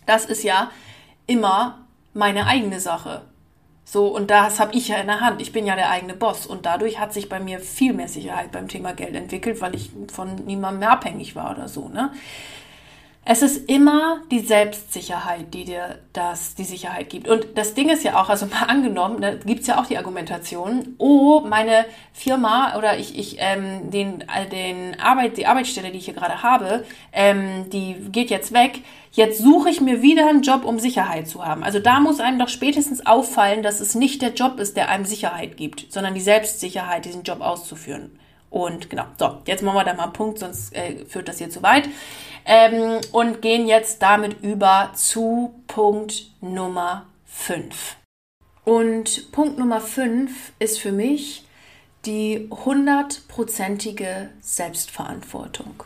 das 0.07 0.25
ist 0.25 0.43
ja 0.43 0.71
immer 1.27 1.85
meine 2.15 2.47
eigene 2.47 2.79
Sache. 2.79 3.21
So, 3.87 4.07
und 4.07 4.31
das 4.31 4.59
habe 4.59 4.75
ich 4.75 4.87
ja 4.87 4.97
in 4.97 5.07
der 5.07 5.21
Hand. 5.21 5.41
Ich 5.41 5.53
bin 5.53 5.67
ja 5.67 5.75
der 5.75 5.91
eigene 5.91 6.15
Boss. 6.15 6.47
Und 6.47 6.65
dadurch 6.65 6.99
hat 6.99 7.13
sich 7.13 7.29
bei 7.29 7.39
mir 7.39 7.59
viel 7.59 7.93
mehr 7.93 8.07
Sicherheit 8.07 8.51
beim 8.51 8.67
Thema 8.67 8.93
Geld 8.93 9.15
entwickelt, 9.15 9.61
weil 9.61 9.75
ich 9.75 9.91
von 10.11 10.35
niemandem 10.45 10.79
mehr 10.79 10.91
abhängig 10.91 11.35
war 11.35 11.51
oder 11.51 11.67
so. 11.67 11.87
Ne? 11.87 12.11
Es 13.27 13.41
ist 13.41 13.69
immer 13.69 14.21
die 14.29 14.39
Selbstsicherheit, 14.39 15.51
die 15.51 15.65
dir 15.65 15.97
das, 16.13 16.53
die 16.53 16.63
Sicherheit 16.63 17.09
gibt. 17.09 17.27
Und 17.27 17.47
das 17.55 17.73
Ding 17.73 17.89
ist 17.89 18.03
ja 18.03 18.21
auch, 18.21 18.29
also 18.29 18.45
mal 18.45 18.63
angenommen, 18.67 19.19
da 19.19 19.33
gibt's 19.33 19.65
ja 19.65 19.79
auch 19.79 19.87
die 19.87 19.97
Argumentation, 19.97 20.95
oh, 20.99 21.41
meine 21.41 21.85
Firma 22.13 22.77
oder 22.77 22.99
ich, 22.99 23.17
ich 23.17 23.37
ähm, 23.39 23.89
den, 23.89 24.21
äh, 24.21 24.47
den 24.47 24.99
Arbeit, 24.99 25.37
die 25.37 25.47
Arbeitsstelle, 25.47 25.91
die 25.91 25.97
ich 25.97 26.05
hier 26.05 26.13
gerade 26.13 26.43
habe, 26.43 26.85
ähm, 27.13 27.67
die 27.71 27.95
geht 28.11 28.29
jetzt 28.29 28.53
weg. 28.53 28.81
Jetzt 29.15 29.41
suche 29.41 29.69
ich 29.69 29.79
mir 29.79 30.01
wieder 30.01 30.27
einen 30.27 30.41
Job, 30.41 30.65
um 30.65 30.77
Sicherheit 30.77 31.29
zu 31.29 31.45
haben. 31.45 31.63
Also 31.63 31.79
da 31.79 32.01
muss 32.01 32.19
einem 32.19 32.37
doch 32.37 32.49
spätestens 32.49 33.05
auffallen, 33.05 33.63
dass 33.63 33.79
es 33.79 33.95
nicht 33.95 34.21
der 34.21 34.33
Job 34.33 34.59
ist, 34.59 34.75
der 34.75 34.89
einem 34.89 35.05
Sicherheit 35.05 35.55
gibt, 35.55 35.91
sondern 35.91 36.13
die 36.13 36.21
Selbstsicherheit, 36.21 37.05
diesen 37.05 37.23
Job 37.23 37.39
auszuführen. 37.39 38.19
Und 38.49 38.89
genau, 38.89 39.05
so, 39.17 39.37
jetzt 39.45 39.63
machen 39.63 39.77
wir 39.77 39.85
da 39.85 39.93
mal 39.93 40.03
einen 40.03 40.13
Punkt, 40.13 40.39
sonst 40.39 40.75
äh, 40.75 41.05
führt 41.05 41.29
das 41.29 41.37
hier 41.37 41.49
zu 41.49 41.63
weit 41.63 41.87
ähm, 42.45 42.99
und 43.13 43.41
gehen 43.41 43.67
jetzt 43.67 44.01
damit 44.01 44.41
über 44.43 44.91
zu 44.95 45.55
Punkt 45.67 46.31
Nummer 46.41 47.05
5. 47.25 47.95
Und 48.65 49.31
Punkt 49.31 49.57
Nummer 49.57 49.79
5 49.79 50.51
ist 50.59 50.79
für 50.79 50.91
mich 50.91 51.45
die 52.05 52.49
hundertprozentige 52.65 54.29
Selbstverantwortung. 54.41 55.83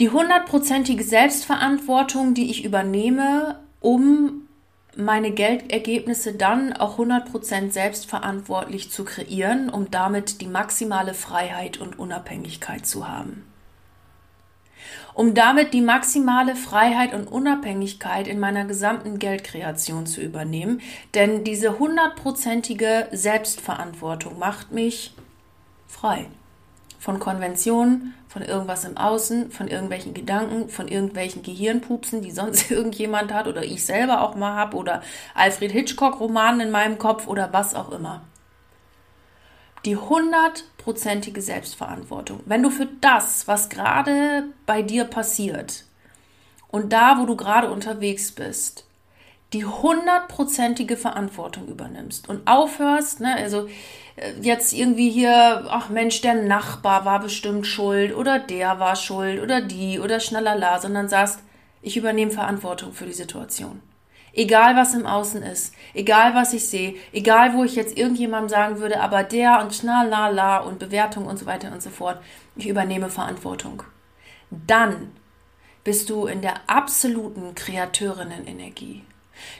Die 0.00 0.08
hundertprozentige 0.08 1.04
Selbstverantwortung, 1.04 2.32
die 2.34 2.50
ich 2.50 2.64
übernehme, 2.64 3.60
um 3.80 4.48
meine 4.96 5.30
Geldergebnisse 5.30 6.34
dann 6.34 6.72
auch 6.72 6.98
100% 6.98 7.70
selbstverantwortlich 7.70 8.90
zu 8.90 9.04
kreieren, 9.04 9.68
um 9.68 9.90
damit 9.90 10.40
die 10.40 10.46
maximale 10.46 11.14
Freiheit 11.14 11.78
und 11.78 11.98
Unabhängigkeit 11.98 12.86
zu 12.86 13.08
haben 13.08 13.44
um 15.14 15.34
damit 15.34 15.74
die 15.74 15.82
maximale 15.82 16.56
Freiheit 16.56 17.12
und 17.12 17.26
Unabhängigkeit 17.26 18.26
in 18.26 18.40
meiner 18.40 18.64
gesamten 18.64 19.18
Geldkreation 19.18 20.06
zu 20.06 20.22
übernehmen. 20.22 20.80
Denn 21.14 21.44
diese 21.44 21.78
hundertprozentige 21.78 23.08
Selbstverantwortung 23.12 24.38
macht 24.38 24.72
mich 24.72 25.14
frei. 25.86 26.26
Von 27.00 27.18
Konventionen, 27.18 28.14
von 28.28 28.42
irgendwas 28.42 28.84
im 28.84 28.96
Außen, 28.96 29.50
von 29.50 29.66
irgendwelchen 29.66 30.14
Gedanken, 30.14 30.68
von 30.68 30.86
irgendwelchen 30.86 31.42
Gehirnpupsen, 31.42 32.22
die 32.22 32.30
sonst 32.30 32.70
irgendjemand 32.70 33.34
hat 33.34 33.48
oder 33.48 33.64
ich 33.64 33.84
selber 33.84 34.22
auch 34.22 34.36
mal 34.36 34.54
habe 34.54 34.76
oder 34.76 35.02
Alfred 35.34 35.72
Hitchcock-Romanen 35.72 36.60
in 36.60 36.70
meinem 36.70 36.98
Kopf 36.98 37.26
oder 37.26 37.52
was 37.52 37.74
auch 37.74 37.90
immer 37.90 38.22
die 39.84 39.96
hundertprozentige 39.96 41.40
Selbstverantwortung. 41.40 42.40
Wenn 42.44 42.62
du 42.62 42.70
für 42.70 42.86
das, 43.00 43.48
was 43.48 43.68
gerade 43.68 44.44
bei 44.66 44.82
dir 44.82 45.04
passiert 45.04 45.84
und 46.68 46.92
da, 46.92 47.18
wo 47.18 47.26
du 47.26 47.36
gerade 47.36 47.70
unterwegs 47.70 48.32
bist, 48.32 48.86
die 49.52 49.64
hundertprozentige 49.64 50.96
Verantwortung 50.96 51.66
übernimmst 51.66 52.28
und 52.28 52.46
aufhörst, 52.46 53.20
ne, 53.20 53.34
also 53.34 53.68
jetzt 54.40 54.72
irgendwie 54.72 55.10
hier, 55.10 55.64
ach 55.68 55.88
Mensch, 55.88 56.20
der 56.20 56.34
Nachbar 56.34 57.04
war 57.04 57.20
bestimmt 57.20 57.66
schuld 57.66 58.14
oder 58.14 58.38
der 58.38 58.78
war 58.78 58.96
schuld 58.96 59.42
oder 59.42 59.60
die 59.60 59.98
oder 59.98 60.20
schnalala, 60.20 60.80
sondern 60.80 61.08
sagst, 61.08 61.40
ich 61.82 61.96
übernehme 61.96 62.30
Verantwortung 62.30 62.92
für 62.92 63.06
die 63.06 63.12
Situation. 63.12 63.80
Egal 64.32 64.76
was 64.76 64.94
im 64.94 65.06
Außen 65.06 65.42
ist, 65.42 65.74
egal 65.92 66.34
was 66.34 66.52
ich 66.52 66.68
sehe, 66.68 66.94
egal 67.12 67.54
wo 67.54 67.64
ich 67.64 67.74
jetzt 67.74 67.98
irgendjemandem 67.98 68.48
sagen 68.48 68.78
würde, 68.78 69.00
aber 69.00 69.24
der 69.24 69.60
und 69.60 69.74
schnalala 69.74 70.58
und 70.58 70.78
Bewertung 70.78 71.26
und 71.26 71.38
so 71.38 71.46
weiter 71.46 71.72
und 71.72 71.82
so 71.82 71.90
fort, 71.90 72.20
ich 72.56 72.68
übernehme 72.68 73.08
Verantwortung. 73.08 73.82
Dann 74.50 75.12
bist 75.82 76.10
du 76.10 76.26
in 76.26 76.42
der 76.42 76.68
absoluten 76.68 77.54
Kreateurinnen-Energie. 77.54 79.02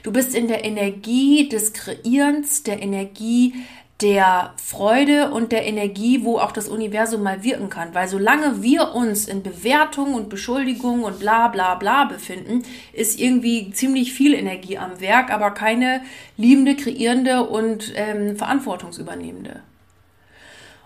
Du 0.03 0.11
bist 0.11 0.35
in 0.35 0.47
der 0.47 0.63
Energie 0.63 1.49
des 1.49 1.73
Kreierens, 1.73 2.63
der 2.63 2.81
Energie 2.81 3.55
der 4.01 4.53
Freude 4.57 5.31
und 5.31 5.51
der 5.51 5.65
Energie, 5.65 6.23
wo 6.23 6.39
auch 6.39 6.51
das 6.51 6.67
Universum 6.67 7.21
mal 7.21 7.43
wirken 7.43 7.69
kann. 7.69 7.93
Weil 7.93 8.07
solange 8.07 8.63
wir 8.63 8.95
uns 8.95 9.27
in 9.27 9.43
Bewertung 9.43 10.15
und 10.15 10.29
Beschuldigung 10.29 11.03
und 11.03 11.19
bla 11.19 11.49
bla 11.49 11.75
bla 11.75 12.05
befinden, 12.05 12.63
ist 12.93 13.19
irgendwie 13.19 13.71
ziemlich 13.71 14.13
viel 14.13 14.33
Energie 14.33 14.77
am 14.77 14.99
Werk, 14.99 15.31
aber 15.31 15.51
keine 15.51 16.01
liebende, 16.37 16.75
kreierende 16.75 17.43
und 17.43 17.93
ähm, 17.95 18.35
verantwortungsübernehmende. 18.37 19.61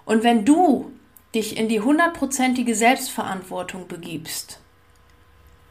Und 0.05 0.23
wenn 0.23 0.45
du 0.45 0.91
dich 1.33 1.57
in 1.57 1.67
die 1.69 1.81
hundertprozentige 1.81 2.75
Selbstverantwortung 2.75 3.87
begibst, 3.87 4.59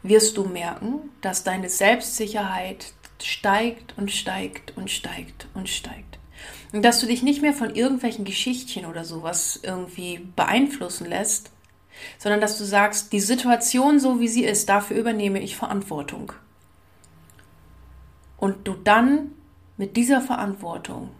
wirst 0.03 0.37
du 0.37 0.45
merken, 0.45 1.09
dass 1.21 1.43
deine 1.43 1.69
Selbstsicherheit 1.69 2.93
steigt 3.21 3.97
und 3.97 4.11
steigt 4.11 4.75
und 4.77 4.91
steigt 4.91 5.47
und 5.53 5.69
steigt. 5.69 6.14
Dass 6.81 6.99
du 6.99 7.07
dich 7.07 7.23
nicht 7.23 7.41
mehr 7.41 7.53
von 7.53 7.73
irgendwelchen 7.73 8.25
Geschichtchen 8.25 8.85
oder 8.85 9.05
sowas 9.05 9.59
irgendwie 9.63 10.19
beeinflussen 10.35 11.07
lässt, 11.07 11.51
sondern 12.17 12.41
dass 12.41 12.57
du 12.57 12.65
sagst, 12.65 13.13
die 13.13 13.21
Situation 13.21 13.99
so 13.99 14.19
wie 14.19 14.27
sie 14.27 14.43
ist, 14.43 14.67
dafür 14.67 14.97
übernehme 14.97 15.39
ich 15.39 15.55
Verantwortung. 15.55 16.33
Und 18.37 18.67
du 18.67 18.73
dann 18.73 19.31
mit 19.77 19.95
dieser 19.95 20.21
Verantwortung 20.21 21.11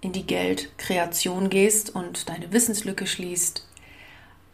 in 0.00 0.12
die 0.12 0.26
Geldkreation 0.26 1.50
gehst 1.50 1.94
und 1.94 2.28
deine 2.28 2.52
Wissenslücke 2.52 3.06
schließt, 3.06 3.68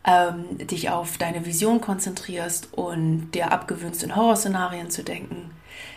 ähm, 0.05 0.59
dich 0.59 0.91
auf 0.91 1.19
deine 1.19 1.47
Vision 1.47 1.81
konzentrierst 1.81 2.73
und 2.73 3.31
dir 3.33 3.53
abgewöhnst, 3.53 4.03
in 4.03 4.17
Horrorszenarien 4.17 4.91
zu 4.91 5.05
denken, 5.05 5.53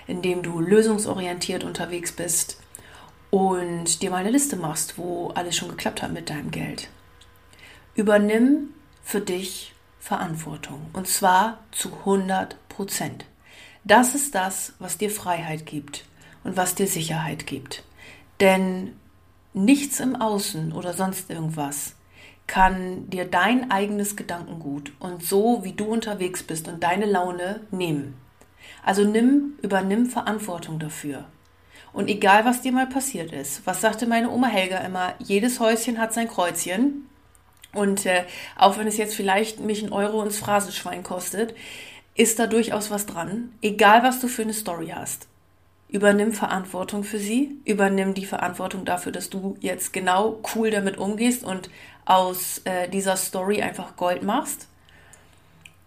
indem 0.05 0.43
du 0.43 0.59
lösungsorientiert 0.59 1.63
unterwegs 1.63 2.11
bist 2.11 2.59
und 3.30 4.01
dir 4.01 4.09
mal 4.11 4.17
eine 4.17 4.32
Liste 4.32 4.55
machst, 4.55 4.97
wo 4.97 5.30
alles 5.36 5.55
schon 5.55 5.69
geklappt 5.69 6.01
hat 6.01 6.11
mit 6.11 6.30
deinem 6.30 6.51
Geld. 6.51 6.89
Übernimm 7.95 8.69
für 9.03 9.21
dich 9.21 9.73
Verantwortung 9.99 10.88
und 10.93 11.07
zwar 11.07 11.59
zu 11.71 11.91
100 11.93 12.55
Prozent. 12.69 13.26
Das 13.84 14.15
ist 14.15 14.36
das, 14.36 14.73
was 14.80 14.97
dir 14.97 15.09
Freiheit 15.09 15.65
gibt 15.65 16.05
und 16.43 16.57
was 16.57 16.76
dir 16.76 16.88
Sicherheit 16.88 17.45
gibt. 17.47 17.84
Denn 18.39 18.95
nichts 19.53 19.99
im 19.99 20.15
Außen 20.15 20.73
oder 20.73 20.93
sonst 20.93 21.30
irgendwas 21.30 21.95
kann 22.47 23.09
dir 23.09 23.26
dein 23.26 23.71
eigenes 23.71 24.15
Gedankengut 24.15 24.91
und 24.99 25.23
so, 25.23 25.63
wie 25.63 25.73
du 25.73 25.86
unterwegs 25.86 26.43
bist 26.43 26.67
und 26.67 26.84
deine 26.84 27.05
Laune 27.05 27.61
nehmen. 27.71 28.15
Also 28.84 29.03
nimm, 29.03 29.53
übernimm 29.61 30.05
Verantwortung 30.05 30.80
dafür. 30.80 31.26
Und 31.95 32.09
egal, 32.09 32.43
was 32.43 32.61
dir 32.61 32.73
mal 32.73 32.87
passiert 32.87 33.31
ist, 33.31 33.65
was 33.65 33.79
sagte 33.79 34.05
meine 34.05 34.29
Oma 34.29 34.47
Helga 34.47 34.79
immer, 34.79 35.13
jedes 35.19 35.61
Häuschen 35.61 35.97
hat 35.97 36.13
sein 36.13 36.27
Kreuzchen. 36.27 37.07
Und 37.71 38.05
äh, 38.05 38.25
auch 38.57 38.77
wenn 38.77 38.85
es 38.85 38.97
jetzt 38.97 39.15
vielleicht 39.15 39.61
mich 39.61 39.81
ein 39.81 39.93
Euro 39.93 40.21
ins 40.21 40.37
Phrasenschwein 40.37 41.03
kostet, 41.03 41.55
ist 42.13 42.37
da 42.37 42.47
durchaus 42.47 42.91
was 42.91 43.05
dran. 43.05 43.53
Egal, 43.61 44.03
was 44.03 44.19
du 44.19 44.27
für 44.27 44.41
eine 44.41 44.53
Story 44.53 44.91
hast. 44.93 45.27
Übernimm 45.87 46.33
Verantwortung 46.33 47.05
für 47.05 47.17
sie, 47.17 47.61
übernimm 47.63 48.13
die 48.13 48.25
Verantwortung 48.25 48.83
dafür, 48.83 49.13
dass 49.13 49.29
du 49.29 49.55
jetzt 49.61 49.93
genau 49.93 50.39
cool 50.53 50.71
damit 50.71 50.97
umgehst 50.97 51.45
und 51.45 51.69
aus 52.03 52.59
äh, 52.65 52.89
dieser 52.89 53.15
Story 53.15 53.61
einfach 53.61 53.95
Gold 53.95 54.21
machst. 54.21 54.67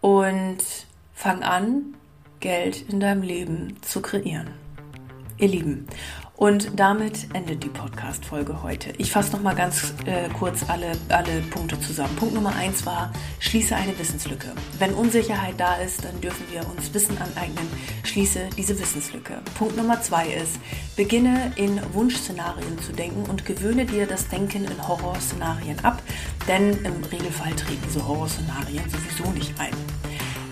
Und 0.01 0.65
fang 1.13 1.43
an, 1.43 1.97
Geld 2.41 2.89
in 2.89 2.99
deinem 2.99 3.21
Leben 3.21 3.77
zu 3.83 4.01
kreieren. 4.01 4.68
Ihr 5.39 5.49
Lieben, 5.49 5.87
und 6.39 6.79
damit 6.79 7.35
endet 7.35 7.65
die 7.65 7.69
Podcast-Folge 7.69 8.63
heute. 8.63 8.93
Ich 8.99 9.11
fasse 9.11 9.33
noch 9.33 9.43
mal 9.43 9.57
ganz 9.57 9.93
äh, 10.07 10.29
kurz 10.39 10.69
alle, 10.69 10.93
alle 11.09 11.41
Punkte 11.51 11.81
zusammen. 11.81 12.15
Punkt 12.15 12.33
Nummer 12.33 12.55
eins 12.55 12.87
war, 12.87 13.13
schließe 13.41 13.75
eine 13.75 13.99
Wissenslücke. 13.99 14.53
Wenn 14.79 14.95
Unsicherheit 14.95 15.55
da 15.59 15.75
ist, 15.75 16.05
dann 16.05 16.21
dürfen 16.21 16.45
wir 16.53 16.61
uns 16.71 16.95
Wissen 16.95 17.19
aneignen. 17.19 17.67
Schließe 18.05 18.51
diese 18.57 18.79
Wissenslücke. 18.79 19.43
Punkt 19.59 19.77
Nummer 19.77 20.01
zwei 20.01 20.29
ist, 20.29 20.61
beginne 20.95 21.51
in 21.57 21.81
Wunschszenarien 21.93 22.79
zu 22.81 22.93
denken 22.93 23.29
und 23.29 23.45
gewöhne 23.45 23.85
dir 23.85 24.07
das 24.07 24.29
Denken 24.29 24.65
in 24.65 24.89
Horrorszenarien 24.89 25.85
ab, 25.85 26.01
denn 26.47 26.71
im 26.85 27.03
Regelfall 27.11 27.53
treten 27.57 27.83
diese 27.85 28.07
Horrorszenarien 28.07 28.85
sowieso 28.89 29.33
nicht 29.33 29.59
ein. 29.59 29.75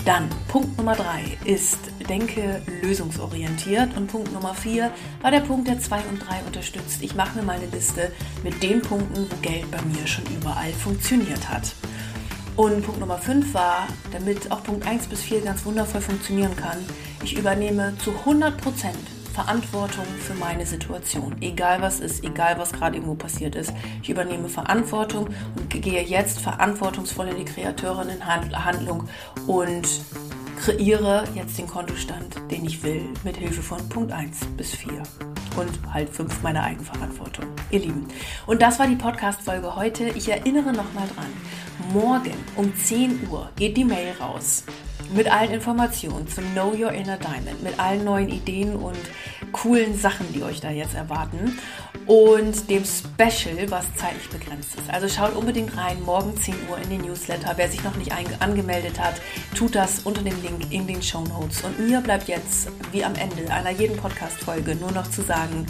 Dann 0.07 0.29
Punkt 0.47 0.79
Nummer 0.79 0.95
drei 0.95 1.37
ist, 1.45 1.79
denke 2.09 2.63
lösungsorientiert. 2.81 3.97
Und 3.97 4.07
Punkt 4.07 4.33
Nummer 4.33 4.55
vier 4.55 4.93
war 5.21 5.33
der 5.33 5.41
Punkt, 5.41 5.67
der 5.67 5.81
zwei 5.81 5.99
und 6.09 6.21
drei 6.21 6.41
unterstützt. 6.47 7.03
Ich 7.03 7.17
mache 7.17 7.37
mir 7.37 7.45
meine 7.45 7.67
Liste 7.67 8.13
mit 8.45 8.63
den 8.63 8.83
Punkten, 8.83 9.27
wo 9.29 9.37
Geld 9.43 9.69
bei 9.69 9.83
mir 9.83 10.07
schon 10.07 10.25
überall 10.27 10.73
funktioniert 10.73 11.49
hat. 11.49 11.75
Und 12.55 12.85
Punkt 12.85 13.01
Nummer 13.01 13.19
5 13.19 13.53
war, 13.53 13.89
damit 14.13 14.53
auch 14.53 14.63
Punkt 14.63 14.87
1 14.87 15.09
bis 15.09 15.23
4 15.23 15.41
ganz 15.41 15.65
wundervoll 15.65 16.01
funktionieren 16.01 16.55
kann, 16.55 16.79
ich 17.25 17.37
übernehme 17.37 17.93
zu 17.99 18.13
100% 18.13 18.53
Verantwortung 19.37 20.07
für 20.19 20.33
meine 20.33 20.65
Situation. 20.65 21.37
Egal 21.43 21.83
was 21.83 22.01
ist, 22.01 22.25
egal 22.25 22.59
was 22.59 22.73
gerade 22.73 22.97
irgendwo 22.97 23.17
passiert 23.17 23.55
ist. 23.55 23.71
Ich 24.03 24.09
übernehme 24.09 24.49
Verantwortung 24.49 25.29
und 25.55 25.69
gehe 25.69 26.03
jetzt 26.03 26.41
verantwortungsvoll 26.41 27.29
in 27.29 27.37
die 27.37 27.45
Kreateurinnenhandlung 27.45 29.07
und 29.47 29.87
kreiere 30.59 31.25
jetzt 31.35 31.59
den 31.59 31.67
Kontostand, 31.67 32.35
den 32.51 32.65
ich 32.65 32.83
will, 32.83 33.11
mit 33.25 33.37
Hilfe 33.37 33.61
von 33.61 33.87
Punkt 33.91 34.11
1 34.11 34.39
bis 34.57 34.75
4 34.75 35.03
und 35.57 35.93
halt 35.93 36.09
5 36.09 36.43
meiner 36.43 36.63
Eigenverantwortung. 36.63 37.45
Ihr 37.71 37.81
Lieben. 37.81 38.09
Und 38.47 38.63
das 38.63 38.79
war 38.79 38.87
die 38.87 38.97
Podcast-Folge 38.97 39.77
heute. 39.77 40.09
Ich 40.15 40.31
erinnere 40.31 40.73
nochmal 40.73 41.09
dran. 41.15 41.31
Morgen 41.93 42.33
um 42.57 42.75
10 42.75 43.29
Uhr 43.29 43.51
geht 43.57 43.77
die 43.77 43.85
Mail 43.85 44.15
raus 44.19 44.65
mit 45.15 45.31
allen 45.31 45.51
Informationen 45.51 46.29
zum 46.29 46.45
Know 46.53 46.73
Your 46.73 46.93
Inner 46.93 47.17
Diamond, 47.17 47.63
mit 47.63 47.79
allen 47.79 48.05
neuen 48.05 48.29
Ideen 48.29 48.77
und 48.77 48.99
coolen 49.53 49.99
Sachen, 49.99 50.33
die 50.33 50.43
euch 50.43 50.61
da 50.61 50.71
jetzt 50.71 50.95
erwarten 50.95 51.59
und 52.07 52.71
dem 52.71 52.85
Special, 52.85 53.71
was 53.71 53.85
zeitlich 53.97 54.29
begrenzt 54.31 54.77
ist. 54.77 54.89
Also 54.91 55.09
schaut 55.09 55.35
unbedingt 55.35 55.77
rein, 55.77 56.01
morgen 56.03 56.37
10 56.37 56.55
Uhr 56.71 56.79
in 56.79 56.91
den 56.91 57.01
Newsletter. 57.03 57.53
Wer 57.57 57.69
sich 57.69 57.83
noch 57.83 57.97
nicht 57.97 58.13
angemeldet 58.41 59.01
hat, 59.01 59.15
tut 59.57 59.75
das 59.75 60.01
unter 60.05 60.23
dem 60.23 60.41
Link 60.43 60.71
in 60.73 60.87
den 60.87 61.03
Show 61.03 61.23
Notes. 61.23 61.63
Und 61.63 61.79
mir 61.81 62.01
bleibt 62.01 62.29
jetzt, 62.29 62.69
wie 62.93 63.05
am 63.05 63.15
Ende 63.17 63.53
einer 63.53 63.71
jeden 63.71 63.97
Podcast-Folge, 63.97 64.77
nur 64.77 64.93
noch 64.93 65.11
zu 65.11 65.23
sagen, 65.23 65.67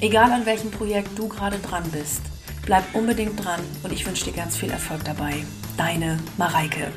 egal 0.00 0.32
an 0.32 0.46
welchem 0.46 0.70
Projekt 0.70 1.16
du 1.16 1.28
gerade 1.28 1.58
dran 1.58 1.84
bist, 1.92 2.22
bleib 2.66 2.84
unbedingt 2.94 3.42
dran 3.42 3.60
und 3.82 3.92
ich 3.92 4.06
wünsche 4.06 4.24
dir 4.24 4.32
ganz 4.32 4.56
viel 4.56 4.70
Erfolg 4.70 5.04
dabei. 5.04 5.44
Deine 5.76 6.18
Mareike. 6.36 6.88